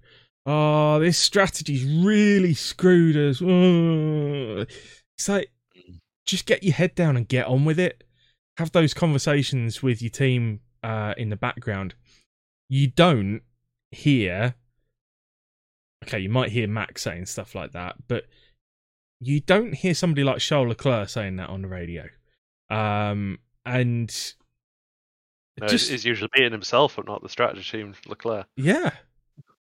Oh, 0.46 1.00
this 1.00 1.18
strategy's 1.18 1.86
really 1.86 2.54
screwed 2.54 3.18
us. 3.18 3.42
Ugh." 3.42 4.68
It's 5.18 5.28
like 5.28 5.52
just 6.26 6.46
get 6.46 6.64
your 6.64 6.76
head 6.76 6.96
down 6.96 7.18
and 7.18 7.28
get 7.28 7.46
on 7.46 7.66
with 7.66 7.78
it 7.78 8.06
have 8.60 8.72
those 8.74 8.94
conversations 8.94 9.82
with 9.82 10.02
your 10.02 10.10
team 10.10 10.60
uh, 10.84 11.14
in 11.18 11.30
the 11.30 11.36
background. 11.36 11.96
You 12.70 12.88
don't 12.88 13.42
hear. 13.92 14.56
Okay, 16.06 16.20
you 16.20 16.30
might 16.30 16.52
hear 16.52 16.68
Max 16.68 17.02
saying 17.02 17.26
stuff 17.26 17.56
like 17.56 17.72
that, 17.74 17.96
but 18.08 18.26
you 19.20 19.42
don't 19.42 19.74
hear 19.74 19.94
somebody 19.94 20.24
like 20.24 20.40
Charles 20.40 20.70
Leclerc 20.70 21.10
saying 21.10 21.36
that 21.38 21.50
on 21.50 21.62
the 21.62 21.68
radio. 21.68 22.06
Um, 22.70 23.40
and 23.66 24.10
No, 25.60 25.68
just 25.68 25.90
he's 25.90 26.06
usually 26.06 26.30
beating 26.34 26.52
himself, 26.54 26.96
but 26.96 27.06
not 27.06 27.22
the 27.22 27.30
strategy 27.30 27.64
team, 27.70 27.96
Leclerc. 28.08 28.48
yeah, 28.56 28.92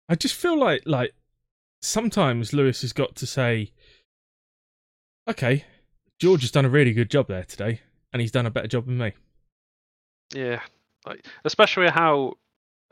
I 0.07 0.15
just 0.15 0.35
feel 0.35 0.57
like 0.57 0.83
like 0.85 1.13
sometimes 1.81 2.53
Lewis 2.53 2.81
has 2.81 2.93
got 2.93 3.15
to 3.17 3.27
say, 3.27 3.73
okay, 5.29 5.65
George 6.19 6.41
has 6.41 6.51
done 6.51 6.65
a 6.65 6.69
really 6.69 6.93
good 6.93 7.09
job 7.09 7.27
there 7.27 7.43
today, 7.43 7.81
and 8.13 8.21
he's 8.21 8.31
done 8.31 8.45
a 8.45 8.51
better 8.51 8.67
job 8.67 8.85
than 8.85 8.97
me. 8.99 9.11
Yeah, 10.33 10.61
like 11.05 11.25
especially 11.45 11.89
how 11.89 12.33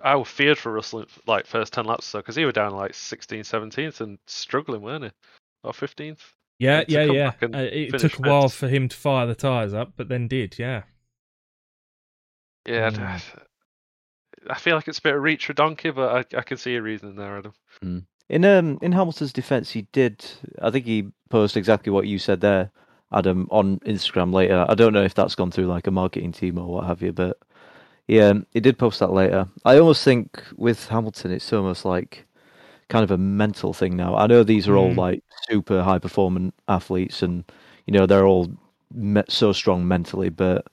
I 0.03 0.21
feared 0.23 0.57
for 0.57 0.71
Russell 0.71 1.05
like 1.27 1.45
first 1.45 1.73
ten 1.73 1.85
laps 1.85 2.07
or 2.07 2.09
so 2.09 2.19
because 2.19 2.35
he 2.35 2.45
was 2.45 2.53
down 2.53 2.73
like 2.73 2.91
16th, 2.93 3.41
17th 3.41 4.01
and 4.01 4.17
struggling, 4.27 4.81
weren't 4.81 5.03
he? 5.05 5.11
Or 5.63 5.71
15th. 5.73 6.19
Yeah, 6.57 6.83
yeah, 6.87 7.03
yeah. 7.05 7.31
Uh, 7.41 7.47
it 7.53 7.97
took 7.97 8.19
a 8.19 8.21
while 8.21 8.49
fifth. 8.49 8.59
for 8.59 8.67
him 8.67 8.87
to 8.89 8.95
fire 8.95 9.25
the 9.25 9.35
tires 9.35 9.73
up, 9.73 9.93
but 9.95 10.09
then 10.09 10.27
did. 10.27 10.57
Yeah. 10.59 10.83
Yeah, 12.67 12.91
Mm. 12.91 13.21
I 14.49 14.55
feel 14.55 14.75
like 14.75 14.87
it's 14.87 14.99
a 14.99 15.01
bit 15.01 15.15
of 15.15 15.21
reach 15.21 15.45
for 15.45 15.53
Donkey, 15.53 15.91
but 15.91 16.33
I, 16.33 16.37
I 16.37 16.41
can 16.43 16.57
see 16.57 16.75
a 16.75 16.81
reason 16.81 17.15
there, 17.15 17.37
Adam. 17.37 17.53
In 18.29 18.45
um 18.45 18.77
in 18.81 18.91
Hamilton's 18.91 19.33
defence, 19.33 19.71
he 19.71 19.83
did. 19.91 20.25
I 20.61 20.69
think 20.71 20.85
he 20.85 21.09
posted 21.29 21.57
exactly 21.59 21.91
what 21.91 22.07
you 22.07 22.19
said 22.19 22.41
there, 22.41 22.71
Adam, 23.11 23.47
on 23.51 23.79
Instagram 23.79 24.33
later. 24.33 24.65
I 24.69 24.75
don't 24.75 24.93
know 24.93 25.03
if 25.03 25.13
that's 25.15 25.35
gone 25.35 25.51
through 25.51 25.65
like 25.65 25.87
a 25.87 25.91
marketing 25.91 26.31
team 26.31 26.57
or 26.57 26.67
what 26.67 26.85
have 26.85 27.01
you, 27.01 27.11
but 27.11 27.37
yeah, 28.09 28.33
he 28.53 28.59
did 28.61 28.77
post 28.79 28.99
that 28.99 29.11
later. 29.13 29.47
I 29.65 29.77
almost 29.79 30.03
think 30.03 30.43
with 30.57 30.87
Hamilton, 30.89 31.31
it's 31.31 31.53
almost 31.53 31.85
like 31.85 32.25
kind 32.89 33.03
of 33.03 33.11
a 33.11 33.17
mental 33.17 33.73
thing 33.73 33.95
now. 33.97 34.15
I 34.15 34.27
know 34.27 34.43
these 34.43 34.67
are 34.67 34.77
all 34.77 34.91
Mm. 34.93 34.97
like 34.97 35.23
super 35.49 35.83
high 35.83 35.99
performing 35.99 36.53
athletes, 36.67 37.23
and 37.23 37.43
you 37.87 37.93
know 37.93 38.05
they're 38.07 38.25
all 38.27 38.49
me- 38.93 39.23
so 39.29 39.53
strong 39.53 39.87
mentally, 39.87 40.29
but. 40.29 40.65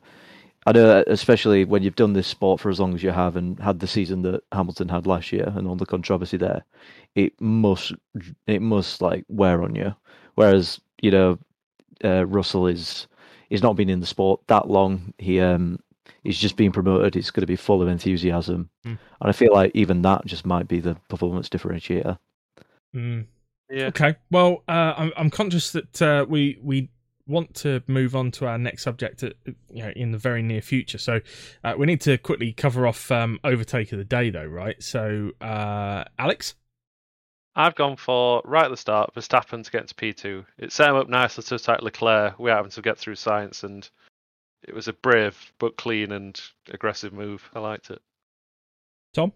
I 0.68 0.72
know, 0.72 1.04
especially 1.06 1.64
when 1.64 1.84
you've 1.84 1.96
done 1.96 2.12
this 2.14 2.26
sport 2.26 2.60
for 2.60 2.70
as 2.70 2.80
long 2.80 2.94
as 2.94 3.02
you 3.02 3.10
have 3.12 3.36
and 3.36 3.58
had 3.60 3.80
the 3.80 3.86
season 3.86 4.22
that 4.22 4.42
Hamilton 4.52 4.88
had 4.88 5.06
last 5.06 5.32
year 5.32 5.52
and 5.56 5.68
all 5.68 5.76
the 5.76 5.86
controversy 5.86 6.36
there, 6.36 6.64
it 7.14 7.40
must 7.40 7.92
it 8.48 8.60
must 8.62 9.00
like 9.00 9.24
wear 9.28 9.62
on 9.62 9.76
you. 9.76 9.94
Whereas 10.34 10.80
you 11.02 11.12
know 11.12 11.38
uh, 12.04 12.26
Russell 12.26 12.66
is 12.66 13.06
he's 13.50 13.62
not 13.62 13.76
been 13.76 13.90
in 13.90 14.00
the 14.00 14.06
sport 14.06 14.40
that 14.48 14.68
long. 14.68 15.14
He 15.18 15.40
um 15.40 15.78
he's 16.26 16.38
just 16.38 16.56
being 16.56 16.72
promoted. 16.72 17.16
It's 17.16 17.30
going 17.30 17.42
to 17.42 17.46
be 17.46 17.56
full 17.56 17.82
of 17.82 17.88
enthusiasm, 17.88 18.70
Mm. 18.84 18.98
and 19.20 19.28
I 19.28 19.32
feel 19.32 19.52
like 19.52 19.72
even 19.74 20.02
that 20.02 20.26
just 20.26 20.44
might 20.46 20.68
be 20.68 20.80
the 20.80 20.96
performance 21.08 21.48
differentiator. 21.48 22.18
Mm. 22.94 23.26
Yeah. 23.70 23.86
Okay. 23.86 24.16
Well, 24.30 24.62
uh, 24.68 24.94
I'm, 24.96 25.12
I'm 25.16 25.30
conscious 25.30 25.72
that 25.72 26.02
uh, 26.02 26.26
we 26.28 26.58
we 26.62 26.90
want 27.26 27.54
to 27.54 27.82
move 27.88 28.14
on 28.14 28.30
to 28.30 28.46
our 28.46 28.56
next 28.56 28.84
subject 28.84 29.24
at, 29.24 29.32
you 29.68 29.82
know, 29.82 29.90
in 29.96 30.12
the 30.12 30.18
very 30.18 30.42
near 30.42 30.62
future. 30.62 30.98
So 30.98 31.20
uh, 31.64 31.74
we 31.76 31.84
need 31.86 32.00
to 32.02 32.18
quickly 32.18 32.52
cover 32.52 32.86
off 32.86 33.10
um, 33.10 33.40
overtake 33.42 33.90
of 33.90 33.98
the 33.98 34.04
day, 34.04 34.30
though, 34.30 34.44
right? 34.46 34.80
So, 34.82 35.32
uh, 35.40 36.04
Alex. 36.18 36.54
I've 37.58 37.74
gone 37.74 37.96
for 37.96 38.42
right 38.44 38.66
at 38.66 38.70
the 38.70 38.76
start 38.76 39.14
Verstappen 39.14 39.64
to 39.64 39.70
get 39.70 39.80
into 39.80 39.94
P2. 39.94 40.44
It 40.58 40.72
set 40.72 40.90
him 40.90 40.96
up 40.96 41.08
nicely 41.08 41.42
to 41.44 41.54
attack 41.54 41.80
Leclerc. 41.80 42.38
We're 42.38 42.54
having 42.54 42.70
to 42.70 42.82
get 42.82 42.98
through 42.98 43.14
Sainz, 43.14 43.64
and 43.64 43.88
it 44.62 44.74
was 44.74 44.88
a 44.88 44.92
brave 44.92 45.52
but 45.58 45.76
clean 45.76 46.12
and 46.12 46.40
aggressive 46.70 47.12
move. 47.12 47.48
I 47.54 47.60
liked 47.60 47.90
it. 47.90 48.00
Tom. 49.14 49.32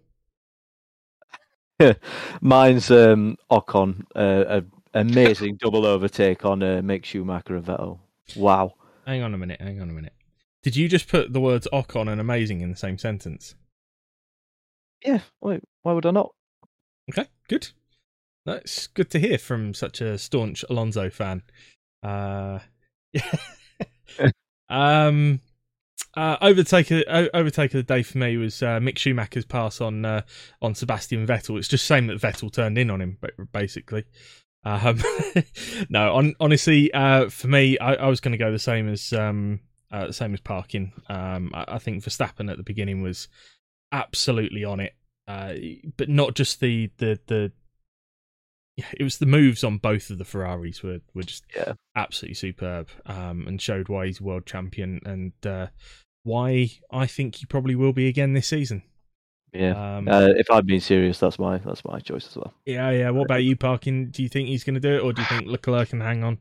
Mine's 2.40 2.90
um, 2.90 3.36
Ocon, 3.50 4.04
uh, 4.14 4.60
an 4.92 5.10
amazing 5.10 5.56
double 5.60 5.86
overtake 5.86 6.44
on 6.44 6.62
uh, 6.62 6.80
Mick 6.82 7.04
Schumacher 7.04 7.56
and 7.56 7.64
Vettel. 7.64 8.00
Wow. 8.36 8.74
Hang 9.06 9.22
on 9.22 9.32
a 9.34 9.38
minute. 9.38 9.60
Hang 9.60 9.80
on 9.80 9.88
a 9.88 9.92
minute. 9.92 10.12
Did 10.62 10.76
you 10.76 10.88
just 10.88 11.08
put 11.08 11.32
the 11.32 11.40
words 11.40 11.66
Ocon 11.72 12.10
and 12.10 12.20
amazing 12.20 12.60
in 12.60 12.70
the 12.70 12.76
same 12.76 12.98
sentence? 12.98 13.54
Yeah, 15.04 15.20
wait, 15.40 15.62
why 15.82 15.94
would 15.94 16.04
I 16.04 16.10
not? 16.10 16.32
Okay, 17.10 17.26
good. 17.48 17.68
That's 18.44 18.86
good 18.88 19.10
to 19.10 19.18
hear 19.18 19.38
from 19.38 19.72
such 19.72 20.00
a 20.00 20.18
staunch 20.18 20.64
Alonso 20.68 21.08
fan. 21.08 21.42
Uh, 22.02 22.58
yeah. 23.12 23.32
um, 24.70 25.40
uh, 26.16 26.36
overtake 26.40 26.90
of, 26.90 27.04
overtake 27.34 27.74
of 27.74 27.78
the 27.78 27.94
day 27.94 28.02
for 28.02 28.18
me 28.18 28.36
was 28.36 28.62
uh, 28.62 28.78
Mick 28.80 28.98
Schumacher's 28.98 29.44
pass 29.44 29.80
on 29.80 30.04
uh, 30.04 30.22
on 30.62 30.74
Sebastian 30.74 31.26
Vettel. 31.26 31.58
It's 31.58 31.68
just 31.68 31.84
shame 31.84 32.06
that 32.08 32.20
Vettel 32.20 32.52
turned 32.52 32.78
in 32.78 32.90
on 32.90 33.00
him, 33.00 33.18
ba- 33.20 33.30
basically. 33.52 34.04
Um, 34.64 35.00
no, 35.88 36.14
on, 36.14 36.34
honestly, 36.40 36.92
uh, 36.92 37.28
for 37.28 37.48
me, 37.48 37.78
I, 37.78 37.94
I 37.94 38.06
was 38.08 38.20
going 38.20 38.32
to 38.32 38.38
go 38.38 38.52
the 38.52 38.58
same 38.58 38.88
as 38.88 39.12
um, 39.12 39.60
uh, 39.90 40.12
same 40.12 40.34
as 40.34 40.40
Parkin. 40.40 40.92
Um, 41.08 41.50
I, 41.54 41.64
I 41.68 41.78
think 41.78 42.02
Verstappen 42.02 42.50
at 42.50 42.56
the 42.56 42.62
beginning 42.62 43.02
was 43.02 43.28
absolutely 43.92 44.64
on 44.64 44.80
it, 44.80 44.94
uh, 45.28 45.54
but 45.96 46.08
not 46.08 46.34
just 46.34 46.60
the 46.60 46.90
the 46.98 47.18
the. 47.26 47.52
Yeah, 48.80 48.86
it 48.98 49.02
was 49.04 49.18
the 49.18 49.26
moves 49.26 49.62
on 49.64 49.78
both 49.78 50.10
of 50.10 50.18
the 50.18 50.24
Ferraris 50.24 50.82
were 50.82 51.00
were 51.14 51.22
just 51.22 51.44
Yeah. 51.54 51.74
absolutely 51.96 52.34
superb, 52.34 52.88
um, 53.06 53.46
and 53.46 53.60
showed 53.60 53.88
why 53.88 54.06
he's 54.06 54.20
world 54.20 54.46
champion 54.46 55.00
and 55.04 55.32
uh, 55.46 55.68
why 56.22 56.70
I 56.90 57.06
think 57.06 57.36
he 57.36 57.46
probably 57.46 57.74
will 57.74 57.92
be 57.92 58.08
again 58.08 58.32
this 58.34 58.48
season. 58.48 58.82
Yeah. 59.52 59.96
Um, 59.96 60.08
Uh, 60.08 60.28
if 60.36 60.50
I'm 60.50 60.64
being 60.66 60.80
serious, 60.80 61.18
that's 61.18 61.38
my 61.38 61.58
that's 61.58 61.84
my 61.84 61.98
choice 61.98 62.26
as 62.28 62.36
well. 62.36 62.54
yeah, 62.66 62.90
yeah. 62.90 63.10
What 63.10 63.24
about 63.24 63.42
you, 63.42 63.56
Parkin? 63.56 64.10
Do 64.10 64.22
you 64.22 64.28
think 64.28 64.48
he's 64.48 64.64
going 64.64 64.74
to 64.74 64.80
do 64.80 64.94
it, 64.96 65.00
or 65.00 65.12
do 65.12 65.22
you 65.22 65.28
think 65.28 65.46
Leclerc 65.46 65.88
can 65.90 66.00
hang 66.00 66.22
on? 66.22 66.38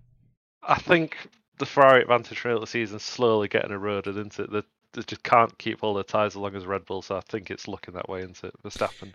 I 0.61 0.75
think 0.75 1.17
the 1.57 1.65
Ferrari 1.65 2.01
advantage 2.01 2.37
for 2.39 2.59
the 2.59 2.67
season 2.67 2.99
slowly 2.99 3.47
getting 3.47 3.71
eroded 3.71 4.17
into 4.17 4.43
it. 4.43 4.51
They, 4.51 4.61
they 4.93 5.01
just 5.03 5.23
can't 5.23 5.57
keep 5.57 5.83
all 5.83 5.93
their 5.93 6.03
ties 6.03 6.33
as 6.33 6.35
long 6.35 6.55
as 6.55 6.65
Red 6.65 6.85
Bull, 6.85 7.01
so 7.01 7.15
I 7.17 7.21
think 7.21 7.49
it's 7.49 7.67
looking 7.67 7.95
that 7.95 8.07
way 8.09 8.21
into 8.21 8.51
Verstappen. 8.63 9.13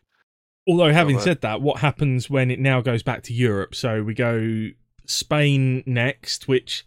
Although, 0.67 0.93
having 0.93 1.21
said 1.21 1.43
that, 1.43 1.61
what 1.61 1.81
happens 1.81 2.31
when 2.31 2.51
it 2.51 2.59
now 2.59 2.81
goes 2.81 3.03
back 3.03 3.23
to 3.25 3.35
Europe? 3.35 3.75
So 3.75 4.03
we 4.03 4.15
go 4.15 4.69
Spain 5.07 5.83
next, 5.87 6.49
which 6.49 6.87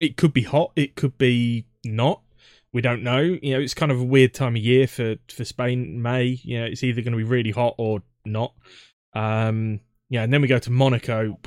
it 0.00 0.16
could 0.16 0.32
be 0.32 0.42
hot, 0.42 0.72
it 0.74 0.96
could 0.96 1.16
be 1.16 1.66
not. 1.84 2.22
We 2.72 2.82
don't 2.82 3.04
know. 3.04 3.20
You 3.20 3.54
know, 3.54 3.60
it's 3.60 3.74
kind 3.74 3.92
of 3.92 4.00
a 4.00 4.04
weird 4.04 4.34
time 4.34 4.56
of 4.56 4.62
year 4.62 4.88
for 4.88 5.14
for 5.28 5.44
Spain. 5.44 6.02
May, 6.02 6.40
you 6.42 6.58
know, 6.58 6.66
it's 6.66 6.82
either 6.82 7.02
going 7.02 7.12
to 7.12 7.18
be 7.18 7.22
really 7.22 7.52
hot 7.52 7.76
or 7.78 8.02
not. 8.24 8.52
Um, 9.14 9.80
yeah, 10.10 10.24
and 10.24 10.32
then 10.32 10.42
we 10.42 10.48
go 10.48 10.58
to 10.58 10.70
Monaco. 10.70 11.38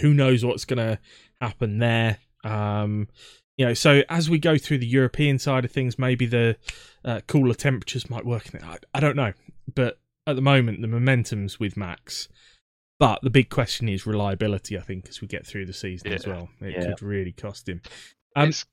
Who 0.00 0.12
knows 0.12 0.44
what's 0.44 0.66
going 0.66 0.78
to 0.78 0.98
happen 1.40 1.78
there? 1.78 2.18
Um, 2.44 3.08
you 3.56 3.66
know, 3.66 3.74
so 3.74 4.02
as 4.08 4.28
we 4.28 4.38
go 4.38 4.58
through 4.58 4.78
the 4.78 4.86
European 4.86 5.38
side 5.38 5.64
of 5.64 5.70
things, 5.70 5.98
maybe 5.98 6.26
the 6.26 6.56
uh, 7.04 7.20
cooler 7.26 7.54
temperatures 7.54 8.10
might 8.10 8.26
work. 8.26 8.50
I, 8.62 8.78
I 8.94 9.00
don't 9.00 9.16
know, 9.16 9.32
but 9.74 9.98
at 10.30 10.36
the 10.36 10.42
moment 10.42 10.80
the 10.80 10.88
momentum's 10.88 11.60
with 11.60 11.76
Max. 11.76 12.28
But 12.98 13.20
the 13.22 13.30
big 13.30 13.48
question 13.48 13.88
is 13.88 14.06
reliability. 14.06 14.76
I 14.76 14.82
think 14.82 15.08
as 15.08 15.20
we 15.22 15.26
get 15.26 15.46
through 15.46 15.64
the 15.66 15.72
season 15.72 16.12
as 16.12 16.26
well, 16.26 16.50
it 16.60 16.72
Yeah. 16.72 16.86
could 16.90 17.02
really 17.02 17.32
cost 17.32 17.68
him. 17.68 17.80
Um, 18.36 18.48
it's 18.50 18.66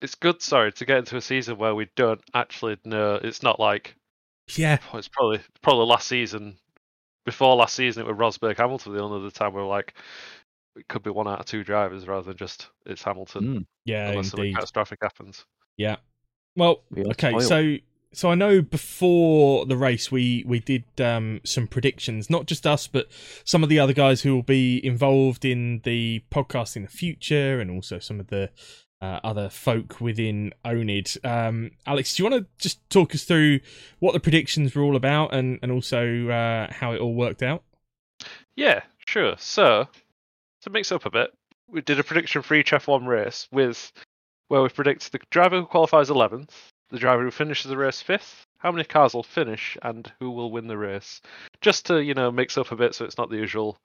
it's 0.00 0.14
good, 0.16 0.42
sorry, 0.42 0.72
to 0.72 0.84
get 0.84 0.98
into 0.98 1.16
a 1.16 1.20
season 1.20 1.58
where 1.58 1.74
we 1.74 1.88
don't 1.96 2.20
actually 2.34 2.76
know. 2.84 3.14
It's 3.16 3.42
not 3.42 3.58
like 3.60 3.96
Yeah, 4.56 4.78
oh, 4.92 4.98
it's 4.98 5.08
probably 5.08 5.40
probably 5.62 5.86
last 5.86 6.08
season. 6.08 6.58
Before 7.24 7.54
last 7.54 7.74
season, 7.76 8.04
it 8.06 8.08
was 8.16 8.16
Rosberg 8.38 8.56
Hamilton. 8.56 8.94
The 8.94 9.00
only 9.02 9.18
other 9.20 9.30
time 9.30 9.52
we 9.54 9.60
were 9.60 9.68
like, 9.68 9.94
it 10.74 10.88
could 10.88 11.02
be 11.04 11.10
one 11.10 11.28
out 11.28 11.38
of 11.40 11.46
two 11.46 11.62
drivers 11.62 12.06
rather 12.08 12.26
than 12.26 12.36
just 12.36 12.68
it's 12.86 13.02
Hamilton, 13.02 13.44
Mm, 13.60 13.66
yeah, 13.84 14.08
unless 14.10 14.30
something 14.30 14.54
catastrophic 14.54 14.98
happens. 15.02 15.44
Yeah. 15.76 15.96
Well, 16.56 16.82
we 16.90 17.04
okay, 17.06 17.30
spoiled. 17.30 17.44
so 17.44 17.76
so 18.12 18.30
I 18.30 18.34
know 18.34 18.62
before 18.62 19.66
the 19.66 19.76
race 19.76 20.10
we 20.10 20.44
we 20.46 20.60
did 20.60 20.84
um, 21.00 21.40
some 21.44 21.66
predictions, 21.66 22.28
not 22.28 22.46
just 22.46 22.66
us, 22.66 22.86
but 22.86 23.08
some 23.44 23.62
of 23.62 23.68
the 23.68 23.78
other 23.78 23.92
guys 23.92 24.22
who 24.22 24.34
will 24.34 24.42
be 24.42 24.84
involved 24.84 25.44
in 25.44 25.80
the 25.84 26.22
podcast 26.30 26.76
in 26.76 26.82
the 26.82 26.88
future, 26.88 27.60
and 27.60 27.70
also 27.70 27.98
some 27.98 28.20
of 28.20 28.28
the 28.28 28.50
uh, 29.00 29.18
other 29.24 29.48
folk 29.48 30.00
within 30.00 30.52
Onid. 30.64 31.22
Um, 31.24 31.72
Alex, 31.86 32.14
do 32.14 32.22
you 32.22 32.30
want 32.30 32.44
to 32.44 32.50
just 32.58 32.88
talk 32.88 33.14
us 33.14 33.24
through 33.24 33.60
what 33.98 34.12
the 34.12 34.20
predictions 34.20 34.74
were 34.74 34.82
all 34.82 34.96
about, 34.96 35.34
and 35.34 35.58
and 35.62 35.72
also 35.72 36.28
uh, 36.28 36.72
how 36.72 36.92
it 36.92 37.00
all 37.00 37.14
worked 37.14 37.42
out? 37.42 37.64
Yeah, 38.54 38.82
sure. 39.06 39.34
So, 39.38 39.88
to 40.62 40.70
mix 40.70 40.92
up 40.92 41.06
a 41.06 41.10
bit, 41.10 41.32
we 41.66 41.80
did 41.80 41.98
a 41.98 42.04
prediction 42.04 42.42
for 42.42 42.54
each 42.54 42.70
F1 42.70 43.06
race 43.06 43.48
with 43.50 43.92
where 44.48 44.62
we 44.62 44.68
predict 44.68 45.10
the 45.10 45.20
driver 45.30 45.60
who 45.60 45.66
qualifies 45.66 46.10
11th, 46.10 46.50
the 46.92 46.98
driver 46.98 47.24
who 47.24 47.30
finishes 47.30 47.68
the 47.68 47.76
race 47.76 48.02
5th, 48.02 48.44
how 48.58 48.70
many 48.70 48.84
cars 48.84 49.14
will 49.14 49.22
finish, 49.22 49.76
and 49.82 50.12
who 50.20 50.30
will 50.30 50.52
win 50.52 50.68
the 50.68 50.78
race. 50.78 51.20
Just 51.60 51.86
to, 51.86 52.02
you 52.02 52.14
know, 52.14 52.30
mix 52.30 52.56
up 52.56 52.70
a 52.70 52.76
bit 52.76 52.94
so 52.94 53.04
it's 53.04 53.18
not 53.18 53.30
the 53.30 53.36
usual 53.36 53.76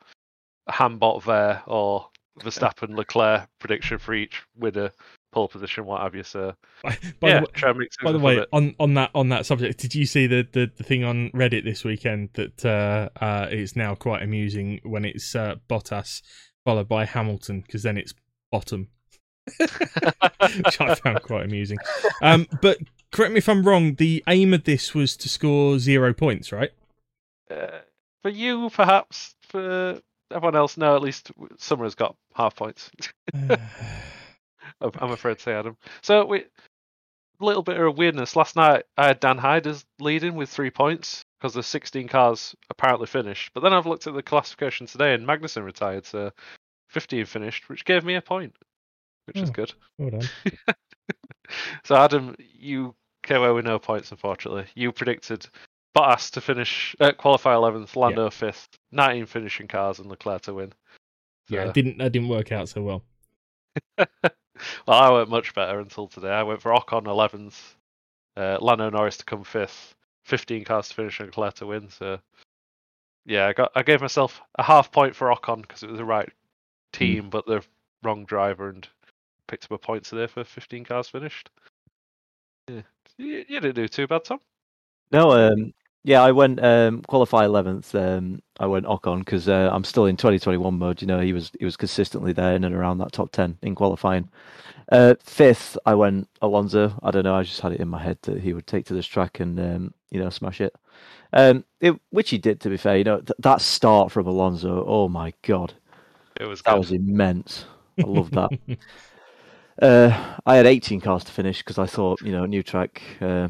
Hambot 0.70 1.24
there 1.24 1.64
or 1.66 2.10
Verstappen 2.41 2.95
Leclerc 2.95 3.47
prediction 3.60 3.97
for 3.97 4.14
each 4.14 4.43
winner, 4.55 4.91
pole 5.32 5.47
position, 5.47 5.86
what 5.86 6.01
have 6.01 6.14
you. 6.14 6.24
So, 6.24 6.53
By 6.84 6.97
yeah, 7.22 7.39
the 7.39 7.39
way, 7.39 7.45
try 7.53 7.70
and 7.70 7.80
mix 7.80 7.97
by 7.97 8.12
the 8.12 8.20
way, 8.20 8.45
on, 8.51 8.76
on 8.80 8.93
that 8.95 9.12
on 9.16 9.30
that 9.30 9.45
subject, 9.45 9.80
did 9.80 9.95
you 9.95 10.05
see 10.05 10.28
the, 10.28 10.47
the, 10.51 10.70
the 10.78 10.84
thing 10.84 11.03
on 11.03 11.32
Reddit 11.32 11.64
this 11.64 11.84
weekend 11.84 12.30
that 12.34 12.66
uh, 12.66 13.10
uh, 13.24 13.47
is 13.49 13.76
now 13.76 13.95
quite 13.95 14.22
amusing 14.22 14.80
when 14.84 15.05
it's 15.05 15.36
uh, 15.36 15.55
Bottas 15.70 16.22
followed 16.66 16.88
by 16.88 17.05
Hamilton 17.05 17.62
because 17.62 17.84
then 17.84 17.97
it's 17.97 18.14
bottom, 18.51 18.89
which 19.60 20.82
I 20.82 20.95
found 20.95 21.22
quite 21.24 21.45
amusing. 21.45 21.78
Um, 22.22 22.47
but 22.62 22.78
correct 23.12 23.32
me 23.34 23.38
if 23.39 23.49
I'm 23.49 23.64
wrong. 23.68 23.95
The 23.95 24.24
aim 24.28 24.53
of 24.53 24.64
this 24.64 24.93
was 24.93 25.16
to 25.18 25.30
score 25.30 25.80
zero 25.80 26.14
points, 26.14 26.51
right? 26.51 26.72
Uh, 27.49 27.80
for 28.22 28.30
you, 28.30 28.70
perhaps. 28.70 29.36
For 29.43 30.01
everyone 30.32 30.55
else, 30.55 30.78
no. 30.78 30.95
At 30.95 31.01
least 31.01 31.32
Summer 31.58 31.84
has 31.86 31.95
got 31.95 32.16
half 32.36 32.55
points. 32.55 32.91
I'm 33.39 34.91
I'm 34.99 35.12
afraid 35.12 35.38
to 35.38 35.43
say, 35.43 35.53
Adam. 35.53 35.78
So 36.01 36.26
we, 36.26 36.39
a 36.39 36.45
little 37.45 37.64
bit 37.64 37.80
of 37.80 37.97
weirdness. 37.97 38.36
Last 38.36 38.55
night 38.55 38.84
I 38.97 39.08
had 39.08 39.20
Dan 39.20 39.38
Hyde 39.38 39.68
as 39.68 39.86
leading 39.99 40.36
with 40.36 40.49
three 40.49 40.70
points 40.72 41.24
because 41.39 41.53
the 41.53 41.64
16 41.64 42.08
cars 42.08 42.55
apparently 42.70 43.08
finished. 43.08 43.51
But 43.53 43.62
then 43.62 43.74
I've 43.74 43.86
looked 43.86 44.08
at 44.08 44.14
the 44.16 44.24
classification 44.24 44.88
today, 44.88 45.14
and 45.14 45.26
Magnussen 45.28 45.64
retired, 45.64 46.05
so 46.05 46.32
15 46.89 47.26
finished, 47.26 47.70
which 47.70 47.86
gave 47.86 48.03
me 48.03 48.16
a 48.16 48.22
point, 48.22 48.55
which 49.26 49.38
is 49.38 49.49
Oh. 49.49 49.53
good. 49.53 49.74
well. 49.99 50.20
So 51.84 51.95
Adam, 51.95 52.36
you 52.39 52.95
came 53.24 53.38
away 53.38 53.52
with 53.52 53.66
no 53.66 53.80
points, 53.80 54.12
unfortunately. 54.12 54.66
You 54.76 54.91
predicted 54.91 55.48
Bottas 55.95 56.32
to 56.32 56.41
finish 56.41 56.95
uh, 57.00 57.12
qualify 57.12 57.54
11th, 57.54 57.95
Lando 57.95 58.30
5th, 58.30 58.70
19 58.91 59.26
finishing 59.26 59.68
cars, 59.68 60.00
and 60.00 60.10
Leclerc 60.10 60.41
to 60.43 60.54
win. 60.54 60.74
Yeah, 61.50 61.66
it 61.66 61.74
didn't 61.74 61.98
that 61.98 62.12
didn't 62.12 62.30
work 62.30 62.52
out 62.52 62.70
so 62.70 62.82
well. 62.82 63.04
well, 63.98 64.08
I 64.88 65.10
went 65.10 65.30
much 65.30 65.54
better 65.54 65.80
until 65.80 66.08
today. 66.08 66.32
I 66.32 66.43
went 66.43 66.62
for 66.62 66.74
Ocon 66.74 67.06
11th, 67.06 67.76
uh, 68.36 68.58
Lando 68.60 68.89
Norris 68.89 69.18
to 69.18 69.26
come 69.26 69.43
fifth, 69.43 69.95
15 70.26 70.66
cars 70.66 70.89
to 70.89 70.95
finish, 70.95 71.20
and 71.20 71.28
Leclerc 71.28 71.56
to 71.56 71.68
win. 71.68 71.89
So, 71.89 72.20
yeah, 73.26 73.48
I 73.48 73.54
got 73.54 73.72
I 73.76 73.84
gave 73.84 74.02
myself 74.02 74.41
a 74.56 74.64
half 74.64 74.91
point 74.91 75.16
for 75.16 75.34
Ocon 75.34 75.62
because 75.62 75.84
it 75.84 75.89
was 75.89 76.00
the 76.00 76.06
right 76.06 76.30
team, 76.91 77.30
but 77.30 77.45
the 77.45 77.64
wrong 78.04 78.26
driver, 78.26 78.70
and 78.70 78.88
picked 79.48 79.66
up 79.66 79.72
a 79.72 79.78
point 79.78 80.04
today 80.06 80.28
for 80.28 80.43
15 80.43 80.84
cars 80.86 81.08
finished. 81.10 81.50
Yeah, 82.68 82.82
you, 83.18 83.45
you 83.48 83.60
didn't 83.60 83.76
do 83.76 83.88
too 83.88 84.08
bad, 84.08 84.26
Tom. 84.26 84.39
No, 85.12 85.32
um, 85.32 85.74
Yeah, 86.04 86.22
I 86.22 86.32
went 86.32 86.64
um, 86.64 87.02
qualify 87.04 87.45
eleventh. 87.45 87.93
Um, 87.95 88.41
I 88.60 88.66
went 88.66 88.86
Ocon 88.86 89.20
because 89.20 89.48
uh, 89.50 89.70
I'm 89.72 89.84
still 89.84 90.06
in 90.06 90.18
2021 90.18 90.78
mode. 90.78 91.02
You 91.02 91.08
know, 91.08 91.20
he 91.20 91.34
was 91.34 91.52
he 91.60 91.66
was 91.66 91.78
consistently 91.78 92.34
there 92.34 92.56
in 92.56 92.64
and 92.64 92.76
around 92.76 93.00
that 93.00 93.12
top 93.12 93.32
ten 93.32 93.58
in 93.62 93.76
qualifying. 93.76 94.30
Uh, 94.91 95.16
fifth, 95.20 95.78
I 95.86 95.95
went 95.95 96.30
Alonso. 96.41 96.98
I 97.04 97.12
don't 97.12 97.24
know. 97.24 97.36
I 97.36 97.43
just 97.43 97.62
had 97.62 97.74
it 97.74 97.82
in 97.82 97.89
my 97.89 98.02
head 98.02 98.20
that 98.24 98.39
he 98.41 98.54
would 98.54 98.68
take 98.68 98.86
to 98.88 98.93
this 98.93 99.08
track 99.08 99.39
and 99.39 99.60
um, 99.60 99.93
you 100.12 100.20
know 100.20 100.30
smash 100.30 100.62
it. 100.62 100.74
Um, 101.34 101.66
it, 101.82 102.00
which 102.12 102.30
he 102.30 102.38
did. 102.38 102.62
To 102.62 102.70
be 102.70 102.78
fair, 102.78 102.98
you 102.98 103.04
know 103.04 103.18
th- 103.20 103.38
that 103.39 103.62
start 103.62 104.12
from 104.12 104.28
Alonso. 104.28 104.86
Oh 104.88 105.10
my 105.10 105.34
god, 105.41 105.74
It 106.39 106.45
was 106.45 106.62
that 106.64 106.74
good. 106.74 106.80
was 106.80 106.91
immense. 106.91 107.66
I 108.02 108.08
love 108.08 108.32
that. 108.32 108.52
Uh, 109.82 110.36
I 110.45 110.55
had 110.55 110.65
18 110.65 111.01
cars 111.01 111.23
to 111.25 111.32
finish 111.32 111.59
because 111.59 111.78
I 111.78 111.86
thought, 111.86 112.21
you 112.21 112.32
know, 112.32 112.45
new 112.45 112.63
track, 112.63 113.01
uh, 113.21 113.47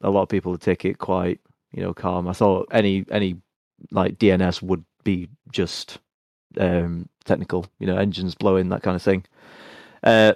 a 0.00 0.10
lot 0.10 0.22
of 0.22 0.28
people 0.28 0.52
would 0.52 0.60
take 0.60 0.84
it 0.84 0.98
quite, 0.98 1.40
you 1.72 1.82
know, 1.82 1.92
calm. 1.92 2.28
I 2.28 2.32
thought 2.32 2.68
any 2.70 3.04
any 3.10 3.36
like 3.90 4.18
DNS 4.18 4.62
would 4.62 4.84
be 5.02 5.28
just 5.50 5.98
um, 6.58 7.08
technical, 7.24 7.66
you 7.78 7.86
know, 7.86 7.96
engines 7.96 8.34
blowing 8.34 8.68
that 8.68 8.82
kind 8.82 8.94
of 8.94 9.02
thing. 9.02 9.24
Uh, 10.02 10.34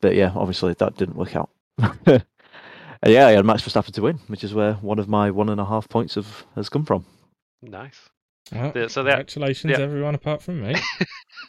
but 0.00 0.14
yeah, 0.14 0.32
obviously 0.34 0.74
that 0.74 0.96
didn't 0.96 1.16
work 1.16 1.34
out. 1.34 1.50
yeah, 3.06 3.26
I 3.26 3.32
had 3.32 3.44
Max 3.46 3.62
Verstappen 3.62 3.92
to 3.92 4.02
win, 4.02 4.18
which 4.26 4.44
is 4.44 4.52
where 4.52 4.74
one 4.74 4.98
of 4.98 5.08
my 5.08 5.30
one 5.30 5.48
and 5.48 5.60
a 5.60 5.64
half 5.64 5.88
points 5.88 6.16
of 6.16 6.44
has 6.54 6.68
come 6.68 6.84
from. 6.84 7.06
nice. 7.62 8.10
Well, 8.52 8.88
so 8.88 9.02
that- 9.02 9.12
congratulations, 9.12 9.78
everyone 9.78 10.14
apart 10.14 10.42
from 10.42 10.60
me. 10.62 10.74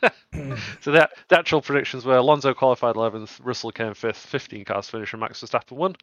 So 0.82 0.91
the, 0.91 1.10
the 1.28 1.38
actual 1.38 1.62
predictions 1.62 2.06
were 2.06 2.18
Alonso 2.18 2.54
qualified 2.54 2.95
11th, 2.95 3.39
Russell 3.43 3.72
came 3.72 3.93
5th, 3.93 4.16
15 4.16 4.66
cars 4.66 4.89
finished, 4.89 5.14
and 5.14 5.20
Max 5.20 5.41
Verstappen 5.41 5.74
won. 5.74 5.95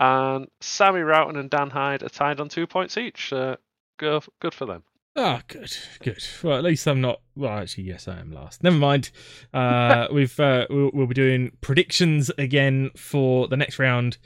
And 0.00 0.48
Sammy 0.60 1.00
Roughton 1.00 1.36
and 1.36 1.50
Dan 1.50 1.70
Hyde 1.70 2.02
are 2.02 2.08
tied 2.08 2.40
on 2.40 2.48
two 2.48 2.66
points 2.66 2.96
each. 2.96 3.32
Uh, 3.32 3.56
go, 3.98 4.22
good 4.40 4.54
for 4.54 4.66
them. 4.66 4.82
Ah, 5.16 5.42
good, 5.46 5.72
good. 6.02 6.24
Well, 6.42 6.58
at 6.58 6.64
least 6.64 6.88
I'm 6.88 7.00
not. 7.00 7.20
Well, 7.36 7.52
actually, 7.58 7.84
yes, 7.84 8.08
I 8.08 8.18
am 8.18 8.32
last. 8.32 8.64
Never 8.64 8.76
mind. 8.76 9.12
Uh, 9.52 10.08
we've 10.12 10.38
uh, 10.40 10.66
we'll, 10.68 10.90
we'll 10.92 11.06
be 11.06 11.14
doing 11.14 11.52
predictions 11.60 12.32
again 12.36 12.90
for 12.96 13.46
the 13.46 13.56
next 13.56 13.78
round, 13.78 14.18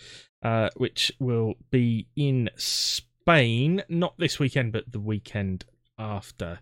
uh, 0.43 0.70
which 0.79 1.12
will 1.20 1.57
be 1.70 2.07
in 2.16 2.49
Spain, 2.57 3.83
not 3.91 4.14
this 4.18 4.39
weekend, 4.39 4.72
but 4.72 4.91
the 4.91 5.01
weekend 5.01 5.66
after. 5.99 6.61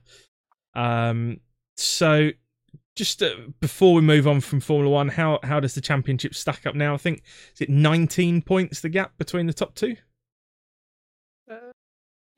Um, 0.74 1.40
so 1.76 2.30
just 2.96 3.22
uh, 3.22 3.34
before 3.60 3.94
we 3.94 4.00
move 4.00 4.26
on 4.26 4.40
from 4.40 4.60
Formula 4.60 4.90
One, 4.90 5.08
how 5.08 5.38
how 5.42 5.60
does 5.60 5.74
the 5.74 5.80
championship 5.80 6.34
stack 6.34 6.66
up 6.66 6.74
now? 6.74 6.94
I 6.94 6.96
think 6.96 7.22
is 7.54 7.60
it 7.60 7.68
19 7.68 8.42
points 8.42 8.80
the 8.80 8.88
gap 8.88 9.16
between 9.18 9.46
the 9.46 9.52
top 9.52 9.74
two. 9.74 9.96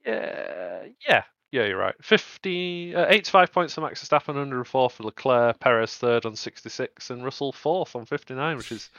Yeah, 0.04 0.86
yeah, 1.06 1.22
yeah, 1.52 1.66
you're 1.66 1.78
right. 1.78 1.94
50, 2.02 2.94
uh, 2.94 3.06
85 3.08 3.52
points 3.52 3.74
for 3.74 3.82
Max 3.82 4.02
Verstappen, 4.02 4.28
104 4.28 4.90
for 4.90 5.02
Leclerc, 5.02 5.60
Perez 5.60 5.96
third 5.96 6.24
on 6.24 6.34
66, 6.34 7.10
and 7.10 7.24
Russell 7.24 7.52
fourth 7.52 7.94
on 7.94 8.06
59, 8.06 8.56
which 8.56 8.72
is 8.72 8.90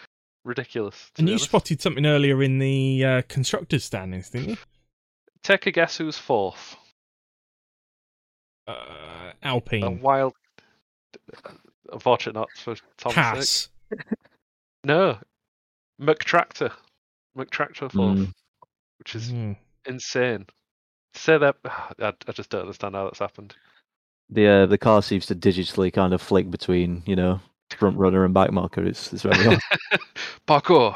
ridiculous. 0.45 1.11
And 1.17 1.27
you 1.27 1.33
honest. 1.33 1.45
spotted 1.45 1.81
something 1.81 2.05
earlier 2.05 2.43
in 2.43 2.59
the 2.59 3.05
uh, 3.05 3.21
constructors 3.27 3.83
standings, 3.83 4.29
didn't 4.29 4.49
you? 4.49 4.57
Take 5.41 5.65
a 5.65 5.71
guess 5.71 5.97
who's 5.97 6.17
fourth? 6.17 6.75
Uh, 8.69 9.31
A 9.43 9.47
Alpine, 9.47 9.99
wild. 10.01 10.33
Unfortunate 11.91 12.33
not 12.33 12.49
for 12.55 12.75
Tom's 12.97 13.15
sake. 13.15 13.23
Haas. 13.23 13.69
No, 14.85 15.17
McTractor. 16.01 16.71
McTractor 17.37 17.91
fourth, 17.91 18.17
Mm. 18.19 18.33
which 18.99 19.13
is 19.15 19.31
Mm. 19.33 19.57
insane. 19.85 20.45
Say 21.15 21.37
that. 21.37 21.57
I, 21.65 22.13
I 22.27 22.31
just 22.31 22.49
don't 22.49 22.61
understand 22.61 22.95
how 22.95 23.03
that's 23.05 23.19
happened. 23.19 23.55
The 24.29 24.47
uh, 24.47 24.65
the 24.67 24.77
car 24.77 25.01
seems 25.01 25.25
to 25.25 25.35
digitally 25.35 25.91
kind 25.91 26.13
of 26.13 26.21
flick 26.21 26.49
between, 26.49 27.03
you 27.05 27.15
know, 27.17 27.41
front 27.77 27.97
runner 27.97 28.23
and 28.23 28.33
back 28.33 28.51
marker. 28.53 28.85
It's 28.85 29.11
it's 29.11 29.23
very 29.23 29.47
odd. 29.47 29.59
Parkour. 30.47 30.95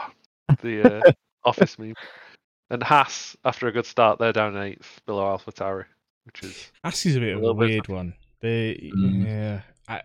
The 0.62 1.00
uh, 1.08 1.12
office 1.44 1.78
meme. 1.78 1.96
And 2.70 2.82
Haas, 2.82 3.36
after 3.44 3.68
a 3.68 3.72
good 3.74 3.86
start, 3.86 4.18
they're 4.20 4.32
down 4.32 4.56
eighth 4.58 5.02
below 5.06 5.26
AlphaTauri, 5.38 5.86
which 6.26 6.44
is 6.44 6.72
Haas 6.84 7.06
is 7.06 7.16
a 7.16 7.20
bit 7.20 7.30
A 7.34 7.38
of 7.38 7.38
a 7.38 7.42
little 7.42 7.56
bit- 7.56 7.70
weird 7.70 7.88
one. 7.88 8.14
They, 8.40 8.92
Mm. 8.94 9.26
yeah, 9.26 9.62
I, 9.88 10.02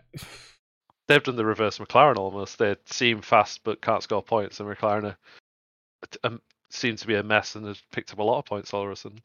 they've 1.08 1.22
done 1.22 1.34
the 1.36 1.44
reverse 1.44 1.78
McLaren 1.78 2.16
almost. 2.16 2.58
They 2.58 2.76
seem 2.86 3.20
fast 3.20 3.64
but 3.64 3.80
can't 3.82 4.02
score 4.02 4.22
points, 4.22 4.60
and 4.60 4.68
McLaren 4.68 5.04
are, 5.04 5.16
um, 6.22 6.40
seem 6.70 6.94
to 6.96 7.06
be 7.06 7.14
a 7.16 7.22
mess 7.24 7.56
and 7.56 7.66
have 7.66 7.80
picked 7.90 8.12
up 8.12 8.18
a 8.18 8.22
lot 8.22 8.38
of 8.38 8.44
points 8.44 8.72
all 8.72 8.84
of 8.84 8.90
a 8.92 8.96
sudden. 8.96 9.18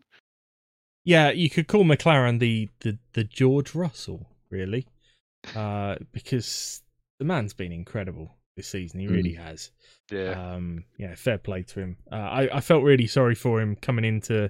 yeah. 1.04 1.30
You 1.30 1.50
could 1.50 1.68
call 1.68 1.84
McLaren 1.84 2.40
the 2.40 2.70
the, 2.80 2.98
the 3.14 3.24
George 3.24 3.76
Russell, 3.76 4.26
really, 4.50 4.88
uh, 5.56 5.98
because 6.12 6.82
the 7.20 7.26
man's 7.26 7.54
been 7.54 7.72
incredible 7.72 8.32
this 8.58 8.68
season. 8.70 9.00
He 9.00 9.08
really 9.08 9.34
has. 9.34 9.70
Yeah, 10.12 10.54
Um, 10.56 10.86
yeah, 10.98 11.14
fair 11.16 11.38
play 11.38 11.62
to 11.64 11.80
him. 11.82 11.98
Uh, 12.12 12.16
I 12.16 12.58
I 12.58 12.62
felt 12.62 12.84
really 12.84 13.06
sorry 13.08 13.36
for 13.36 13.62
him 13.62 13.76
coming 13.76 14.06
into 14.06 14.50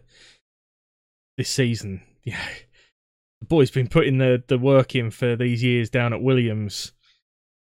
this 1.38 1.50
season. 1.50 2.02
Yeah, 2.26 2.40
the 3.42 3.46
boy's 3.48 3.72
been 3.72 3.88
putting 3.90 4.18
the 4.18 4.42
the 4.48 4.58
work 4.58 4.96
in 4.96 5.12
for 5.12 5.36
these 5.36 5.62
years 5.64 5.90
down 5.90 6.14
at 6.14 6.22
Williams 6.22 6.94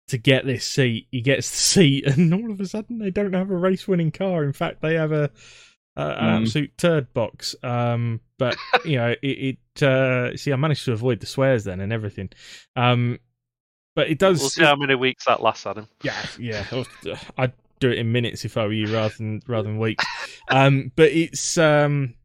to 0.09 0.17
get 0.17 0.45
this 0.45 0.65
seat. 0.65 1.07
He 1.11 1.21
gets 1.21 1.49
the 1.49 1.55
seat, 1.81 2.05
and 2.07 2.33
all 2.33 2.51
of 2.51 2.59
a 2.61 2.65
sudden 2.67 2.99
they 2.99 3.09
don't 3.09 3.33
have 3.33 3.49
a 3.49 3.55
race 3.55 3.87
winning 3.87 4.11
car. 4.11 4.43
In 4.43 4.53
fact, 4.53 4.81
they 4.81 4.93
have 4.95 5.11
a, 5.11 5.31
a 5.95 6.01
an 6.01 6.15
Mm. 6.17 6.41
absolute 6.41 6.77
turd 6.77 7.11
box. 7.13 7.55
Um, 7.63 8.19
but 8.37 8.55
you 8.85 8.97
know, 8.97 9.15
it, 9.23 9.57
it 9.75 9.83
uh, 9.83 10.35
see, 10.37 10.53
I 10.53 10.55
managed 10.55 10.85
to 10.85 10.91
avoid 10.93 11.19
the 11.19 11.25
swears 11.25 11.63
then 11.63 11.79
and 11.79 11.91
everything. 11.91 12.29
Um, 12.75 13.19
but 13.95 14.09
it 14.09 14.19
does. 14.19 14.39
we'll 14.39 14.49
see 14.49 14.63
how 14.63 14.75
many 14.75 14.95
weeks 14.95 15.25
that 15.25 15.41
lasts, 15.41 15.65
Adam. 15.65 15.87
Yeah, 16.03 16.25
yeah. 16.39 16.65
Was- 16.71 16.87
I'd 17.37 17.53
do 17.79 17.89
it 17.91 17.97
in 17.97 18.11
minutes 18.11 18.45
if 18.45 18.55
I 18.57 18.65
were 18.65 18.73
you, 18.73 18.93
rather 18.93 19.13
than 19.17 19.41
rather 19.47 19.67
than 19.69 19.77
weeks. 19.79 20.05
Um, 20.49 20.91
but 20.95 21.11
it's 21.11 21.57
um, 21.57 22.15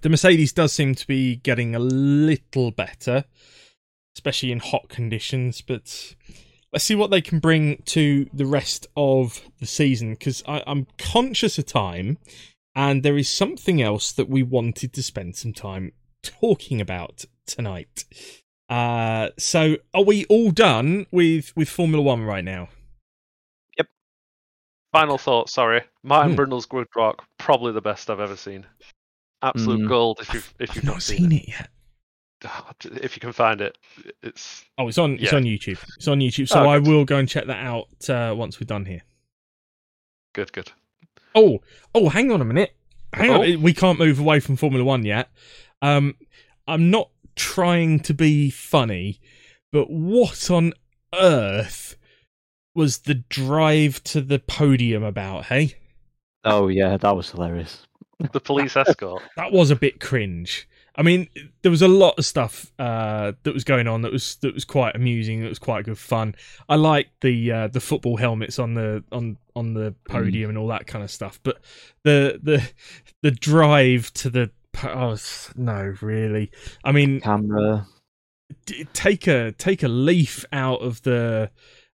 the 0.00 0.08
Mercedes 0.08 0.52
does 0.52 0.72
seem 0.72 0.94
to 0.94 1.06
be 1.06 1.36
getting 1.36 1.74
a 1.74 1.78
little 1.78 2.70
better, 2.70 3.24
especially 4.16 4.50
in 4.52 4.58
hot 4.58 4.88
conditions. 4.88 5.60
But 5.60 6.14
let's 6.72 6.84
see 6.84 6.94
what 6.94 7.10
they 7.10 7.20
can 7.20 7.38
bring 7.38 7.82
to 7.86 8.28
the 8.32 8.46
rest 8.46 8.86
of 8.96 9.42
the 9.60 9.66
season 9.66 10.12
because 10.14 10.42
I'm 10.46 10.86
conscious 10.98 11.58
of 11.58 11.66
time, 11.66 12.18
and 12.74 13.02
there 13.02 13.18
is 13.18 13.28
something 13.28 13.82
else 13.82 14.12
that 14.12 14.28
we 14.28 14.42
wanted 14.42 14.92
to 14.94 15.02
spend 15.02 15.36
some 15.36 15.52
time 15.52 15.92
talking 16.22 16.80
about 16.80 17.24
tonight. 17.46 18.04
Uh, 18.68 19.28
so 19.38 19.76
are 19.92 20.04
we 20.04 20.24
all 20.26 20.50
done 20.50 21.06
with 21.10 21.52
with 21.54 21.68
Formula 21.68 22.02
One 22.02 22.22
right 22.22 22.44
now? 22.44 22.68
Yep. 23.76 23.86
Final 24.92 25.18
thought. 25.18 25.50
Sorry, 25.50 25.82
Martin 26.02 26.30
Hmm. 26.32 26.36
Brundle's 26.36 26.66
Gridwalk 26.66 27.16
probably 27.38 27.72
the 27.72 27.82
best 27.82 28.08
I've 28.08 28.20
ever 28.20 28.36
seen. 28.36 28.64
Absolute 29.42 29.80
Mm. 29.80 29.88
gold 29.88 30.18
if 30.20 30.32
you've 30.34 30.54
if 30.58 30.70
I've 30.70 30.76
you've 30.76 30.84
not 30.84 31.02
seen 31.02 31.32
it 31.32 31.48
yet. 31.48 31.68
If 32.84 33.16
you 33.16 33.20
can 33.20 33.32
find 33.32 33.60
it, 33.60 33.78
it's 34.22 34.64
Oh, 34.78 34.88
it's 34.88 34.98
on. 34.98 35.16
It's 35.20 35.32
on 35.32 35.44
YouTube. 35.44 35.78
It's 35.96 36.08
on 36.08 36.18
YouTube. 36.18 36.48
So 36.48 36.60
Oh, 36.64 36.68
I 36.68 36.78
will 36.78 37.04
go 37.04 37.16
and 37.18 37.28
check 37.28 37.46
that 37.46 37.64
out 37.64 37.88
uh, 38.10 38.34
once 38.36 38.58
we're 38.60 38.64
done 38.66 38.84
here. 38.84 39.02
good. 40.34 40.52
Good. 40.52 40.72
Oh, 41.34 41.60
oh, 41.94 42.08
hang 42.08 42.30
on 42.32 42.40
a 42.40 42.44
minute. 42.44 42.74
Hang 43.12 43.30
Oh. 43.30 43.42
on. 43.42 43.62
We 43.62 43.72
can't 43.74 43.98
move 43.98 44.18
away 44.18 44.40
from 44.40 44.56
Formula 44.56 44.84
One 44.84 45.04
yet. 45.04 45.30
Um, 45.82 46.14
I'm 46.66 46.90
not 46.90 47.10
trying 47.36 48.00
to 48.00 48.14
be 48.14 48.50
funny, 48.50 49.20
but 49.72 49.90
what 49.90 50.50
on 50.50 50.72
earth 51.14 51.96
was 52.74 52.98
the 53.00 53.14
drive 53.14 54.02
to 54.04 54.20
the 54.20 54.38
podium 54.38 55.02
about? 55.02 55.46
Hey, 55.46 55.74
oh 56.44 56.68
yeah, 56.68 56.96
that 56.96 57.16
was 57.16 57.30
hilarious. 57.30 57.86
The 58.32 58.40
police 58.40 58.76
escort. 58.76 59.22
that 59.36 59.52
was 59.52 59.70
a 59.70 59.76
bit 59.76 60.00
cringe. 60.00 60.68
I 60.94 61.02
mean, 61.02 61.28
there 61.62 61.70
was 61.70 61.80
a 61.80 61.88
lot 61.88 62.18
of 62.18 62.26
stuff 62.26 62.70
uh, 62.78 63.32
that 63.44 63.54
was 63.54 63.64
going 63.64 63.88
on 63.88 64.02
that 64.02 64.12
was 64.12 64.36
that 64.36 64.52
was 64.52 64.64
quite 64.64 64.94
amusing. 64.94 65.40
That 65.40 65.48
was 65.48 65.58
quite 65.58 65.86
good 65.86 65.98
fun. 65.98 66.34
I 66.68 66.76
liked 66.76 67.22
the 67.22 67.50
uh, 67.50 67.68
the 67.68 67.80
football 67.80 68.18
helmets 68.18 68.58
on 68.58 68.74
the 68.74 69.02
on 69.10 69.38
on 69.56 69.72
the 69.72 69.94
podium 70.08 70.50
and 70.50 70.58
all 70.58 70.68
that 70.68 70.86
kind 70.86 71.02
of 71.02 71.10
stuff. 71.10 71.40
But 71.42 71.62
the 72.04 72.38
the 72.42 72.70
the 73.22 73.30
drive 73.30 74.12
to 74.14 74.28
the 74.28 74.50
oh 74.84 75.16
no, 75.56 75.94
really. 76.02 76.50
I 76.84 76.92
mean, 76.92 77.20
Camera. 77.20 77.86
d- 78.66 78.86
take 78.92 79.26
a 79.26 79.52
take 79.52 79.82
a 79.82 79.88
leaf 79.88 80.44
out 80.52 80.82
of 80.82 81.02
the 81.02 81.50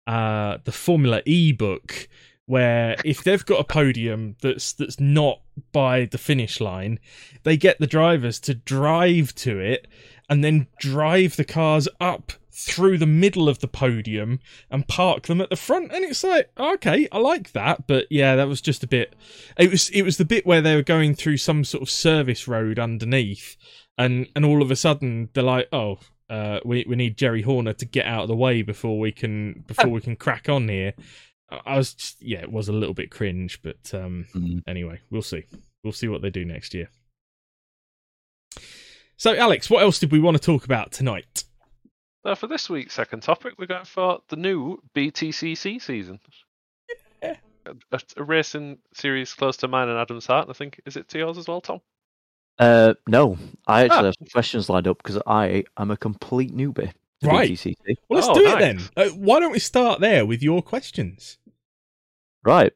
uh 0.07 0.57
the 0.65 0.73
Formula 0.73 1.21
E 1.27 1.53
book 1.53 2.09
where 2.47 2.97
if 3.05 3.25
they've 3.25 3.45
got 3.45 3.61
a 3.61 3.65
podium 3.65 4.37
that's 4.41 4.73
that's 4.73 5.01
not 5.01 5.41
by 5.73 6.05
the 6.05 6.19
finish 6.19 6.61
line, 6.61 6.99
they 7.43 7.57
get 7.57 7.79
the 7.79 7.87
drivers 7.87 8.41
to 8.41 8.55
drive 8.55 9.35
to 9.37 9.59
it 9.59 9.87
and 10.29 10.43
then 10.43 10.67
drive 10.79 11.37
the 11.37 11.45
cars 11.45 11.89
up 12.01 12.33
through 12.51 12.97
the 12.97 13.07
middle 13.07 13.51
of 13.51 13.59
the 13.59 13.69
podium 13.69 14.41
and 14.71 14.89
park 14.89 15.27
them 15.27 15.43
at 15.43 15.51
the 15.51 15.57
front 15.57 15.93
and 15.93 16.03
it's 16.07 16.25
like 16.25 16.51
okay 16.59 17.07
i 17.13 17.19
like 17.19 17.53
that 17.53 17.87
but 17.87 18.07
yeah 18.09 18.35
that 18.35 18.49
was 18.49 18.63
just 18.63 18.83
a 18.83 18.87
bit 18.87 19.15
it 19.59 19.71
was 19.71 19.91
it 19.91 20.01
was 20.01 20.17
the 20.17 20.25
bit 20.25 20.47
where 20.47 20.63
they 20.63 20.75
were 20.75 20.81
going 20.81 21.15
through 21.15 21.37
some 21.37 21.65
sort 21.65 21.83
of 21.83 21.91
service 21.91 22.49
road 22.49 22.79
underneath 22.79 23.59
and 23.99 24.27
and 24.35 24.43
all 24.43 24.63
of 24.63 24.71
a 24.71 24.77
sudden 24.77 25.29
they're 25.35 25.43
like 25.43 25.69
oh 25.71 25.99
uh, 26.29 26.59
we 26.65 26.85
we 26.89 26.97
need 26.97 27.17
Jerry 27.17 27.43
Horner 27.43 27.73
to 27.75 27.85
get 27.85 28.07
out 28.07 28.23
of 28.23 28.29
the 28.29 28.37
way 28.37 28.63
before 28.63 28.99
we 28.99 29.13
can 29.13 29.65
before 29.67 29.91
we 29.91 30.01
can 30.01 30.17
crack 30.17 30.49
on 30.49 30.69
here. 30.69 30.95
I 31.51 31.61
I 31.65 31.77
was 31.77 31.95
just, 31.95 32.23
yeah, 32.23 32.41
it 32.41 32.51
was 32.53 32.69
a 32.69 32.73
little 32.73 32.95
bit 32.95 33.11
cringe, 33.11 33.61
but 33.63 33.93
um, 33.95 34.27
Mm. 34.35 34.63
anyway, 34.67 35.01
we'll 35.11 35.23
see. 35.23 35.45
We'll 35.85 35.93
see 35.93 36.09
what 36.09 36.23
they 36.23 36.31
do 36.31 36.45
next 36.45 36.75
year. 36.75 36.89
So, 39.17 39.35
Alex, 39.35 39.71
what 39.71 39.83
else 39.83 39.99
did 39.99 40.13
we 40.13 40.21
want 40.21 40.37
to 40.37 40.43
talk 40.43 40.65
about 40.65 40.93
tonight? 40.93 41.45
So 42.25 42.35
for 42.35 42.49
this 42.49 42.69
week's 42.69 42.93
second 42.95 43.23
topic, 43.23 43.55
we're 43.59 43.67
going 43.67 43.85
for 43.85 44.19
the 44.29 44.37
new 44.37 44.79
BTCC 44.95 45.81
season. 45.81 46.21
Yeah. 47.23 47.37
A, 47.91 48.01
a 48.19 48.23
racing 48.23 48.79
series 48.95 49.33
close 49.35 49.57
to 49.59 49.69
mine 49.69 49.89
and 49.89 49.99
Adam's 49.99 50.27
heart. 50.27 50.47
and 50.47 50.51
I 50.51 50.55
think 50.57 50.81
is 50.87 50.97
it 50.97 51.09
to 51.09 51.19
yours 51.19 51.39
as 51.39 51.49
well, 51.49 51.61
Tom? 51.61 51.81
Uh, 52.59 52.95
no, 53.09 53.39
I 53.67 53.83
actually 53.85 53.99
Ah. 53.99 54.05
have 54.05 54.15
some 54.19 54.29
questions 54.29 54.69
lined 54.69 54.87
up 54.87 54.99
because 54.99 55.21
I 55.27 55.65
am 55.77 55.91
a 55.91 55.97
complete 55.97 56.55
newbie 56.55 56.93
to 56.93 56.95
Right. 57.23 57.51
BTCC. 57.51 57.75
Well, 58.09 58.21
let's 58.21 58.29
Oh, 58.29 58.35
do 58.35 58.45
nice. 58.45 58.55
it 58.55 58.59
then. 58.59 58.81
Uh, 58.97 59.11
why 59.17 59.41
don't 59.41 59.53
we 59.53 59.59
start 59.59 60.01
there 60.01 60.27
with 60.27 60.43
your 60.43 60.63
questions? 60.63 61.39
Right. 62.45 62.73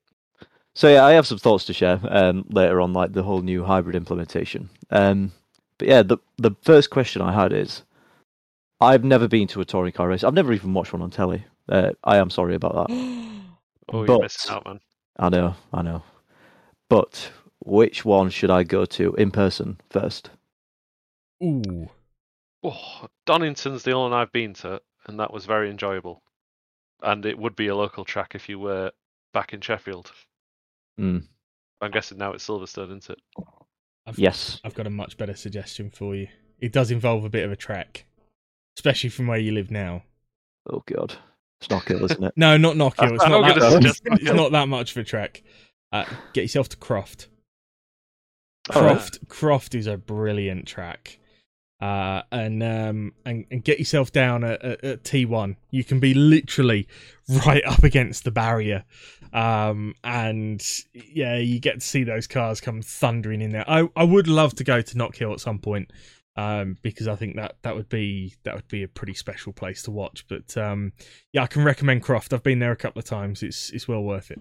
So 0.75 0.89
yeah, 0.89 1.05
I 1.05 1.13
have 1.13 1.27
some 1.27 1.39
thoughts 1.39 1.65
to 1.67 1.73
share 1.73 2.01
um, 2.09 2.45
later 2.49 2.81
on, 2.81 2.93
like 2.93 3.13
the 3.13 3.23
whole 3.23 3.43
new 3.43 3.65
hybrid 3.65 3.95
implementation. 3.97 4.71
Um, 4.91 5.33
but 5.79 5.89
yeah, 5.89 6.03
the 6.03 6.19
the 6.39 6.53
first 6.63 6.91
question 6.91 7.23
I 7.23 7.33
had 7.33 7.53
is, 7.53 7.83
I've 8.81 9.05
never 9.05 9.29
been 9.29 9.47
to 9.49 9.61
a 9.61 9.65
touring 9.65 9.93
car 9.93 10.09
race. 10.09 10.25
I've 10.25 10.35
never 10.35 10.53
even 10.53 10.73
watched 10.75 10.93
one 10.93 11.03
on 11.03 11.11
telly. 11.11 11.45
Uh, 11.69 11.91
I 12.05 12.17
am 12.17 12.31
sorry 12.31 12.55
about 12.55 12.89
that. 12.89 13.27
Oh, 13.93 14.05
you're 14.05 14.07
But- 14.07 14.23
missing 14.23 14.53
out, 14.55 14.65
man. 14.67 14.81
I 15.19 15.29
know, 15.31 15.57
I 15.73 15.83
know. 15.83 16.05
But 16.89 17.33
which 17.65 18.05
one 18.05 18.31
should 18.31 18.49
I 18.51 18.63
go 18.63 18.85
to 18.85 19.15
in 19.15 19.33
person 19.33 19.81
first? 19.91 20.31
Ooh, 21.43 21.89
Oh, 22.63 23.07
Donington's 23.27 23.83
the 23.83 23.93
only 23.93 24.11
one 24.11 24.21
I've 24.21 24.33
been 24.33 24.55
to, 24.55 24.81
and 25.07 25.19
that 25.21 25.33
was 25.33 25.47
very 25.47 25.71
enjoyable. 25.71 26.23
And 27.03 27.25
it 27.25 27.39
would 27.39 27.57
be 27.57 27.69
a 27.69 27.77
local 27.77 28.05
track 28.05 28.35
if 28.35 28.49
you 28.49 28.59
were 28.59 28.93
back 29.33 29.55
in 29.55 29.61
Sheffield. 29.61 30.13
Mm, 31.01 31.27
I'm 31.81 31.91
guessing 31.91 32.19
now 32.19 32.33
it's 32.33 32.47
Silverstone, 32.47 32.97
isn't 32.97 33.11
it? 33.11 33.19
I've, 34.07 34.19
yes. 34.19 34.61
I've 34.65 34.75
got 34.75 34.87
a 34.87 34.91
much 34.91 35.17
better 35.17 35.35
suggestion 35.35 35.91
for 35.91 36.15
you. 36.15 36.29
It 36.59 36.73
does 36.73 36.91
involve 36.91 37.25
a 37.25 37.31
bit 37.31 37.45
of 37.45 37.53
a 37.53 37.57
trek, 37.57 38.05
especially 38.77 39.11
from 39.11 39.27
where 39.27 39.39
you 39.39 39.53
live 39.53 39.71
now. 39.71 40.03
Oh 40.71 40.83
god, 40.87 41.15
it's 41.61 41.71
not 41.71 41.87
good, 41.87 42.03
isn't 42.03 42.23
it? 42.23 42.33
No, 42.37 42.59
not 42.59 42.77
Knockhill. 42.77 43.15
It's 43.15 43.25
I'm 43.25 43.31
not, 43.31 43.59
that, 43.59 43.73
suggest 43.73 44.03
it's 44.05 44.25
not 44.25 44.53
that 44.53 44.69
much 44.69 44.91
of 44.91 44.99
a 44.99 45.05
trek. 45.05 45.43
Uh, 45.93 46.05
get 46.35 46.43
yourself 46.43 46.69
to 46.71 46.77
Croft. 46.77 47.29
Oh, 48.75 48.81
yeah. 48.81 48.89
Croft 48.89 49.29
Croft 49.29 49.75
is 49.75 49.87
a 49.87 49.97
brilliant 49.97 50.67
track. 50.67 51.19
Uh, 51.81 52.23
and 52.31 52.63
um 52.63 53.13
and, 53.25 53.47
and 53.51 53.65
get 53.65 53.79
yourself 53.79 54.13
down 54.13 54.45
at, 54.45 54.63
at, 54.63 54.85
at 54.85 55.03
T1. 55.03 55.57
You 55.71 55.83
can 55.83 55.99
be 55.99 56.13
literally 56.13 56.87
right 57.47 57.65
up 57.65 57.83
against 57.83 58.25
the 58.25 58.31
barrier. 58.31 58.85
Um 59.33 59.95
and 60.05 60.63
yeah, 60.93 61.37
you 61.37 61.59
get 61.59 61.81
to 61.81 61.87
see 61.87 62.05
those 62.05 62.27
cars 62.27 62.61
come 62.61 62.83
thundering 62.83 63.41
in 63.41 63.53
there. 63.53 63.65
I, 63.67 63.89
I 63.97 64.05
would 64.05 64.29
love 64.29 64.55
to 64.57 64.65
go 64.65 64.83
to 64.83 64.95
Knockhill 64.95 65.33
at 65.33 65.41
some 65.41 65.59
point. 65.59 65.91
Um, 66.37 66.79
because 66.81 67.09
I 67.09 67.17
think 67.17 67.37
that 67.37 67.57
that 67.63 67.75
would 67.75 67.89
be 67.89 68.35
that 68.45 68.55
would 68.55 68.69
be 68.69 68.83
a 68.83 68.89
pretty 68.89 69.15
special 69.15 69.53
place 69.53 69.83
to 69.83 69.91
watch. 69.91 70.25
But 70.29 70.57
um, 70.57 70.93
yeah, 71.33 71.43
I 71.43 71.47
can 71.47 71.65
recommend 71.65 72.03
Croft. 72.03 72.33
I've 72.33 72.43
been 72.43 72.61
there 72.61 72.73
a 72.73 72.77
couple 72.77 73.01
of 73.01 73.05
times. 73.05 73.43
It's 73.43 73.71
it's 73.71 73.89
well 73.89 74.03
worth 74.03 74.31
it. 74.31 74.41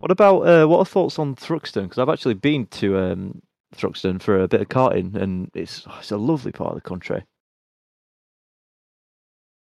What 0.00 0.10
about 0.10 0.40
uh, 0.40 0.66
what 0.66 0.78
are 0.78 0.84
thoughts 0.84 1.18
on 1.18 1.34
Thruxton? 1.34 1.84
Because 1.84 1.98
I've 1.98 2.08
actually 2.08 2.34
been 2.34 2.66
to 2.66 2.98
um, 2.98 3.42
Thruxton 3.76 4.20
for 4.20 4.40
a 4.40 4.48
bit 4.48 4.60
of 4.62 4.68
karting, 4.68 5.14
and 5.14 5.50
it's 5.54 5.86
it's 5.98 6.10
a 6.10 6.16
lovely 6.16 6.52
part 6.52 6.70
of 6.76 6.82
the 6.82 6.88
country. 6.88 7.24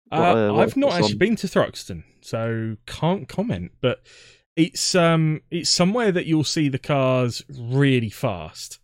What, 0.09 0.19
Uh, 0.19 0.53
uh, 0.53 0.57
I've 0.57 0.75
not 0.77 0.93
actually 0.93 1.13
on- 1.13 1.17
been 1.19 1.35
to 1.37 1.47
Thruxton, 1.47 2.03
so 2.21 2.77
can't 2.85 3.27
comment. 3.27 3.71
But 3.81 4.05
it's 4.55 4.95
um 4.95 5.41
it's 5.51 5.69
somewhere 5.69 6.11
that 6.11 6.25
you'll 6.25 6.43
see 6.43 6.69
the 6.69 6.79
cars 6.79 7.43
really 7.49 8.09
fast. 8.09 8.79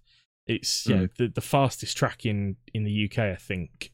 It's 0.48 0.86
you 0.86 0.96
know 0.96 1.08
the 1.18 1.28
the 1.30 1.42
fastest 1.42 1.98
track 1.98 2.26
in 2.26 2.58
in 2.74 2.84
the 2.84 3.06
UK, 3.06 3.18
I 3.32 3.36
think. 3.36 3.92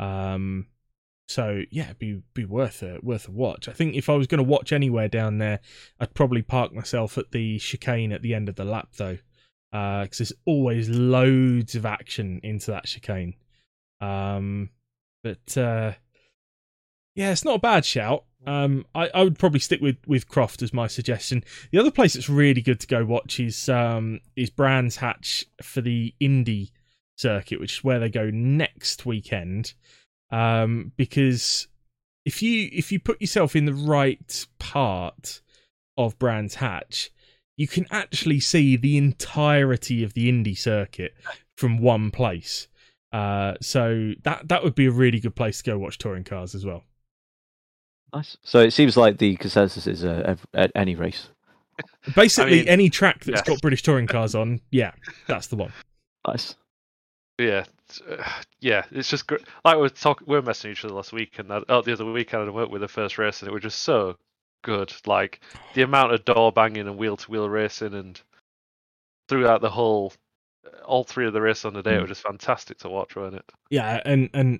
Um, 0.00 0.66
so 1.28 1.62
yeah, 1.70 1.92
be 1.98 2.22
be 2.34 2.44
worth 2.44 2.82
a 2.82 2.98
worth 3.00 3.28
a 3.28 3.30
watch. 3.30 3.68
I 3.68 3.72
think 3.72 3.94
if 3.94 4.08
I 4.08 4.14
was 4.14 4.26
going 4.26 4.38
to 4.44 4.50
watch 4.50 4.72
anywhere 4.72 5.08
down 5.08 5.38
there, 5.38 5.60
I'd 6.00 6.14
probably 6.14 6.42
park 6.42 6.72
myself 6.74 7.16
at 7.16 7.30
the 7.30 7.58
chicane 7.60 8.12
at 8.12 8.22
the 8.22 8.34
end 8.34 8.48
of 8.48 8.56
the 8.56 8.64
lap 8.64 8.88
though, 8.96 9.18
because 9.74 10.18
there's 10.18 10.32
always 10.44 10.88
loads 10.88 11.74
of 11.74 11.84
action 11.84 12.40
into 12.44 12.70
that 12.70 12.84
chicane. 12.84 13.34
Um, 14.00 14.70
but 15.24 15.58
uh, 15.58 15.94
yeah, 17.16 17.32
it's 17.32 17.44
not 17.44 17.56
a 17.56 17.60
bad 17.60 17.84
shout. 17.84 18.24
Um, 18.46 18.86
I, 18.94 19.08
I 19.12 19.24
would 19.24 19.38
probably 19.38 19.58
stick 19.58 19.80
with, 19.80 19.96
with 20.06 20.28
Croft 20.28 20.62
as 20.62 20.72
my 20.72 20.86
suggestion. 20.86 21.42
The 21.72 21.78
other 21.78 21.90
place 21.90 22.14
that's 22.14 22.28
really 22.28 22.60
good 22.60 22.78
to 22.80 22.86
go 22.86 23.04
watch 23.04 23.40
is 23.40 23.68
um, 23.68 24.20
is 24.36 24.48
Brands 24.48 24.96
Hatch 24.96 25.44
for 25.60 25.80
the 25.80 26.14
Indy 26.20 26.70
circuit, 27.16 27.58
which 27.58 27.78
is 27.78 27.84
where 27.84 27.98
they 27.98 28.10
go 28.10 28.30
next 28.30 29.04
weekend. 29.04 29.74
Um, 30.30 30.92
because 30.96 31.66
if 32.24 32.42
you 32.42 32.68
if 32.72 32.92
you 32.92 33.00
put 33.00 33.20
yourself 33.20 33.56
in 33.56 33.64
the 33.64 33.74
right 33.74 34.46
part 34.60 35.40
of 35.96 36.18
Brands 36.18 36.56
Hatch, 36.56 37.10
you 37.56 37.68
can 37.68 37.86
actually 37.90 38.40
see 38.40 38.76
the 38.76 38.96
entirety 38.96 40.02
of 40.02 40.14
the 40.14 40.28
Indy 40.28 40.54
circuit 40.54 41.14
from 41.56 41.78
one 41.78 42.10
place. 42.10 42.68
Uh, 43.12 43.54
so 43.60 44.12
that 44.24 44.48
that 44.48 44.64
would 44.64 44.74
be 44.74 44.86
a 44.86 44.90
really 44.90 45.20
good 45.20 45.36
place 45.36 45.58
to 45.58 45.70
go 45.70 45.78
watch 45.78 45.98
touring 45.98 46.24
cars 46.24 46.54
as 46.54 46.64
well. 46.64 46.82
Nice. 48.12 48.36
So 48.42 48.60
it 48.60 48.72
seems 48.72 48.96
like 48.96 49.18
the 49.18 49.36
consensus 49.36 49.86
is 49.86 50.04
uh, 50.04 50.36
at 50.52 50.72
any 50.74 50.96
race. 50.96 51.28
Basically, 52.14 52.58
mean, 52.58 52.68
any 52.68 52.90
track 52.90 53.24
that's 53.24 53.38
yes. 53.38 53.48
got 53.48 53.60
British 53.60 53.82
touring 53.82 54.06
cars 54.06 54.34
on, 54.34 54.60
yeah, 54.70 54.92
that's 55.26 55.48
the 55.48 55.56
one. 55.56 55.72
Nice. 56.26 56.54
Yeah, 57.38 57.64
uh, 58.08 58.22
yeah. 58.60 58.84
It's 58.92 59.10
just 59.10 59.26
gr- 59.26 59.36
like 59.64 59.76
we 59.76 59.82
were 59.82 59.88
talking. 59.88 60.26
We 60.28 60.36
were 60.36 60.42
messaging 60.42 60.72
each 60.72 60.84
other 60.84 60.94
last 60.94 61.12
week, 61.12 61.38
and 61.38 61.50
that, 61.50 61.64
oh, 61.68 61.82
the 61.82 61.92
other 61.92 62.04
weekend 62.04 62.48
I 62.48 62.52
worked 62.52 62.70
with 62.70 62.82
the 62.82 62.88
first 62.88 63.18
race, 63.18 63.42
and 63.42 63.48
it 63.48 63.52
was 63.52 63.62
just 63.62 63.80
so 63.80 64.16
good. 64.64 64.92
Like 65.06 65.40
the 65.74 65.82
amount 65.82 66.12
of 66.12 66.24
door 66.24 66.50
banging 66.50 66.88
and 66.88 66.98
wheel 66.98 67.16
to 67.16 67.30
wheel 67.30 67.48
racing, 67.48 67.94
and 67.94 68.20
throughout 69.28 69.60
the 69.60 69.70
whole, 69.70 70.12
all 70.84 71.04
three 71.04 71.26
of 71.26 71.32
the 71.32 71.40
races 71.40 71.66
on 71.66 71.74
the 71.74 71.82
day, 71.82 71.94
it 71.94 71.98
Mm. 71.98 72.00
was 72.02 72.08
just 72.10 72.22
fantastic 72.22 72.78
to 72.78 72.88
watch, 72.88 73.14
wasn't 73.14 73.36
it? 73.36 73.52
Yeah, 73.70 74.00
and 74.04 74.28
and 74.34 74.58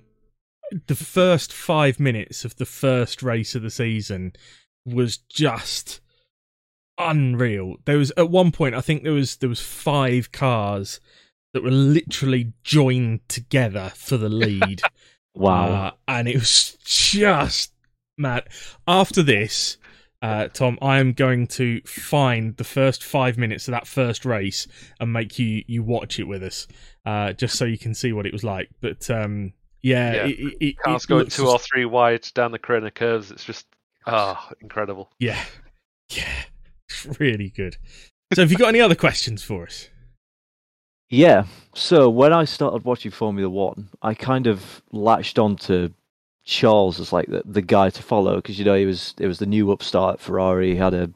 the 0.87 0.95
first 0.95 1.51
five 1.51 1.99
minutes 1.99 2.45
of 2.45 2.55
the 2.55 2.65
first 2.65 3.21
race 3.21 3.53
of 3.55 3.61
the 3.61 3.69
season 3.69 4.33
was 4.85 5.17
just 5.17 5.99
unreal. 6.97 7.75
There 7.85 7.97
was 7.97 8.11
at 8.17 8.29
one 8.29 8.51
point, 8.51 8.75
I 8.75 8.81
think 8.81 9.03
there 9.03 9.13
was 9.13 9.37
there 9.37 9.49
was 9.49 9.61
five 9.61 10.31
cars 10.31 10.99
that 11.53 11.63
were 11.63 11.71
literally 11.71 12.53
joined 12.63 13.27
together 13.27 13.91
for 13.95 14.17
the 14.17 14.29
lead. 14.29 14.81
Wow. 15.37 15.87
Uh, 15.87 15.91
and 16.07 16.29
it 16.29 16.35
was 16.35 16.77
just 16.85 17.73
mad. 18.17 18.47
After 18.87 19.21
this, 19.21 19.75
uh, 20.25 20.47
Tom, 20.47 20.79
I 20.81 20.97
am 20.97 21.13
going 21.13 21.45
to 21.47 21.81
find 21.81 22.57
the 22.57 22.63
first 22.63 23.03
five 23.03 23.37
minutes 23.37 23.67
of 23.67 23.73
that 23.73 23.85
first 23.85 24.25
race 24.25 24.67
and 24.99 25.13
make 25.13 25.37
you 25.37 25.63
you 25.67 25.83
watch 25.83 26.19
it 26.19 26.23
with 26.23 26.41
us, 26.41 26.67
uh, 27.05 27.33
just 27.33 27.57
so 27.57 27.65
you 27.65 27.77
can 27.77 27.93
see 27.93 28.11
what 28.11 28.25
it 28.25 28.33
was 28.33 28.43
like. 28.43 28.69
But 28.81 29.07
um, 29.11 29.53
yeah, 29.83 30.13
Yeah. 30.13 30.25
it, 30.25 30.39
it, 30.39 30.57
it, 30.61 30.77
Cars 30.79 31.03
it 31.03 31.07
going 31.07 31.19
looks 31.25 31.35
two 31.35 31.47
or 31.47 31.59
three 31.59 31.85
wide 31.85 32.27
down 32.33 32.51
the 32.51 32.57
corner 32.59 32.89
curves. 32.89 33.29
It's 33.29 33.45
just 33.45 33.67
ah, 34.07 34.51
incredible. 34.61 35.11
yeah, 35.19 35.43
yeah, 36.09 36.43
it's 36.89 37.05
really 37.19 37.49
good. 37.49 37.77
So, 38.33 38.41
have 38.41 38.51
you 38.51 38.57
got 38.57 38.69
any 38.69 38.81
other 38.81 38.95
questions 38.95 39.43
for 39.43 39.63
us? 39.67 39.89
Yeah. 41.09 41.45
So 41.75 42.09
when 42.09 42.33
I 42.33 42.45
started 42.45 42.83
watching 42.83 43.11
Formula 43.11 43.47
One, 43.47 43.89
I 44.01 44.15
kind 44.15 44.47
of 44.47 44.81
latched 44.91 45.37
on 45.37 45.55
to 45.57 45.93
Charles 46.45 46.99
as 46.99 47.11
like 47.11 47.27
the, 47.27 47.41
the 47.43 47.61
guy 47.61 47.89
to 47.89 48.03
follow 48.03 48.35
because 48.37 48.57
you 48.59 48.65
know 48.65 48.75
he 48.75 48.85
was 48.85 49.15
it 49.19 49.27
was 49.27 49.39
the 49.39 49.45
new 49.47 49.71
upstart 49.71 50.19
Ferrari. 50.19 50.71
He 50.71 50.75
had 50.77 50.93
a 50.93 51.09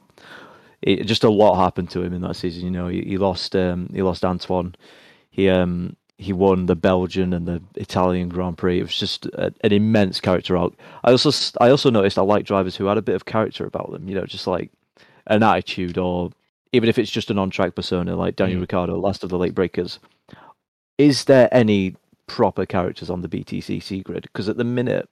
it, 0.82 1.03
just 1.05 1.23
a 1.23 1.30
lot 1.30 1.55
happened 1.55 1.89
to 1.91 2.01
him 2.01 2.13
in 2.13 2.21
that 2.21 2.36
season. 2.36 2.63
You 2.63 2.71
know, 2.71 2.88
he, 2.88 3.01
he 3.01 3.17
lost 3.17 3.55
um, 3.55 3.89
he 3.93 4.01
lost 4.01 4.25
Antoine. 4.25 4.75
He 5.30 5.47
um 5.47 5.95
he 6.17 6.34
won 6.34 6.65
the 6.65 6.75
Belgian 6.75 7.32
and 7.34 7.47
the 7.47 7.61
Italian 7.75 8.27
Grand 8.30 8.57
Prix. 8.57 8.80
It 8.80 8.84
was 8.84 8.95
just 8.95 9.27
a, 9.27 9.53
an 9.61 9.71
immense 9.71 10.19
character 10.19 10.57
arc. 10.57 10.73
I 11.03 11.11
also 11.11 11.32
I 11.61 11.69
also 11.69 11.89
noticed 11.91 12.17
I 12.17 12.23
like 12.23 12.45
drivers 12.45 12.75
who 12.75 12.88
had 12.88 12.97
a 12.97 13.01
bit 13.03 13.15
of 13.15 13.25
character 13.25 13.65
about 13.65 13.91
them. 13.91 14.09
You 14.09 14.15
know, 14.15 14.25
just 14.25 14.47
like 14.47 14.71
an 15.27 15.43
attitude 15.43 15.97
or 15.97 16.32
even 16.71 16.89
if 16.89 16.97
it's 16.97 17.11
just 17.11 17.30
an 17.32 17.38
on-track 17.39 17.75
persona 17.75 18.15
like 18.15 18.36
Daniel 18.36 18.59
Mm. 18.59 18.61
Ricciardo, 18.61 18.99
last 18.99 19.23
of 19.23 19.30
the 19.30 19.38
late 19.38 19.55
breakers. 19.55 19.99
Is 20.97 21.25
there 21.25 21.49
any 21.51 21.95
proper 22.27 22.65
characters 22.65 23.09
on 23.09 23.21
the 23.21 23.30
BTCC 23.30 24.03
grid? 24.03 24.23
Because 24.23 24.49
at 24.49 24.57
the 24.57 24.63
minute, 24.63 25.09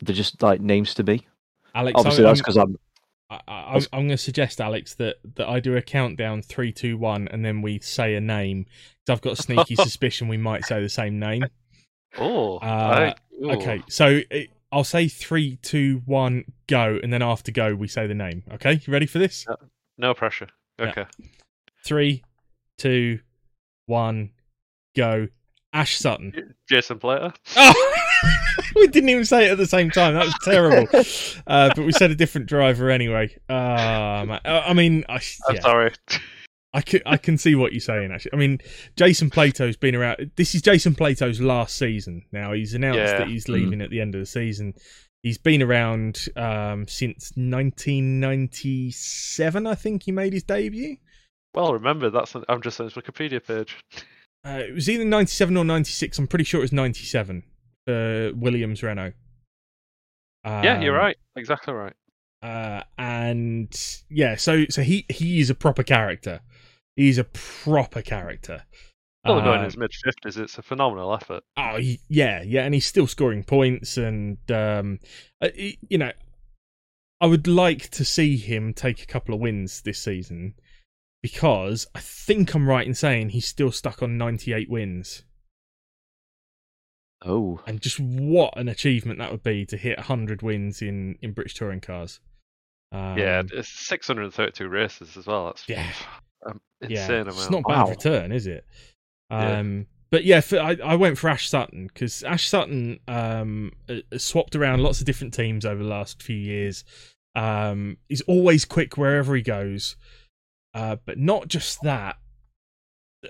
they're 0.00 0.14
just 0.14 0.42
like 0.42 0.60
names 0.60 0.94
to 0.94 1.02
me. 1.04 1.26
Alex, 1.74 1.94
Obviously, 1.98 2.24
I'm, 2.24 2.28
that's 2.30 2.40
because 2.40 2.56
I'm. 2.56 2.76
I, 3.28 3.40
I, 3.48 3.74
I'm, 3.74 3.82
I'm 3.92 4.00
going 4.06 4.08
to 4.10 4.16
suggest, 4.18 4.60
Alex, 4.60 4.94
that, 4.94 5.16
that 5.34 5.48
I 5.48 5.58
do 5.60 5.76
a 5.76 5.82
countdown 5.82 6.42
three, 6.42 6.72
two, 6.72 6.96
one, 6.96 7.26
and 7.28 7.44
then 7.44 7.60
we 7.60 7.80
say 7.80 8.14
a 8.14 8.20
name. 8.20 8.64
Because 9.04 9.18
I've 9.18 9.22
got 9.22 9.38
a 9.38 9.42
sneaky 9.42 9.74
suspicion 9.76 10.28
we 10.28 10.36
might 10.36 10.64
say 10.64 10.80
the 10.82 10.88
same 10.88 11.18
name. 11.18 11.44
Oh, 12.18 12.56
Uh, 12.58 13.12
I- 13.12 13.14
Okay, 13.44 13.82
so 13.88 14.20
it, 14.30 14.48
I'll 14.72 14.84
say 14.84 15.08
three, 15.08 15.56
two, 15.56 16.00
one, 16.06 16.44
go, 16.66 16.98
and 17.02 17.12
then 17.12 17.20
after 17.20 17.52
go 17.52 17.74
we 17.74 17.86
say 17.88 18.06
the 18.06 18.14
name. 18.14 18.42
Okay, 18.54 18.80
you 18.86 18.90
ready 18.92 19.04
for 19.04 19.18
this? 19.18 19.44
No 19.98 20.14
pressure. 20.14 20.46
Yeah. 20.78 20.86
Okay. 20.90 21.04
Three, 21.84 22.22
two, 22.78 23.18
one, 23.84 24.30
go. 24.96 25.28
Ash 25.76 25.96
Sutton. 25.98 26.54
Jason 26.68 26.98
Plato. 26.98 27.32
Oh, 27.56 27.92
we 28.74 28.88
didn't 28.88 29.10
even 29.10 29.24
say 29.26 29.46
it 29.46 29.52
at 29.52 29.58
the 29.58 29.66
same 29.66 29.90
time. 29.90 30.14
That 30.14 30.24
was 30.24 30.34
terrible. 30.42 30.88
Uh, 31.46 31.70
but 31.76 31.84
we 31.84 31.92
said 31.92 32.10
a 32.10 32.14
different 32.16 32.48
driver 32.48 32.90
anyway. 32.90 33.32
Uh. 33.48 33.52
Uh, 33.52 34.40
I 34.44 34.72
mean, 34.72 35.04
I, 35.08 35.20
I'm 35.48 35.54
yeah, 35.54 35.60
sorry. 35.60 35.92
I 36.72 36.80
can 36.80 37.02
I 37.06 37.18
can 37.18 37.38
see 37.38 37.54
what 37.54 37.72
you're 37.72 37.80
saying. 37.80 38.10
Actually, 38.10 38.32
I 38.32 38.36
mean, 38.36 38.58
Jason 38.96 39.30
Plato's 39.30 39.76
been 39.76 39.94
around. 39.94 40.32
This 40.34 40.56
is 40.56 40.62
Jason 40.62 40.96
Plato's 40.96 41.40
last 41.40 41.76
season. 41.76 42.24
Now 42.32 42.52
he's 42.52 42.74
announced 42.74 42.98
Yeah. 42.98 43.18
that 43.18 43.28
he's 43.28 43.48
leaving 43.48 43.80
at 43.80 43.90
the 43.90 44.00
end 44.00 44.16
of 44.16 44.20
the 44.20 44.26
season. 44.26 44.74
He's 45.22 45.38
been 45.38 45.62
around 45.62 46.26
um, 46.36 46.88
since 46.88 47.30
1997. 47.36 49.66
I 49.68 49.74
think 49.76 50.02
he 50.02 50.10
made 50.10 50.32
his 50.32 50.42
debut. 50.42 50.96
Well, 51.54 51.74
remember 51.74 52.10
that's 52.10 52.34
an, 52.34 52.42
I'm 52.48 52.60
just 52.60 52.80
on 52.80 52.86
his 52.86 52.94
Wikipedia 52.94 53.40
page. 53.46 53.76
Uh, 54.46 54.58
it 54.60 54.74
was 54.74 54.88
either 54.88 55.04
97 55.04 55.56
or 55.56 55.64
96. 55.64 56.18
I'm 56.18 56.26
pretty 56.28 56.44
sure 56.44 56.60
it 56.60 56.62
was 56.62 56.72
97 56.72 57.42
for 57.86 58.32
Williams 58.34 58.82
Renault. 58.82 59.12
yeah, 60.44 60.80
you're 60.80 60.94
Um, 60.96 61.02
right. 61.04 61.16
Exactly 61.36 61.74
right. 61.74 61.94
uh, 62.42 62.82
and 62.98 63.74
yeah, 64.08 64.36
so 64.36 64.64
so 64.70 64.82
he 64.82 65.04
he 65.08 65.40
is 65.40 65.50
a 65.50 65.54
proper 65.54 65.82
character. 65.82 66.40
He's 66.94 67.18
a 67.18 67.24
proper 67.24 68.02
character. 68.02 68.64
Still 69.24 69.40
going 69.40 69.54
in 69.56 69.60
Uh, 69.62 69.64
his 69.64 69.76
mid 69.76 69.90
fifties. 69.92 70.36
It's 70.36 70.56
a 70.58 70.62
phenomenal 70.62 71.12
effort. 71.12 71.42
oh 71.56 71.78
yeah, 72.08 72.42
yeah, 72.42 72.62
and 72.64 72.72
he's 72.74 72.86
still 72.86 73.06
scoring 73.08 73.42
points, 73.42 73.96
and 73.96 74.38
um, 74.52 75.00
uh, 75.42 75.48
you 75.56 75.98
know, 75.98 76.12
I 77.20 77.26
would 77.26 77.48
like 77.48 77.88
to 77.90 78.04
see 78.04 78.36
him 78.36 78.72
take 78.72 79.02
a 79.02 79.06
couple 79.06 79.34
of 79.34 79.40
wins 79.40 79.82
this 79.82 80.00
season 80.00 80.54
because 81.22 81.86
I 81.94 82.00
think 82.00 82.54
I'm 82.54 82.68
right 82.68 82.86
in 82.86 82.94
saying 82.94 83.30
he's 83.30 83.46
still 83.46 83.72
stuck 83.72 84.02
on 84.02 84.16
98 84.18 84.68
wins, 84.70 85.22
Oh, 87.24 87.60
and 87.66 87.80
just 87.80 87.98
what 87.98 88.56
an 88.58 88.68
achievement 88.68 89.18
that 89.18 89.30
would 89.32 89.42
be 89.42 89.64
to 89.66 89.76
hit 89.76 89.96
100 89.98 90.42
wins 90.42 90.82
in 90.82 91.16
in 91.22 91.32
British 91.32 91.54
touring 91.54 91.80
cars. 91.80 92.20
Um, 92.92 93.18
yeah, 93.18 93.42
it's 93.52 93.68
632 93.68 94.68
races 94.68 95.16
as 95.16 95.26
well. 95.26 95.46
That's 95.46 95.68
Yeah. 95.68 95.90
um, 96.46 96.60
yeah, 96.82 97.00
insane 97.02 97.20
amount. 97.22 97.36
it's 97.38 97.50
not 97.50 97.62
bad 97.66 97.82
Wow. 97.84 97.88
return, 97.90 98.32
is 98.32 98.46
it? 98.46 98.66
Yeah. 99.30 99.58
Um, 99.58 99.86
but 100.10 100.24
yeah, 100.24 100.40
for, 100.40 100.60
I, 100.60 100.76
I 100.84 100.94
went 100.94 101.18
for 101.18 101.28
Ash 101.28 101.48
Sutton 101.48 101.88
because 101.88 102.22
Ash 102.22 102.46
Sutton 102.46 103.00
um, 103.08 103.72
uh, 103.88 103.96
swapped 104.18 104.54
around 104.54 104.82
lots 104.82 105.00
of 105.00 105.06
different 105.06 105.34
teams 105.34 105.64
over 105.66 105.82
the 105.82 105.88
last 105.88 106.22
few 106.22 106.36
years. 106.36 106.84
Um, 107.34 107.96
he's 108.08 108.20
always 108.22 108.64
quick 108.64 108.96
wherever 108.96 109.34
he 109.34 109.42
goes, 109.42 109.96
uh, 110.76 110.96
but 111.06 111.18
not 111.18 111.48
just 111.48 111.80
that. 111.82 112.18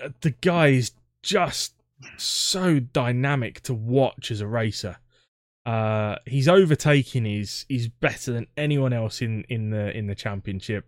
uh, 0.01 0.09
The 0.21 0.31
guy 0.31 0.67
is 0.67 0.91
just 1.23 1.73
so 2.17 2.79
dynamic 2.79 3.61
to 3.61 3.73
watch 3.73 4.29
as 4.31 4.41
a 4.41 4.47
racer. 4.47 4.97
Uh, 5.65 6.17
he's 6.25 6.47
overtaking 6.47 7.25
is 7.25 7.65
is 7.69 7.87
better 7.87 8.31
than 8.33 8.47
anyone 8.55 8.93
else 8.93 9.21
in, 9.21 9.43
in 9.49 9.69
the 9.69 9.97
in 9.97 10.07
the 10.07 10.15
championship. 10.15 10.85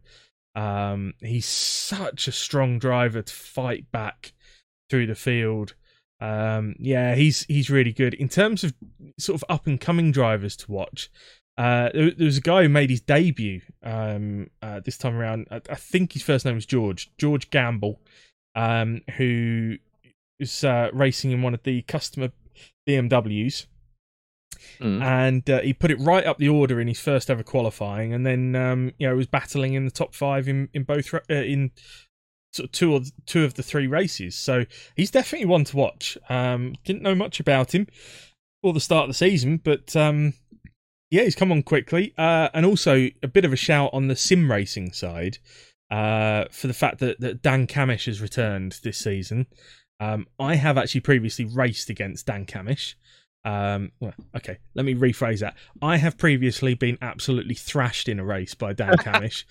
Um, 0.56 1.14
he's 1.22 1.46
such 1.46 2.28
a 2.28 2.32
strong 2.32 2.80
driver 2.80 3.22
to 3.22 3.34
fight 3.34 3.90
back 3.92 4.34
through 4.90 5.08
the 5.08 5.16
field. 5.16 5.76
Um, 6.22 6.76
yeah, 6.80 7.16
he's 7.16 7.44
he's 7.44 7.70
really 7.70 7.94
good 7.94 8.14
in 8.14 8.28
terms 8.28 8.64
of 8.66 8.74
sort 9.18 9.42
of 9.42 9.46
up 9.50 9.66
and 9.68 9.80
coming 9.80 10.12
drivers 10.12 10.58
to 10.58 10.72
watch. 10.72 11.10
Uh, 11.60 11.90
there, 11.94 12.12
there 12.12 12.26
was 12.26 12.38
a 12.38 12.42
guy 12.42 12.64
who 12.64 12.70
made 12.70 12.90
his 12.90 13.02
debut 13.02 13.62
um, 13.84 14.50
uh, 14.62 14.80
this 14.80 14.98
time 14.98 15.16
around. 15.16 15.48
I, 15.52 15.62
I 15.70 15.76
think 15.76 16.14
his 16.14 16.22
first 16.22 16.46
name 16.46 16.56
was 16.56 16.66
George 16.66 17.12
George 17.18 17.50
Gamble, 17.50 18.00
um, 18.56 19.02
who 19.18 19.76
was 20.40 20.64
uh, 20.64 20.90
racing 20.94 21.32
in 21.32 21.42
one 21.42 21.54
of 21.54 21.64
the 21.64 21.82
customer 21.84 22.32
BMWs 22.88 23.66
Mm. 24.80 25.02
and 25.02 25.50
uh, 25.50 25.60
he 25.60 25.74
put 25.74 25.92
it 25.92 26.00
right 26.00 26.26
up 26.26 26.38
the 26.38 26.50
order 26.50 26.80
in 26.80 26.88
his 26.88 27.00
first 27.00 27.30
ever 27.30 27.44
qualifying, 27.44 28.14
and 28.14 28.26
then 28.26 28.56
um, 28.56 28.94
you 28.98 29.08
know 29.08 29.16
was 29.16 29.28
battling 29.28 29.74
in 29.74 29.86
the 29.86 29.92
top 29.92 30.16
five 30.16 30.48
in 30.48 30.70
in 30.74 30.84
both 30.84 31.14
uh, 31.14 31.20
in 31.30 31.72
sort 32.54 32.66
of 32.66 32.72
two 32.72 32.94
or 32.94 33.02
two 33.26 33.44
of 33.44 33.56
the 33.56 33.64
three 33.64 33.88
races. 33.88 34.36
So 34.36 34.66
he's 34.96 35.12
definitely 35.12 35.48
one 35.48 35.66
to 35.66 35.78
watch. 35.78 36.18
Um, 36.30 36.76
didn't 36.86 37.04
know 37.04 37.16
much 37.16 37.40
about 37.40 37.74
him 37.76 37.88
for 38.62 38.74
the 38.74 38.80
start 38.80 39.04
of 39.04 39.10
the 39.10 39.14
season, 39.16 39.58
but 39.64 39.96
um, 39.96 40.34
yeah, 41.12 41.24
he's 41.24 41.36
come 41.36 41.52
on 41.52 41.64
quickly, 41.64 42.14
uh, 42.18 42.50
and 42.54 42.66
also 42.66 43.10
a 43.24 43.28
bit 43.28 43.46
of 43.46 43.54
a 43.54 43.58
shout 43.58 43.90
on 43.94 44.08
the 44.08 44.16
sim 44.16 44.52
racing 44.52 44.92
side 44.92 45.40
uh, 45.90 46.46
for 46.52 46.68
the 46.68 46.74
fact 46.74 47.00
that, 47.00 47.20
that 47.20 47.42
Dan 47.42 47.68
Cammish 47.68 48.06
has 48.06 48.22
returned 48.22 48.80
this 48.84 48.98
season. 48.98 49.48
Um, 50.00 50.28
I 50.40 50.56
have 50.56 50.78
actually 50.78 51.02
previously 51.02 51.46
raced 51.46 51.90
against 51.90 52.26
Dan 52.26 52.46
Cammish. 52.46 52.96
Um, 53.44 53.92
well, 54.00 54.14
okay, 54.36 54.58
let 54.76 54.86
me 54.86 54.94
rephrase 54.94 55.40
that. 55.40 55.56
I 55.82 55.98
have 55.98 56.18
previously 56.18 56.74
been 56.74 56.98
absolutely 57.02 57.56
thrashed 57.56 58.08
in 58.08 58.20
a 58.20 58.26
race 58.26 58.54
by 58.54 58.74
Dan 58.74 58.94
Cammish. 58.98 59.46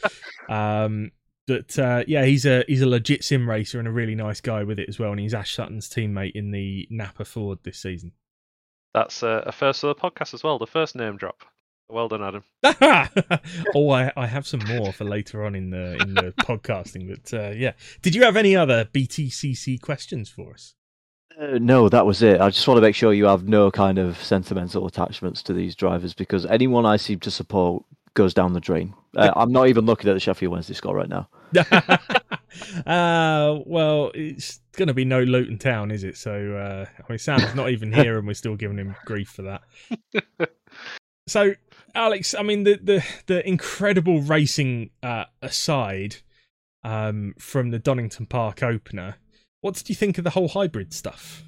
um, 0.48 1.10
but 1.46 1.78
uh, 1.78 2.04
yeah, 2.06 2.24
he's 2.24 2.44
a 2.44 2.64
he's 2.68 2.82
a 2.82 2.86
legit 2.86 3.24
sim 3.24 3.48
racer 3.48 3.78
and 3.78 3.88
a 3.88 3.92
really 3.92 4.14
nice 4.14 4.40
guy 4.40 4.62
with 4.64 4.78
it 4.78 4.88
as 4.88 4.98
well. 4.98 5.10
And 5.10 5.20
he's 5.20 5.34
Ash 5.34 5.54
Sutton's 5.54 5.88
teammate 5.88 6.32
in 6.34 6.50
the 6.50 6.86
Napa 6.90 7.24
Ford 7.24 7.58
this 7.62 7.78
season. 7.78 8.12
That's 8.94 9.22
uh, 9.22 9.42
a 9.46 9.52
first 9.52 9.84
of 9.84 9.88
the 9.88 10.00
podcast 10.00 10.34
as 10.34 10.42
well. 10.42 10.58
The 10.58 10.66
first 10.66 10.96
name 10.96 11.16
drop. 11.16 11.44
Well 11.90 12.08
done, 12.08 12.22
Adam. 12.22 12.44
oh, 13.74 13.90
I, 13.90 14.12
I 14.14 14.26
have 14.26 14.46
some 14.46 14.60
more 14.66 14.92
for 14.92 15.04
later 15.04 15.44
on 15.44 15.54
in 15.54 15.70
the 15.70 15.96
in 16.02 16.14
the 16.14 16.34
podcasting. 16.40 17.08
But 17.08 17.38
uh, 17.38 17.50
yeah, 17.50 17.72
did 18.02 18.14
you 18.14 18.24
have 18.24 18.36
any 18.36 18.54
other 18.54 18.84
BTCC 18.84 19.80
questions 19.80 20.28
for 20.28 20.52
us? 20.52 20.74
Uh, 21.40 21.58
no, 21.58 21.88
that 21.88 22.04
was 22.04 22.20
it. 22.22 22.40
I 22.40 22.50
just 22.50 22.66
want 22.66 22.76
to 22.78 22.82
make 22.82 22.94
sure 22.94 23.12
you 23.12 23.26
have 23.26 23.48
no 23.48 23.70
kind 23.70 23.98
of 23.98 24.22
sentimental 24.22 24.86
attachments 24.86 25.42
to 25.44 25.52
these 25.52 25.74
drivers 25.74 26.12
because 26.12 26.44
anyone 26.46 26.84
I 26.84 26.96
seem 26.96 27.20
to 27.20 27.30
support 27.30 27.84
goes 28.14 28.34
down 28.34 28.52
the 28.52 28.60
drain. 28.60 28.92
Uh, 29.16 29.32
I'm 29.36 29.52
not 29.52 29.68
even 29.68 29.86
looking 29.86 30.10
at 30.10 30.14
the 30.14 30.20
Sheffield 30.20 30.52
Wednesday 30.52 30.74
score 30.74 30.94
right 30.94 31.08
now. 31.08 31.28
uh, 32.86 33.58
well, 33.66 34.10
it's 34.14 34.60
going 34.72 34.88
to 34.88 34.94
be 34.94 35.04
no 35.04 35.22
Luton 35.22 35.58
Town, 35.58 35.90
is 35.90 36.04
it? 36.04 36.16
So, 36.16 36.54
uh, 36.54 36.86
I 36.98 37.12
mean, 37.12 37.18
Sam's 37.18 37.54
not 37.54 37.70
even 37.70 37.92
here, 37.92 38.18
and 38.18 38.26
we're 38.26 38.34
still 38.34 38.56
giving 38.56 38.78
him 38.78 38.94
grief 39.04 39.28
for 39.28 39.42
that. 39.42 40.50
so, 41.26 41.54
Alex, 41.94 42.34
I 42.34 42.42
mean, 42.42 42.64
the 42.64 42.78
the, 42.82 43.04
the 43.26 43.46
incredible 43.46 44.20
racing 44.22 44.90
uh, 45.02 45.24
aside 45.42 46.16
um, 46.84 47.34
from 47.38 47.70
the 47.70 47.78
Donington 47.78 48.26
Park 48.26 48.62
opener, 48.62 49.16
what 49.60 49.74
did 49.74 49.88
you 49.88 49.94
think 49.94 50.18
of 50.18 50.24
the 50.24 50.30
whole 50.30 50.48
hybrid 50.48 50.92
stuff? 50.92 51.42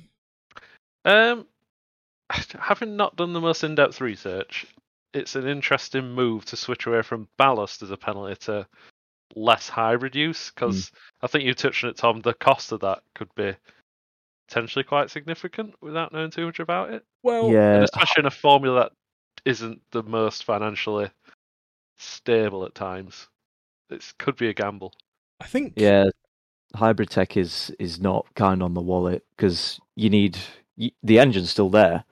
Um, 1.04 1.46
having 2.28 2.96
not 2.96 3.16
done 3.16 3.32
the 3.32 3.40
most 3.40 3.64
in-depth 3.64 4.00
research, 4.00 4.66
it's 5.12 5.34
an 5.34 5.46
interesting 5.46 6.12
move 6.12 6.44
to 6.46 6.56
switch 6.56 6.86
away 6.86 7.02
from 7.02 7.28
ballast 7.36 7.82
as 7.82 7.90
a 7.90 7.96
penalty 7.96 8.36
to 8.36 8.66
less 9.34 9.68
hybrid 9.68 10.14
use 10.14 10.50
because 10.50 10.88
hmm. 10.88 11.24
I 11.24 11.26
think 11.26 11.44
you 11.44 11.54
touched 11.54 11.84
on 11.84 11.90
it, 11.90 11.96
Tom. 11.96 12.20
The 12.20 12.34
cost 12.34 12.72
of 12.72 12.80
that 12.80 13.02
could 13.14 13.34
be 13.34 13.54
potentially 14.48 14.84
quite 14.84 15.10
significant 15.10 15.74
without 15.80 16.12
knowing 16.12 16.30
too 16.30 16.46
much 16.46 16.58
about 16.58 16.92
it, 16.92 17.04
Well, 17.22 17.44
and 17.44 17.52
yeah, 17.52 17.82
especially 17.82 18.22
in 18.22 18.26
a 18.26 18.30
formula 18.30 18.80
that 18.80 18.92
isn't 19.44 19.80
the 19.92 20.02
most 20.02 20.44
financially 20.44 21.10
stable 21.98 22.64
at 22.64 22.74
times. 22.74 23.28
It 23.90 24.12
could 24.18 24.36
be 24.36 24.48
a 24.48 24.54
gamble. 24.54 24.94
I 25.40 25.46
think 25.46 25.74
yeah. 25.76 26.10
Hybrid 26.74 27.10
tech 27.10 27.36
is 27.36 27.74
is 27.80 28.00
not 28.00 28.26
kind 28.36 28.62
on 28.62 28.74
the 28.74 28.80
wallet 28.80 29.24
because 29.36 29.80
you 29.96 30.08
need 30.08 30.38
y- 30.76 30.92
the 31.02 31.18
engine's 31.18 31.50
still 31.50 31.70
there. 31.70 32.04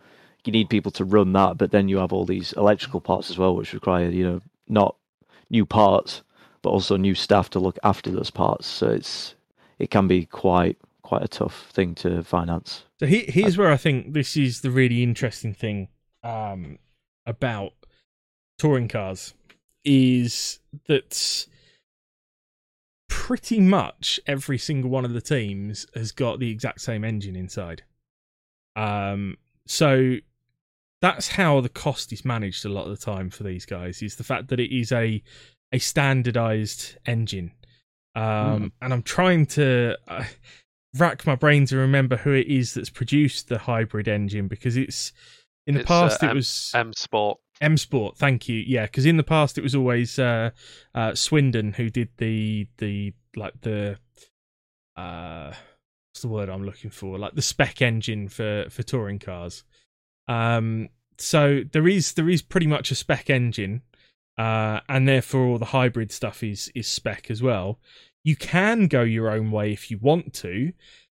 You 0.44 0.52
need 0.52 0.70
people 0.70 0.90
to 0.92 1.04
run 1.04 1.32
that, 1.34 1.58
but 1.58 1.70
then 1.70 1.88
you 1.88 1.98
have 1.98 2.12
all 2.12 2.24
these 2.24 2.52
electrical 2.54 3.00
parts 3.00 3.30
as 3.30 3.38
well, 3.38 3.54
which 3.54 3.72
require 3.72 4.08
you 4.08 4.24
know 4.24 4.40
not 4.66 4.96
new 5.50 5.64
parts, 5.64 6.22
but 6.62 6.70
also 6.70 6.96
new 6.96 7.14
staff 7.14 7.50
to 7.50 7.58
look 7.58 7.78
after 7.82 8.10
those 8.10 8.30
parts. 8.30 8.66
So 8.66 8.88
it's 8.90 9.34
it 9.78 9.90
can 9.90 10.08
be 10.08 10.26
quite 10.26 10.78
quite 11.02 11.22
a 11.22 11.28
tough 11.28 11.68
thing 11.72 11.94
to 11.94 12.22
finance. 12.22 12.84
So 13.00 13.06
he, 13.06 13.24
here's 13.28 13.56
where 13.56 13.70
I 13.70 13.76
think 13.76 14.12
this 14.12 14.36
is 14.36 14.60
the 14.60 14.70
really 14.70 15.02
interesting 15.02 15.54
thing 15.54 15.88
um, 16.22 16.78
about 17.26 17.72
touring 18.58 18.88
cars 18.88 19.34
is 19.84 20.58
that 20.86 21.46
pretty 23.08 23.60
much 23.60 24.20
every 24.26 24.58
single 24.58 24.90
one 24.90 25.04
of 25.04 25.14
the 25.14 25.20
teams 25.20 25.86
has 25.94 26.12
got 26.12 26.40
the 26.40 26.50
exact 26.50 26.80
same 26.80 27.04
engine 27.04 27.36
inside. 27.36 27.82
Um, 28.76 29.38
so 29.66 30.16
that's 31.00 31.28
how 31.28 31.60
the 31.60 31.68
cost 31.68 32.12
is 32.12 32.24
managed 32.24 32.64
a 32.64 32.68
lot 32.68 32.84
of 32.84 32.90
the 32.90 33.04
time 33.04 33.30
for 33.30 33.44
these 33.44 33.64
guys 33.64 34.02
is 34.02 34.16
the 34.16 34.24
fact 34.24 34.48
that 34.48 34.60
it 34.60 34.74
is 34.74 34.92
a 34.92 35.22
a 35.72 35.78
standardized 35.78 36.96
engine 37.06 37.52
um 38.14 38.22
Mm. 38.24 38.72
and 38.82 38.92
i'm 38.94 39.02
trying 39.02 39.46
to 39.46 39.96
uh, 40.08 40.24
rack 40.96 41.26
my 41.26 41.34
brain 41.34 41.66
to 41.66 41.76
remember 41.76 42.16
who 42.16 42.32
it 42.32 42.46
is 42.46 42.74
that's 42.74 42.90
produced 42.90 43.48
the 43.48 43.58
hybrid 43.58 44.08
engine 44.08 44.48
because 44.48 44.76
it's 44.76 45.12
in 45.66 45.74
the 45.74 45.80
It's, 45.80 45.90
uh, 45.90 46.00
past 46.08 46.22
it 46.22 46.30
M- 46.30 46.36
was 46.36 46.72
M 46.74 46.92
Sport. 46.94 47.38
M 47.60 47.76
Sport, 47.76 48.16
thank 48.16 48.48
you. 48.48 48.56
Yeah, 48.66 48.86
because 48.86 49.04
in 49.04 49.18
the 49.18 49.22
past 49.22 49.58
it 49.58 49.62
was 49.62 49.74
always 49.74 50.18
uh, 50.18 50.50
uh, 50.94 51.14
Swindon 51.14 51.74
who 51.74 51.90
did 51.90 52.08
the 52.16 52.66
the 52.78 53.12
like 53.36 53.60
the 53.60 53.98
uh, 54.96 55.48
what's 56.10 56.22
the 56.22 56.28
word 56.28 56.48
I'm 56.48 56.64
looking 56.64 56.90
for? 56.90 57.18
Like 57.18 57.34
the 57.34 57.42
spec 57.42 57.82
engine 57.82 58.28
for 58.28 58.66
for 58.70 58.82
touring 58.82 59.18
cars. 59.18 59.64
Um, 60.26 60.88
so 61.18 61.62
there 61.72 61.86
is 61.88 62.14
there 62.14 62.28
is 62.30 62.42
pretty 62.42 62.66
much 62.66 62.90
a 62.90 62.94
spec 62.94 63.28
engine, 63.28 63.82
uh, 64.38 64.80
and 64.88 65.06
therefore 65.06 65.44
all 65.46 65.58
the 65.58 65.66
hybrid 65.66 66.12
stuff 66.12 66.42
is 66.42 66.70
is 66.74 66.86
spec 66.86 67.30
as 67.30 67.42
well. 67.42 67.78
You 68.24 68.36
can 68.36 68.86
go 68.86 69.02
your 69.02 69.30
own 69.30 69.50
way 69.50 69.72
if 69.72 69.90
you 69.90 69.98
want 69.98 70.32
to, 70.34 70.72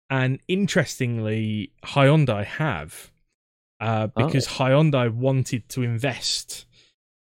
and 0.09 0.41
interestingly, 0.49 1.73
Hyundai 1.85 2.45
have 2.45 3.12
uh, 3.81 4.09
Oh. 4.16 4.27
because 4.27 4.47
Hyundai 4.47 5.12
wanted 5.12 5.69
to 5.71 5.83
invest 5.83 6.66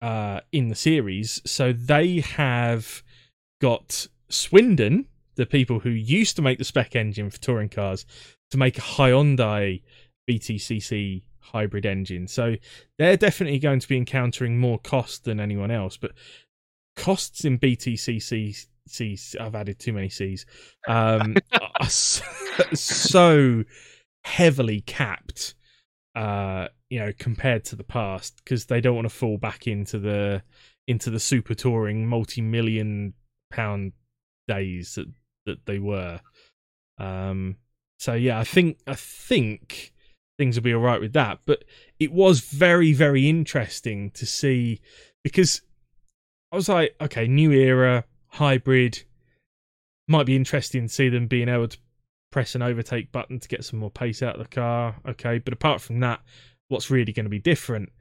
uh, 0.01 0.41
in 0.51 0.69
the 0.69 0.75
series, 0.75 1.41
so 1.45 1.73
they 1.73 2.19
have 2.21 3.03
got 3.61 4.07
Swindon, 4.29 5.05
the 5.35 5.45
people 5.45 5.79
who 5.79 5.89
used 5.89 6.35
to 6.37 6.41
make 6.41 6.57
the 6.57 6.63
spec 6.63 6.95
engine 6.95 7.29
for 7.29 7.39
touring 7.39 7.69
cars, 7.69 8.05
to 8.51 8.57
make 8.57 8.77
a 8.77 8.81
Hyundai 8.81 9.81
BTCC 10.29 11.23
hybrid 11.39 11.85
engine. 11.85 12.27
So 12.27 12.55
they're 12.97 13.17
definitely 13.17 13.59
going 13.59 13.79
to 13.79 13.87
be 13.87 13.97
encountering 13.97 14.59
more 14.59 14.79
cost 14.79 15.25
than 15.25 15.39
anyone 15.39 15.71
else, 15.71 15.97
but 15.97 16.11
costs 16.95 17.45
in 17.45 17.59
BTCC. 17.59 18.65
C's, 18.87 19.35
I've 19.39 19.53
added 19.53 19.77
too 19.77 19.93
many 19.93 20.09
C's. 20.09 20.47
Um, 20.87 21.35
are 21.79 21.89
so, 21.89 22.23
so 22.73 23.63
heavily 24.23 24.81
capped 24.81 25.53
uh 26.15 26.67
you 26.89 26.99
know 26.99 27.11
compared 27.17 27.63
to 27.63 27.75
the 27.75 27.83
past 27.83 28.41
because 28.43 28.65
they 28.65 28.81
don't 28.81 28.95
want 28.95 29.05
to 29.05 29.13
fall 29.13 29.37
back 29.37 29.67
into 29.67 29.99
the 29.99 30.41
into 30.87 31.09
the 31.09 31.19
super 31.19 31.53
touring 31.53 32.07
multi-million 32.07 33.13
pound 33.51 33.93
days 34.47 34.95
that 34.95 35.05
that 35.45 35.65
they 35.65 35.79
were 35.79 36.19
um 36.97 37.55
so 37.99 38.13
yeah 38.13 38.39
i 38.39 38.43
think 38.43 38.77
i 38.87 38.95
think 38.95 39.93
things 40.39 40.55
will 40.55 40.63
be 40.63 40.73
all 40.73 40.81
right 40.81 41.01
with 41.01 41.13
that 41.13 41.37
but 41.45 41.63
it 41.99 42.11
was 42.11 42.39
very 42.39 42.93
very 42.93 43.29
interesting 43.29 44.09
to 44.11 44.25
see 44.25 44.81
because 45.23 45.61
i 46.51 46.55
was 46.55 46.67
like 46.67 46.95
okay 46.99 47.27
new 47.27 47.51
era 47.51 48.03
hybrid 48.29 49.03
might 50.09 50.25
be 50.25 50.35
interesting 50.35 50.87
to 50.87 50.93
see 50.93 51.07
them 51.07 51.27
being 51.27 51.47
able 51.47 51.67
to 51.67 51.77
press 52.31 52.55
an 52.55 52.61
overtake 52.61 53.11
button 53.11 53.39
to 53.39 53.47
get 53.47 53.63
some 53.63 53.79
more 53.79 53.91
pace 53.91 54.21
out 54.21 54.35
of 54.35 54.41
the 54.41 54.55
car. 54.55 54.95
Okay, 55.07 55.39
but 55.39 55.53
apart 55.53 55.81
from 55.81 55.99
that, 56.01 56.21
what's 56.67 56.89
really 56.89 57.13
going 57.13 57.25
to 57.25 57.29
be 57.29 57.39
different? 57.39 57.91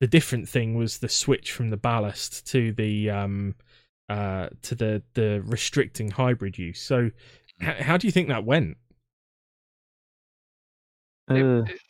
The 0.00 0.06
different 0.06 0.48
thing 0.48 0.74
was 0.74 0.98
the 0.98 1.08
switch 1.08 1.52
from 1.52 1.70
the 1.70 1.76
ballast 1.76 2.46
to 2.48 2.72
the 2.72 3.10
um 3.10 3.54
uh 4.08 4.48
to 4.62 4.74
the 4.74 5.02
the 5.14 5.42
restricting 5.44 6.10
hybrid 6.10 6.56
use. 6.56 6.80
So, 6.80 7.10
h- 7.60 7.82
how 7.82 7.96
do 7.96 8.06
you 8.06 8.12
think 8.12 8.28
that 8.28 8.44
went? 8.44 8.76
It- 11.30 11.42
Uh, 11.44 11.64
it- 11.64 11.80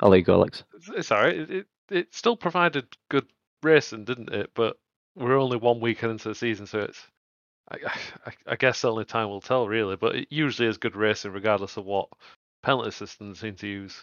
I'll 0.00 0.10
let 0.10 0.18
you 0.18 0.24
go, 0.24 0.34
Alex. 0.34 0.64
it's, 0.74 0.88
it's 0.90 1.12
alright. 1.12 1.36
It, 1.36 1.50
it 1.50 1.66
it 1.90 2.14
still 2.14 2.36
provided 2.36 2.86
good 3.10 3.26
racing, 3.62 4.04
didn't 4.04 4.32
it? 4.32 4.50
But 4.54 4.76
we're 5.14 5.38
only 5.38 5.56
one 5.56 5.80
weekend 5.80 6.12
into 6.12 6.28
the 6.28 6.34
season, 6.34 6.66
so 6.66 6.80
it's. 6.80 7.06
I, 7.70 7.78
I, 8.26 8.32
I 8.48 8.56
guess 8.56 8.84
only 8.84 9.04
time 9.04 9.28
will 9.28 9.40
tell, 9.40 9.68
really. 9.68 9.96
But 9.96 10.16
it 10.16 10.28
usually 10.30 10.68
is 10.68 10.76
good 10.78 10.96
racing, 10.96 11.32
regardless 11.32 11.76
of 11.76 11.84
what 11.84 12.08
penalty 12.62 12.90
systems 12.90 13.40
seem 13.40 13.54
to 13.56 13.66
use 13.66 14.02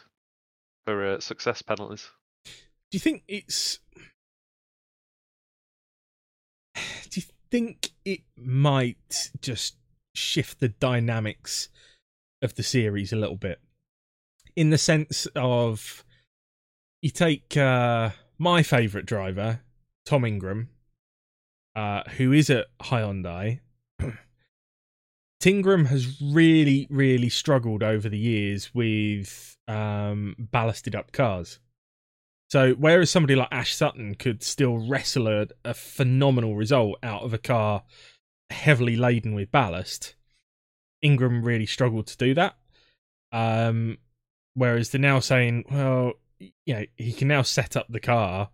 for 0.85 1.05
uh, 1.05 1.19
success 1.19 1.61
penalties. 1.61 2.09
Do 2.45 2.51
you 2.93 2.99
think 2.99 3.23
it's? 3.27 3.79
Do 6.75 7.19
you 7.19 7.23
think 7.51 7.91
it 8.05 8.21
might 8.37 9.31
just 9.41 9.75
shift 10.15 10.59
the 10.59 10.69
dynamics 10.69 11.69
of 12.41 12.55
the 12.55 12.63
series 12.63 13.11
a 13.13 13.17
little 13.17 13.35
bit, 13.35 13.59
in 14.55 14.69
the 14.69 14.77
sense 14.77 15.27
of 15.35 16.03
you 17.01 17.09
take 17.09 17.55
uh, 17.57 18.11
my 18.37 18.63
favorite 18.63 19.05
driver, 19.05 19.61
Tom 20.05 20.25
Ingram, 20.25 20.69
uh, 21.75 22.03
who 22.17 22.31
is 22.31 22.49
at 22.49 22.67
Hyundai. 22.81 23.59
Tingram 25.41 25.87
has 25.87 26.21
really, 26.21 26.87
really 26.89 27.29
struggled 27.29 27.81
over 27.81 28.07
the 28.07 28.17
years 28.17 28.73
with 28.75 29.57
um, 29.67 30.35
ballasted 30.37 30.95
up 30.95 31.11
cars. 31.11 31.59
So 32.51 32.73
whereas 32.73 33.09
somebody 33.09 33.35
like 33.35 33.47
Ash 33.51 33.73
Sutton 33.73 34.15
could 34.15 34.43
still 34.43 34.77
wrestle 34.77 35.27
a, 35.27 35.47
a 35.63 35.73
phenomenal 35.73 36.55
result 36.55 36.99
out 37.01 37.23
of 37.23 37.33
a 37.33 37.37
car 37.37 37.83
heavily 38.51 38.95
laden 38.95 39.33
with 39.33 39.51
ballast, 39.51 40.15
Ingram 41.01 41.43
really 41.43 41.65
struggled 41.65 42.07
to 42.07 42.17
do 42.17 42.33
that. 42.35 42.55
Um, 43.31 43.97
whereas 44.53 44.89
they're 44.89 45.01
now 45.01 45.19
saying, 45.19 45.65
well, 45.71 46.13
you 46.39 46.73
know, 46.73 46.85
he 46.95 47.13
can 47.13 47.27
now 47.27 47.41
set 47.41 47.75
up 47.75 47.87
the 47.89 47.99
car 47.99 48.49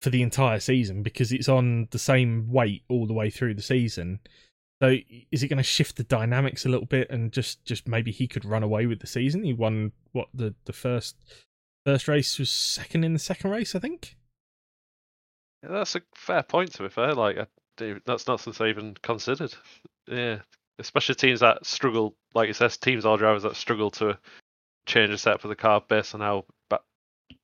for 0.00 0.10
the 0.10 0.22
entire 0.22 0.60
season 0.60 1.02
because 1.02 1.32
it's 1.32 1.48
on 1.48 1.88
the 1.90 1.98
same 1.98 2.50
weight 2.50 2.84
all 2.88 3.06
the 3.06 3.12
way 3.12 3.30
through 3.30 3.54
the 3.54 3.62
season. 3.62 4.20
So 4.82 4.96
is 5.30 5.42
it 5.42 5.48
going 5.48 5.58
to 5.58 5.62
shift 5.62 5.96
the 5.96 6.04
dynamics 6.04 6.64
a 6.64 6.70
little 6.70 6.86
bit 6.86 7.10
and 7.10 7.32
just 7.32 7.64
just 7.66 7.86
maybe 7.86 8.10
he 8.10 8.26
could 8.26 8.46
run 8.46 8.62
away 8.62 8.86
with 8.86 9.00
the 9.00 9.06
season? 9.06 9.44
He 9.44 9.52
won 9.52 9.92
what 10.12 10.28
the 10.32 10.54
the 10.64 10.72
first 10.72 11.16
first 11.84 12.08
race 12.08 12.38
was 12.38 12.50
second 12.50 13.04
in 13.04 13.12
the 13.12 13.18
second 13.18 13.50
race, 13.50 13.74
I 13.74 13.78
think. 13.78 14.16
Yeah, 15.62 15.72
that's 15.72 15.96
a 15.96 16.00
fair 16.14 16.42
point. 16.42 16.72
To 16.74 16.84
be 16.84 16.88
fair, 16.88 17.14
like 17.14 17.36
I, 17.36 17.96
that's 18.06 18.26
not 18.26 18.40
something 18.40 18.66
I 18.66 18.70
even 18.70 18.94
considered. 19.02 19.54
Yeah, 20.06 20.38
especially 20.78 21.14
teams 21.14 21.40
that 21.40 21.66
struggle, 21.66 22.16
like 22.34 22.48
it 22.48 22.56
says, 22.56 22.78
teams 22.78 23.04
or 23.04 23.18
drivers 23.18 23.42
that 23.42 23.56
struggle 23.56 23.90
to 23.92 24.18
change 24.86 25.10
the 25.10 25.18
setup 25.18 25.44
of 25.44 25.50
the 25.50 25.56
car 25.56 25.82
based 25.86 26.14
on 26.14 26.20
how 26.20 26.44
ba- 26.68 26.80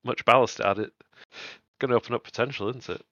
much 0.04 0.24
ballast 0.24 0.60
it 0.60 0.66
had. 0.66 0.78
It 0.78 0.92
going 1.78 1.90
to 1.90 1.96
open 1.96 2.14
up 2.14 2.24
potential, 2.24 2.68
isn't 2.70 2.88
it? 2.88 3.02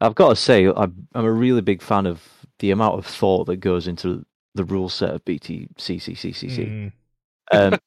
I've 0.00 0.14
got 0.14 0.30
to 0.30 0.36
say, 0.36 0.66
I'm, 0.66 1.08
I'm 1.14 1.24
a 1.24 1.32
really 1.32 1.60
big 1.60 1.82
fan 1.82 2.06
of 2.06 2.22
the 2.58 2.70
amount 2.70 2.98
of 2.98 3.06
thought 3.06 3.46
that 3.46 3.56
goes 3.56 3.86
into 3.86 4.24
the 4.54 4.64
rule 4.64 4.88
set 4.88 5.10
of 5.10 5.24
BTCCCCC. 5.24 6.58
Mm. 6.58 6.92
Um, 7.52 7.80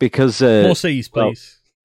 because 0.00 0.42
uh, 0.42 0.64
More 0.64 0.74
C's, 0.74 1.08
please. 1.08 1.58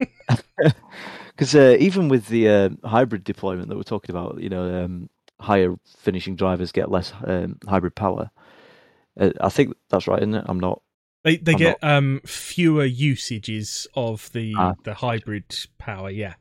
because 1.28 1.54
uh, 1.54 1.76
even 1.78 2.08
with 2.08 2.26
the 2.26 2.48
uh, 2.48 2.68
hybrid 2.84 3.22
deployment 3.22 3.68
that 3.68 3.76
we're 3.76 3.84
talking 3.84 4.12
about, 4.12 4.40
you 4.40 4.48
know, 4.48 4.84
um, 4.84 5.08
higher 5.38 5.76
finishing 5.98 6.34
drivers 6.34 6.72
get 6.72 6.90
less 6.90 7.12
um, 7.24 7.58
hybrid 7.68 7.94
power. 7.94 8.28
Uh, 9.18 9.30
I 9.40 9.50
think 9.50 9.76
that's 9.88 10.08
right, 10.08 10.18
isn't 10.20 10.34
it? 10.34 10.44
I'm 10.48 10.58
not. 10.58 10.82
They 11.24 11.36
they 11.36 11.52
I'm 11.52 11.58
get 11.58 11.78
um 11.82 12.20
fewer 12.24 12.84
usages 12.84 13.86
of 13.94 14.30
the 14.32 14.54
Ah. 14.56 14.74
the 14.84 14.94
hybrid 14.94 15.44
power. 15.78 16.10
Yeah. 16.10 16.34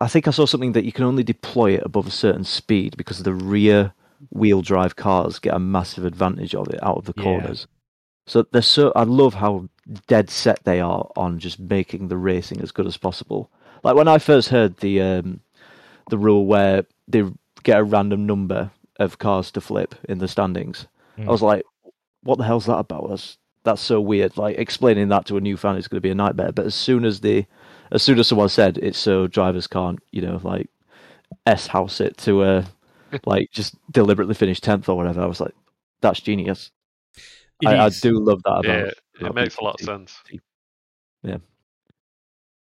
I 0.00 0.06
think 0.06 0.28
I 0.28 0.30
saw 0.30 0.46
something 0.46 0.70
that 0.72 0.84
you 0.84 0.92
can 0.92 1.04
only 1.04 1.24
deploy 1.24 1.72
it 1.72 1.82
above 1.84 2.06
a 2.06 2.10
certain 2.12 2.44
speed 2.44 2.96
because 2.96 3.24
the 3.24 3.34
rear 3.34 3.92
wheel 4.30 4.62
drive 4.62 4.94
cars 4.94 5.40
get 5.40 5.52
a 5.54 5.58
massive 5.58 6.04
advantage 6.04 6.54
of 6.54 6.68
it 6.68 6.80
out 6.80 6.96
of 6.98 7.06
the 7.06 7.14
Yeah. 7.16 7.22
corners. 7.24 7.66
So 8.28 8.44
they're 8.52 8.62
so. 8.62 8.92
I 8.94 9.02
love 9.02 9.34
how 9.34 9.68
dead 10.06 10.30
set 10.30 10.62
they 10.62 10.80
are 10.80 11.10
on 11.16 11.40
just 11.40 11.58
making 11.58 12.06
the 12.06 12.16
racing 12.16 12.60
as 12.60 12.70
good 12.70 12.86
as 12.86 12.96
possible. 12.96 13.50
Like 13.82 13.96
when 13.96 14.06
I 14.08 14.18
first 14.18 14.48
heard 14.50 14.76
the 14.78 15.00
um, 15.02 15.40
the 16.08 16.18
rule 16.18 16.46
where 16.46 16.84
they 17.08 17.24
get 17.64 17.80
a 17.80 17.84
random 17.84 18.26
number 18.26 18.70
of 19.00 19.18
cars 19.18 19.50
to 19.52 19.60
flip 19.60 19.96
in 20.08 20.18
the 20.18 20.28
standings, 20.28 20.86
Mm. 21.18 21.28
I 21.28 21.30
was 21.30 21.42
like, 21.42 21.64
"What 22.24 22.38
the 22.38 22.44
hell's 22.44 22.66
that 22.66 22.78
about?" 22.78 23.08
That's 23.08 23.38
that's 23.62 23.80
so 23.80 24.00
weird. 24.00 24.36
Like 24.36 24.58
explaining 24.58 25.08
that 25.08 25.26
to 25.26 25.36
a 25.36 25.40
new 25.40 25.56
fan 25.56 25.76
is 25.76 25.88
going 25.88 25.98
to 25.98 26.02
be 26.02 26.10
a 26.10 26.14
nightmare. 26.14 26.52
But 26.52 26.66
as 26.66 26.74
soon 26.74 27.04
as 27.04 27.20
the 27.20 27.46
as 27.92 28.02
soon 28.02 28.18
as 28.18 28.28
someone 28.28 28.48
said 28.48 28.78
it's 28.78 28.98
so 28.98 29.26
drivers 29.26 29.66
can't, 29.66 30.00
you 30.10 30.22
know, 30.22 30.40
like 30.42 30.68
s 31.46 31.68
house 31.68 32.00
it 32.00 32.16
to 32.18 32.42
a 32.42 32.66
like 33.24 33.50
just 33.52 33.76
deliberately 33.92 34.34
finish 34.34 34.60
tenth 34.60 34.88
or 34.88 34.96
whatever, 34.96 35.22
I 35.22 35.26
was 35.26 35.40
like, 35.40 35.54
"That's 36.00 36.20
genius." 36.20 36.70
I, 37.64 37.78
I 37.78 37.88
do 37.88 38.18
love 38.18 38.42
that 38.42 38.62
yeah, 38.64 38.70
about. 38.70 38.88
it 38.88 38.98
about 39.20 39.34
makes 39.36 39.56
a 39.56 39.64
lot 39.64 39.80
of 39.80 39.86
sense. 39.86 40.20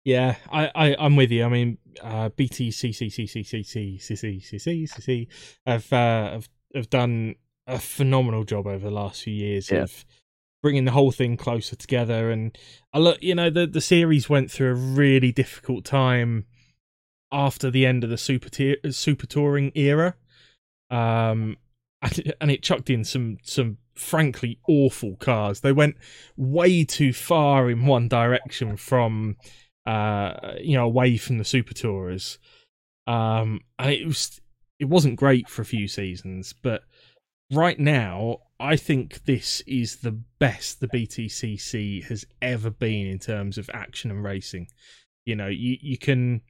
Yeah, 0.08 0.36
I, 0.50 0.72
I 0.74 0.96
I'm 0.98 1.18
with 1.18 1.32
you. 1.32 1.44
I 1.44 1.50
mean, 1.50 1.78
uh, 2.02 2.30
BTCCCCCCCCCCC 2.30 5.28
have 5.66 5.92
uh, 5.92 6.32
have 6.32 6.48
have 6.74 6.90
done 6.90 7.36
a 7.68 7.80
phenomenal 7.80 8.44
job 8.44 8.66
over 8.66 8.80
the 8.90 8.92
last 8.96 9.24
few 9.24 9.34
years 9.34 9.70
Yeah. 9.70 9.84
of 9.84 10.06
bringing 10.64 10.86
the 10.86 10.92
whole 10.92 11.12
thing 11.12 11.38
closer 11.38 11.76
together. 11.76 12.32
And 12.32 12.58
I 12.94 13.00
look, 13.00 13.22
you 13.22 13.36
know, 13.36 13.50
the 13.50 13.68
the 13.68 13.82
series 13.82 14.30
went 14.30 14.50
through 14.50 14.72
a 14.72 14.76
really 14.76 15.32
difficult 15.32 15.86
time 15.86 16.46
after 17.32 17.70
the 17.70 17.86
end 17.86 18.04
of 18.04 18.10
the 18.10 18.18
super 18.18 18.50
tier, 18.50 18.78
super 18.90 19.28
touring 19.28 19.72
era, 19.76 20.16
um, 20.90 21.58
and, 22.02 22.34
and 22.42 22.52
it 22.52 22.64
chucked 22.64 22.90
in 22.90 23.04
some 23.04 23.38
some 23.44 23.78
frankly 23.96 24.60
awful 24.68 25.16
cars. 25.18 25.60
They 25.60 25.72
went 25.74 25.98
way 26.38 26.84
too 26.86 27.14
far 27.14 27.70
in 27.70 27.86
one 27.86 28.08
direction 28.08 28.78
from, 28.78 29.36
uh, 29.86 30.54
you 30.62 30.76
know, 30.78 30.86
away 30.86 31.18
from 31.18 31.38
the 31.38 31.46
super 31.46 31.74
tourers, 31.74 32.40
um, 33.08 33.62
and 33.78 33.92
it 33.92 34.06
was 34.06 34.40
it 34.80 34.86
wasn't 34.86 35.16
great 35.18 35.50
for 35.50 35.62
a 35.62 35.66
few 35.66 35.88
seasons, 35.88 36.54
but 36.62 36.84
right 37.52 37.80
now 37.80 38.40
I 38.60 38.76
think 38.76 39.26
this 39.26 39.62
is 39.68 39.98
the 39.98 40.20
best 40.40 40.80
the 40.80 40.88
BTCC 40.88 42.04
has 42.06 42.26
ever 42.42 42.70
been 42.70 43.08
in 43.08 43.20
terms 43.20 43.58
of 43.58 43.70
action 43.74 44.10
and 44.10 44.24
racing. 44.24 44.68
You 45.26 45.36
know, 45.36 45.48
you 45.48 45.78
you 45.80 45.98
can 45.98 46.42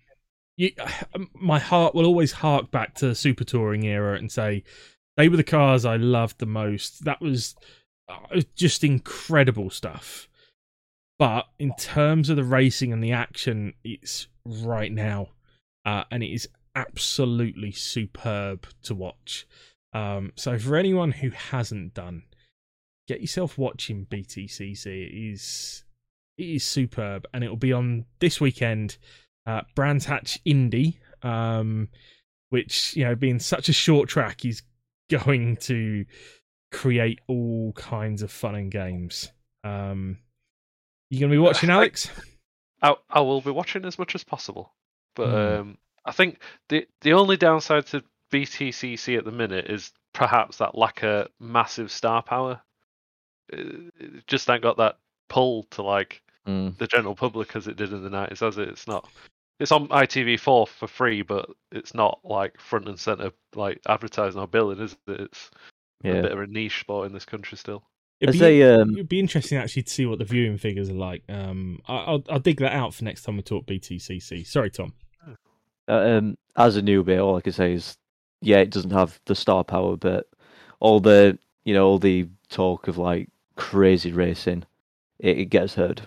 you, 0.55 0.71
my 1.33 1.59
heart 1.59 1.95
will 1.95 2.05
always 2.05 2.31
hark 2.31 2.71
back 2.71 2.95
to 2.95 3.07
the 3.07 3.15
super 3.15 3.43
touring 3.43 3.83
era 3.83 4.17
and 4.17 4.31
say 4.31 4.63
they 5.17 5.27
were 5.29 5.37
the 5.37 5.43
cars 5.43 5.83
I 5.85 5.97
loved 5.97 6.39
the 6.39 6.45
most. 6.45 7.03
That 7.03 7.21
was 7.21 7.55
uh, 8.07 8.41
just 8.55 8.83
incredible 8.83 9.69
stuff. 9.69 10.29
But 11.19 11.47
in 11.57 11.73
terms 11.75 12.29
of 12.29 12.35
the 12.35 12.43
racing 12.43 12.93
and 12.93 13.03
the 13.03 13.11
action, 13.11 13.73
it's 13.83 14.27
right 14.45 14.91
now, 14.91 15.29
uh, 15.83 16.03
and 16.11 16.21
it 16.21 16.31
is 16.31 16.47
absolutely 16.75 17.71
superb 17.71 18.67
to 18.83 18.93
watch. 18.93 19.47
Um, 19.97 20.31
so 20.35 20.59
for 20.59 20.75
anyone 20.75 21.11
who 21.11 21.31
hasn't 21.31 21.95
done, 21.95 22.23
get 23.07 23.21
yourself 23.21 23.57
watching 23.57 24.05
BTCC. 24.05 24.85
It 24.85 25.31
is 25.31 25.83
it 26.37 26.43
is 26.43 26.63
superb, 26.63 27.25
and 27.33 27.43
it 27.43 27.49
will 27.49 27.57
be 27.57 27.73
on 27.73 28.05
this 28.19 28.39
weekend. 28.39 28.97
Uh, 29.47 29.61
Brands 29.75 30.05
Hatch 30.05 30.39
Indy, 30.45 30.99
um, 31.23 31.87
which 32.49 32.95
you 32.95 33.05
know, 33.05 33.15
being 33.15 33.39
such 33.39 33.69
a 33.69 33.73
short 33.73 34.07
track, 34.07 34.45
is 34.45 34.61
going 35.09 35.57
to 35.57 36.05
create 36.71 37.19
all 37.27 37.73
kinds 37.73 38.21
of 38.21 38.31
fun 38.31 38.53
and 38.53 38.71
games. 38.71 39.31
Um, 39.63 40.19
you 41.09 41.19
gonna 41.19 41.31
be 41.31 41.39
watching, 41.39 41.71
Alex? 41.71 42.11
I, 42.83 42.95
I 43.09 43.21
will 43.21 43.41
be 43.41 43.49
watching 43.49 43.83
as 43.85 43.97
much 43.97 44.13
as 44.13 44.23
possible, 44.23 44.73
but 45.15 45.27
mm. 45.27 45.59
um, 45.59 45.77
I 46.05 46.11
think 46.11 46.39
the 46.69 46.85
the 47.01 47.13
only 47.13 47.37
downside 47.37 47.87
to 47.87 48.03
BTCC 48.32 49.17
at 49.17 49.25
the 49.25 49.32
minute 49.32 49.65
is 49.65 49.91
perhaps 50.13 50.57
that 50.57 50.78
lack 50.78 51.03
of 51.03 51.28
massive 51.39 51.91
star 51.91 52.21
power. 52.21 52.61
It 53.49 54.25
just 54.28 54.49
ain't 54.49 54.63
got 54.63 54.78
that 54.78 54.97
pull 55.30 55.63
to 55.71 55.84
like 55.84 56.21
mm. 56.47 56.78
the 56.78 56.88
general 56.88 57.15
public 57.15 57.55
as 57.55 57.67
it 57.67 57.78
did 57.78 57.93
in 57.93 58.03
the 58.03 58.09
nineties, 58.09 58.41
has 58.41 58.57
it? 58.57 58.69
It's 58.69 58.88
not. 58.88 59.07
It's 59.59 59.71
on 59.71 59.88
ITV4 59.88 60.67
for 60.67 60.88
free, 60.88 61.23
but 61.23 61.49
it's 61.71 61.95
not 61.95 62.19
like 62.23 62.59
front 62.59 62.88
and 62.88 62.99
center 62.99 63.32
like 63.55 63.82
advertising 63.88 64.39
or 64.39 64.47
billing, 64.47 64.80
is 64.80 64.95
it? 65.07 65.21
It's 65.21 65.51
yeah. 66.03 66.13
a 66.13 66.21
bit 66.21 66.32
of 66.32 66.39
a 66.39 66.47
niche 66.47 66.82
sport 66.82 67.07
in 67.07 67.13
this 67.13 67.25
country 67.25 67.57
still. 67.57 67.84
It'd 68.19 68.39
be, 68.39 68.63
um... 68.63 68.93
it'd 68.93 69.09
be 69.09 69.19
interesting 69.19 69.57
actually 69.59 69.84
to 69.84 69.91
see 69.91 70.05
what 70.05 70.19
the 70.19 70.25
viewing 70.25 70.57
figures 70.57 70.89
are 70.89 70.93
like. 70.93 71.23
Um, 71.30 71.80
I'll 71.88 72.23
I'll 72.30 72.39
dig 72.39 72.59
that 72.59 72.73
out 72.73 72.93
for 72.93 73.03
next 73.03 73.23
time 73.23 73.38
we 73.38 73.43
talk 73.43 73.65
BTCC. 73.65 74.45
Sorry, 74.45 74.71
Tom. 74.71 74.93
Uh, 75.88 75.93
um, 75.93 76.38
as 76.55 76.75
a 76.78 76.82
newbie, 76.82 77.23
all 77.23 77.38
I 77.38 77.41
can 77.41 77.53
say 77.53 77.73
is, 77.73 77.95
yeah, 78.41 78.57
it 78.57 78.69
doesn't 78.69 78.91
have 78.91 79.19
the 79.25 79.35
star 79.35 79.63
power, 79.63 79.97
but 79.97 80.27
all 80.79 80.99
the 80.99 81.38
you 81.63 81.73
know 81.73 81.88
all 81.88 81.99
the 81.99 82.27
talk 82.49 82.88
of 82.88 82.97
like 82.97 83.29
crazy 83.55 84.11
racing, 84.11 84.63
it, 85.19 85.39
it 85.39 85.45
gets 85.45 85.75
heard. 85.75 86.01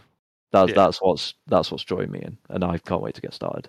That's 0.52 0.70
yeah. 0.70 0.74
that's 0.74 0.98
what's 0.98 1.34
that's 1.46 1.70
what's 1.70 1.84
drawing 1.84 2.10
me 2.10 2.20
in, 2.20 2.38
and 2.48 2.64
I 2.64 2.78
can't 2.78 3.02
wait 3.02 3.14
to 3.14 3.20
get 3.20 3.34
started. 3.34 3.68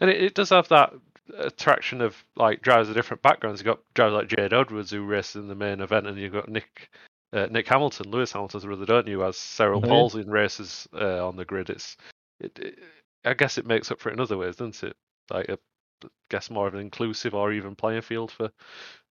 And 0.00 0.10
it, 0.10 0.22
it 0.22 0.34
does 0.34 0.50
have 0.50 0.68
that 0.68 0.92
attraction 1.36 2.00
of 2.00 2.24
like 2.36 2.62
drivers 2.62 2.88
of 2.88 2.94
different 2.94 3.22
backgrounds. 3.22 3.60
You've 3.60 3.66
got 3.66 3.80
drivers 3.94 4.14
like 4.14 4.28
Jade 4.28 4.52
Edwards 4.52 4.90
who 4.90 5.04
races 5.04 5.36
in 5.36 5.48
the 5.48 5.54
main 5.54 5.80
event, 5.80 6.06
and 6.06 6.18
you've 6.18 6.32
got 6.32 6.48
Nick 6.48 6.90
uh, 7.32 7.46
Nick 7.50 7.68
Hamilton, 7.68 8.10
Lewis 8.10 8.32
Hamilton's 8.32 8.64
brother, 8.64 8.86
don't 8.86 9.06
you? 9.06 9.24
As 9.24 9.36
Cyril 9.36 9.80
mm-hmm. 9.80 9.90
Pauls 9.90 10.14
in 10.14 10.30
races 10.30 10.88
uh, 10.94 11.26
on 11.26 11.36
the 11.36 11.44
grid. 11.44 11.70
It's 11.70 11.96
it, 12.40 12.58
it, 12.58 12.78
I 13.24 13.34
guess 13.34 13.58
it 13.58 13.66
makes 13.66 13.90
up 13.90 14.00
for 14.00 14.10
it 14.10 14.14
in 14.14 14.20
other 14.20 14.38
ways, 14.38 14.56
doesn't 14.56 14.82
it? 14.82 14.96
Like 15.30 15.48
a 15.48 15.58
Guess 16.30 16.50
more 16.50 16.66
of 16.66 16.74
an 16.74 16.80
inclusive 16.80 17.34
or 17.34 17.52
even 17.52 17.74
playing 17.74 18.02
field 18.02 18.30
for 18.30 18.50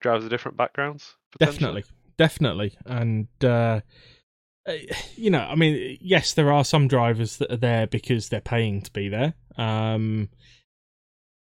drivers 0.02 0.26
of 0.26 0.30
different 0.30 0.58
backgrounds. 0.58 1.16
Definitely, 1.40 1.84
definitely, 2.18 2.78
and 2.86 3.28
uh, 3.44 3.82
uh, 4.68 4.74
you 5.16 5.30
know, 5.30 5.40
I 5.40 5.56
mean, 5.56 5.98
yes, 6.02 6.34
there 6.34 6.52
are 6.52 6.66
some 6.66 6.88
drivers 6.88 7.38
that 7.38 7.52
are 7.52 7.58
there 7.58 7.88
because 7.88 8.30
they're 8.30 8.42
paying 8.42 8.82
to 8.82 8.92
be 8.92 9.08
there, 9.08 9.34
um, 9.58 10.30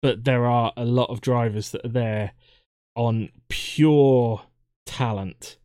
but 0.02 0.24
there 0.24 0.46
are 0.46 0.72
a 0.78 0.86
lot 0.86 1.10
of 1.10 1.22
drivers 1.22 1.72
that 1.72 1.84
are 1.84 1.90
there 1.90 2.32
on 2.96 3.30
pure 3.50 4.44
talent, 4.86 5.58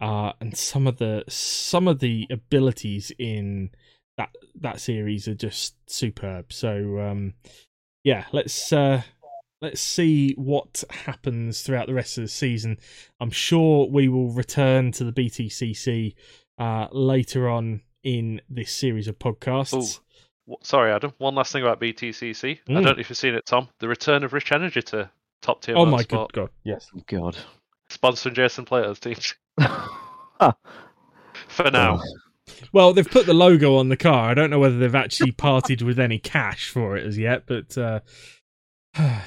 uh, 0.00 0.32
and 0.40 0.56
some 0.56 0.86
of 0.86 0.98
the 0.98 1.24
some 1.28 1.86
of 1.86 2.00
the 2.00 2.26
abilities 2.30 3.12
in 3.18 3.70
that 4.18 4.30
that 4.54 4.80
series 4.80 5.28
are 5.28 5.34
just 5.34 5.76
superb. 5.88 6.52
So, 6.52 6.98
um, 6.98 7.34
yeah, 8.02 8.24
let's 8.32 8.72
uh, 8.72 9.02
let's 9.60 9.80
see 9.80 10.34
what 10.34 10.84
happens 10.90 11.62
throughout 11.62 11.86
the 11.86 11.94
rest 11.94 12.18
of 12.18 12.24
the 12.24 12.28
season. 12.28 12.78
I'm 13.20 13.30
sure 13.30 13.88
we 13.88 14.08
will 14.08 14.30
return 14.30 14.92
to 14.92 15.04
the 15.04 15.12
BTCC 15.12 16.14
uh, 16.58 16.88
later 16.92 17.48
on 17.48 17.82
in 18.02 18.40
this 18.48 18.70
series 18.70 19.08
of 19.08 19.18
podcasts. 19.18 20.00
Ooh. 20.48 20.56
Sorry, 20.62 20.92
Adam. 20.92 21.12
One 21.18 21.34
last 21.34 21.52
thing 21.52 21.62
about 21.62 21.80
BTCC. 21.80 22.60
Mm. 22.68 22.70
I 22.70 22.74
don't 22.74 22.84
know 22.84 23.00
if 23.00 23.10
you've 23.10 23.16
seen 23.16 23.34
it, 23.34 23.46
Tom. 23.46 23.68
The 23.80 23.88
return 23.88 24.22
of 24.22 24.32
Rich 24.32 24.52
Energy 24.52 24.80
to 24.82 25.10
top 25.42 25.62
tier. 25.62 25.76
Oh 25.76 25.86
my 25.86 26.04
god, 26.04 26.32
god, 26.32 26.50
yes, 26.62 26.88
oh, 26.96 27.02
God. 27.08 27.36
Sponsoring 27.90 28.34
Jason 28.34 28.64
Plato's 28.64 29.00
team. 29.00 29.16
For 31.48 31.70
now. 31.70 32.00
Well, 32.72 32.92
they've 32.92 33.10
put 33.10 33.26
the 33.26 33.34
logo 33.34 33.76
on 33.76 33.88
the 33.88 33.96
car. 33.96 34.30
I 34.30 34.34
don't 34.34 34.50
know 34.50 34.60
whether 34.60 34.78
they've 34.78 34.94
actually 34.94 35.32
parted 35.32 35.82
with 35.82 35.98
any 35.98 36.20
cash 36.20 36.70
for 36.70 36.96
it 36.96 37.04
as 37.04 37.18
yet, 37.18 37.42
but 37.44 37.76
uh, 37.76 38.00
oh 38.98 39.24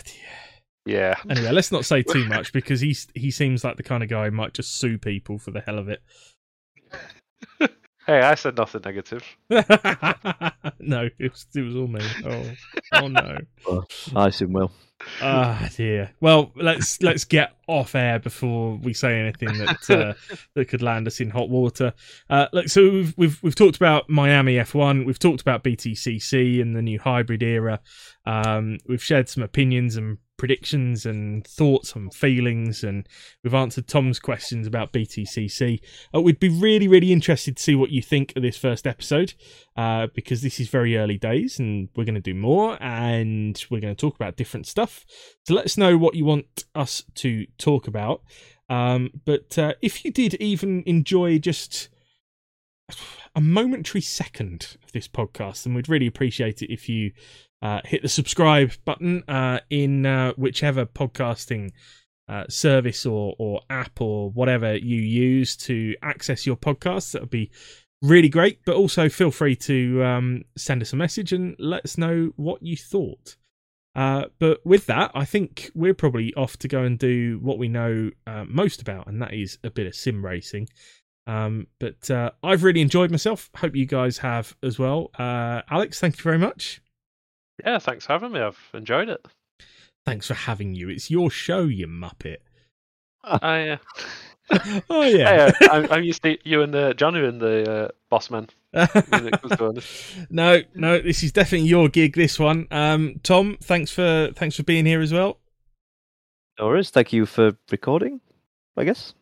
yeah. 0.86 1.16
Anyway, 1.30 1.52
let's 1.52 1.72
not 1.72 1.86
say 1.86 2.02
too 2.02 2.26
much 2.26 2.52
because 2.54 2.82
he 2.82 2.96
he 3.14 3.32
seems 3.32 3.64
like 3.64 3.78
the 3.78 3.84
kind 3.84 4.04
of 4.04 4.10
guy 4.10 4.26
who 4.26 4.32
might 4.32 4.54
just 4.54 4.80
sue 4.80 4.98
people 4.98 5.38
for 5.38 5.52
the 5.52 5.62
hell 5.62 5.78
of 5.78 5.90
it. 5.90 6.02
Hey, 8.10 8.22
I 8.22 8.34
said 8.34 8.58
nothing 8.58 8.82
negative. 8.84 9.24
no, 9.52 9.62
it 11.20 11.32
was, 11.32 11.46
it 11.54 11.62
was 11.62 11.76
all 11.76 11.86
me. 11.86 12.02
Oh, 12.26 12.52
oh 12.94 13.08
no. 13.08 13.38
Well, 13.68 13.88
I 14.16 14.30
assume 14.30 14.54
will. 14.54 14.72
Ah 15.22 15.70
dear. 15.76 16.10
Well, 16.20 16.52
let's 16.56 17.04
let's 17.04 17.24
get 17.24 17.56
off 17.68 17.94
air 17.94 18.18
before 18.18 18.78
we 18.78 18.94
say 18.94 19.20
anything 19.20 19.56
that 19.60 19.90
uh, 19.92 20.36
that 20.56 20.70
could 20.70 20.82
land 20.82 21.06
us 21.06 21.20
in 21.20 21.30
hot 21.30 21.50
water. 21.50 21.94
Uh, 22.32 22.48
look, 22.52 22.70
so 22.70 22.82
we've 22.82 23.14
we've 23.16 23.44
we've 23.44 23.54
talked 23.54 23.78
about 23.78 24.10
Miami 24.10 24.56
F1. 24.56 25.06
We've 25.06 25.20
talked 25.20 25.42
about 25.42 25.64
BTCC 25.64 26.64
and 26.64 26.76
the 26.76 26.82
new 26.82 26.98
hybrid 26.98 27.44
era. 27.44 27.80
Um, 28.26 28.80
we've 28.88 29.04
shared 29.04 29.30
some 29.30 29.44
opinions 29.44 29.98
and 29.98 30.18
predictions 30.40 31.06
and 31.06 31.46
thoughts 31.46 31.94
and 31.94 32.12
feelings, 32.12 32.84
and 32.84 33.08
we've 33.44 33.54
answered 33.54 33.88
Tom's 33.88 34.20
questions 34.20 34.66
about 34.66 34.92
BTCC. 34.92 35.80
Uh, 36.16 36.22
we'd 36.22 36.40
be 36.40 36.50
really, 36.50 36.88
really 36.88 37.12
interested 37.12 37.58
to 37.58 37.62
see 37.62 37.76
what 37.76 37.92
you 37.92 38.02
think 38.02 38.34
of 38.36 38.42
this 38.42 38.58
first 38.58 38.88
episode, 38.88 39.34
uh, 39.78 40.08
because 40.16 40.42
this 40.42 40.60
is 40.60 40.70
very 40.70 40.98
early 40.98 41.18
days, 41.18 41.60
and 41.60 41.90
we're 41.96 42.06
going 42.06 42.16
to 42.16 42.22
do 42.22 42.34
more, 42.34 42.82
and 42.82 43.64
we're 43.70 43.82
going 43.82 43.96
to 43.96 44.00
talk 44.00 44.16
about 44.16 44.38
different 44.38 44.66
stuff. 44.66 45.06
So 45.46 45.54
let 45.54 45.66
us 45.66 45.78
know 45.78 45.98
what 45.98 46.16
you 46.16 46.26
want 46.26 46.66
us 46.74 47.04
to 47.16 47.46
talk 47.60 47.88
about. 47.88 48.24
Um, 48.70 49.12
but 49.26 49.58
uh, 49.58 49.74
if 49.82 50.06
you 50.06 50.12
did 50.12 50.36
even 50.36 50.84
enjoy 50.86 51.40
just 51.40 51.90
a 53.36 53.42
momentary 53.42 54.02
second 54.02 54.78
of 54.84 54.92
this 54.92 55.08
podcast, 55.08 55.64
then 55.64 55.74
we'd 55.74 55.90
really 55.90 56.08
appreciate 56.08 56.62
it 56.62 56.72
if 56.72 56.88
you 56.90 57.12
uh, 57.62 57.82
hit 57.84 58.02
the 58.02 58.10
subscribe 58.10 58.72
button 58.86 59.24
uh, 59.28 59.60
in 59.70 60.06
uh, 60.06 60.34
whichever 60.34 60.86
podcasting 60.86 61.72
uh, 62.28 62.46
service 62.48 63.06
or, 63.06 63.36
or 63.38 63.62
app 63.70 64.00
or 64.00 64.30
whatever 64.30 64.76
you 64.76 65.02
use 65.02 65.58
to 65.58 65.96
access 66.02 66.46
your 66.46 66.56
podcasts. 66.56 67.12
That 67.12 67.22
would 67.22 67.30
be 67.30 67.52
really 68.02 68.30
great. 68.30 68.64
But 68.66 68.76
also 68.76 69.10
feel 69.10 69.32
free 69.32 69.56
to 69.58 70.04
um, 70.04 70.44
send 70.58 70.82
us 70.82 70.94
a 70.94 70.96
message 70.96 71.34
and 71.34 71.56
let 71.60 71.84
us 71.84 71.98
know 71.98 72.32
what 72.38 72.64
you 72.64 72.78
thought. 72.78 73.36
Uh, 73.96 74.26
but 74.38 74.66
with 74.66 74.86
that, 74.86 75.12
I 75.14 75.26
think 75.26 75.70
we're 75.74 75.96
probably 75.96 76.34
off 76.36 76.56
to 76.58 76.68
go 76.70 76.84
and 76.84 76.98
do 76.98 77.40
what 77.42 77.58
we 77.58 77.68
know 77.68 78.12
most 78.48 78.82
about, 78.82 79.08
and 79.08 79.22
that 79.22 79.34
is 79.34 79.58
a 79.64 79.70
bit 79.70 79.88
of 79.88 79.96
sim 79.96 80.24
racing. 80.24 80.70
Um, 81.28 81.68
but 81.80 82.10
I've 82.42 82.64
really 82.64 82.82
enjoyed 82.82 83.12
myself. 83.12 83.50
Hope 83.58 83.76
you 83.76 83.86
guys 83.86 84.20
have 84.20 84.56
as 84.64 84.80
well. 84.80 85.10
Alex, 85.18 86.00
thank 86.00 86.18
you 86.18 86.24
very 86.24 86.38
much. 86.38 86.82
Yeah, 87.66 87.80
thanks 87.80 88.06
for 88.06 88.14
having 88.14 88.32
me. 88.32 88.40
I've 88.40 88.60
enjoyed 88.74 89.10
it. 89.10 89.26
Thanks 90.06 90.28
for 90.28 90.34
having 90.34 90.76
you. 90.76 90.90
It's 90.90 91.12
your 91.12 91.30
show, 91.30 91.64
you 91.64 91.88
muppet. 91.88 92.38
I, 93.24 93.70
uh, 93.70 93.78
oh 94.90 95.04
yeah. 95.04 95.52
Hey, 95.52 95.68
uh, 95.68 95.72
I'm, 95.72 95.92
I'm 95.92 96.04
used 96.04 96.24
to 96.24 96.38
you 96.44 96.62
and 96.64 96.74
the 96.74 96.94
Johnny 96.96 97.24
and 97.24 97.40
the 97.40 97.72
uh, 97.72 97.88
boss 98.10 98.30
man. 98.30 98.48
when 98.72 99.28
it 99.28 99.42
comes 99.42 99.58
to 99.58 99.72
this. 99.74 100.16
no, 100.30 100.62
no, 100.76 101.00
this 101.00 101.24
is 101.24 101.32
definitely 101.32 101.68
your 101.68 101.90
gig. 101.90 102.16
This 102.16 102.40
one, 102.40 102.68
um, 102.72 103.20
Tom. 103.24 103.58
Thanks 103.62 103.92
for 103.92 104.30
thanks 104.36 104.56
for 104.56 104.64
being 104.64 104.86
here 104.86 105.02
as 105.02 105.12
well. 105.12 105.40
Doris. 106.58 106.90
Thank 106.90 107.14
you 107.14 107.26
for 107.26 107.54
recording. 107.72 108.22
I 108.78 108.86
guess. 108.86 109.14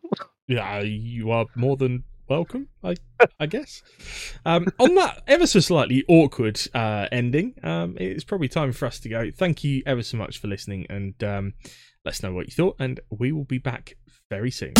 Yeah, 0.47 0.79
you 0.79 1.31
are 1.31 1.45
more 1.55 1.75
than 1.75 2.03
welcome. 2.27 2.67
I 2.83 2.95
I 3.39 3.45
guess. 3.45 3.81
Um, 4.45 4.67
on 4.79 4.95
that 4.95 5.23
ever 5.27 5.47
so 5.47 5.59
slightly 5.59 6.03
awkward 6.07 6.59
uh, 6.73 7.07
ending, 7.11 7.55
um, 7.63 7.95
it's 7.99 8.23
probably 8.23 8.47
time 8.47 8.71
for 8.71 8.85
us 8.85 8.99
to 9.01 9.09
go. 9.09 9.31
Thank 9.31 9.63
you 9.63 9.83
ever 9.85 10.03
so 10.03 10.17
much 10.17 10.39
for 10.39 10.47
listening, 10.47 10.85
and 10.89 11.21
um, 11.23 11.53
let 12.05 12.15
us 12.15 12.23
know 12.23 12.33
what 12.33 12.47
you 12.47 12.53
thought. 12.53 12.75
And 12.79 12.99
we 13.09 13.31
will 13.31 13.45
be 13.45 13.57
back 13.57 13.95
very 14.29 14.51
soon. 14.51 14.73